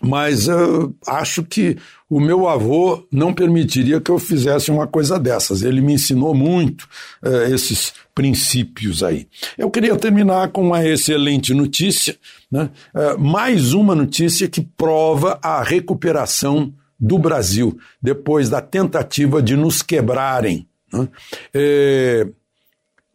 mas 0.00 0.46
eu 0.46 0.94
acho 1.04 1.42
que 1.42 1.76
o 2.08 2.20
meu 2.20 2.48
avô 2.48 3.04
não 3.10 3.34
permitiria 3.34 4.00
que 4.00 4.10
eu 4.12 4.18
fizesse 4.20 4.70
uma 4.70 4.86
coisa 4.86 5.18
dessas. 5.18 5.62
Ele 5.62 5.80
me 5.80 5.94
ensinou 5.94 6.32
muito 6.32 6.86
é, 7.24 7.50
esses 7.50 7.92
princípios 8.14 9.02
aí. 9.02 9.26
Eu 9.58 9.68
queria 9.68 9.96
terminar 9.96 10.50
com 10.50 10.62
uma 10.62 10.86
excelente 10.86 11.52
notícia, 11.52 12.16
né? 12.48 12.70
mais 13.18 13.72
uma 13.72 13.96
notícia 13.96 14.46
que 14.46 14.60
prova 14.60 15.40
a 15.42 15.60
recuperação 15.60 16.72
do 17.04 17.18
Brasil 17.18 17.78
depois 18.00 18.48
da 18.48 18.62
tentativa 18.62 19.42
de 19.42 19.56
nos 19.56 19.82
quebrarem. 19.82 20.66
Né? 20.90 21.08
É, 21.52 22.26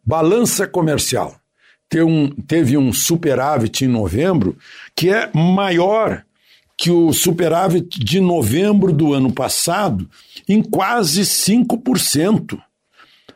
balança 0.06 0.68
comercial 0.68 1.36
um, 1.98 2.30
teve 2.30 2.78
um 2.78 2.94
superávit 2.94 3.84
em 3.84 3.88
novembro 3.88 4.56
que 4.96 5.10
é 5.10 5.32
maior 5.34 6.24
que 6.78 6.92
o 6.92 7.12
superávit 7.12 8.00
de 8.00 8.20
novembro 8.20 8.94
do 8.94 9.12
ano 9.12 9.34
passado 9.34 10.08
em 10.48 10.62
quase 10.62 11.22
5%. 11.22 12.62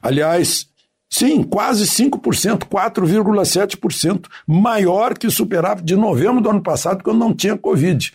Aliás, 0.02 0.68
sim, 1.14 1.44
quase 1.44 1.86
5%, 1.86 2.64
4,7%, 2.64 4.26
maior 4.48 5.16
que 5.16 5.28
o 5.28 5.32
superávit 5.32 5.86
de 5.86 5.96
novembro 5.96 6.42
do 6.42 6.50
ano 6.50 6.62
passado, 6.62 7.04
quando 7.04 7.20
não 7.20 7.32
tinha 7.32 7.56
Covid. 7.56 8.12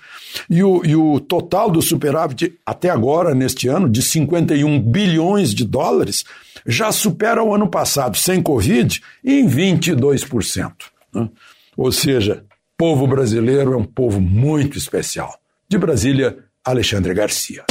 E 0.51 0.64
o, 0.64 0.84
e 0.84 0.96
o 0.96 1.20
total 1.20 1.70
do 1.70 1.80
superávit 1.80 2.59
até 2.66 2.90
agora, 2.90 3.36
neste 3.36 3.68
ano, 3.68 3.88
de 3.88 4.03
51 4.03 4.82
bilhões 4.82 5.55
de 5.55 5.64
dólares, 5.64 6.24
já 6.66 6.90
supera 6.90 7.40
o 7.40 7.55
ano 7.55 7.68
passado, 7.68 8.16
sem 8.16 8.42
Covid, 8.42 9.01
em 9.24 9.46
22%. 9.46 10.72
Né? 11.14 11.28
Ou 11.76 11.92
seja, 11.92 12.42
povo 12.76 13.07
brasileiro 13.07 13.74
é 13.74 13.76
um 13.76 13.84
povo 13.84 14.20
muito 14.20 14.76
especial. 14.76 15.38
De 15.68 15.78
Brasília, 15.78 16.36
Alexandre 16.64 17.14
Garcia. 17.14 17.64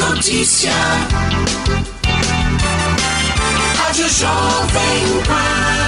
Notícia. 0.00 0.72
Rádio 3.98 4.14
Jovem 4.14 5.22
Pan. 5.26 5.87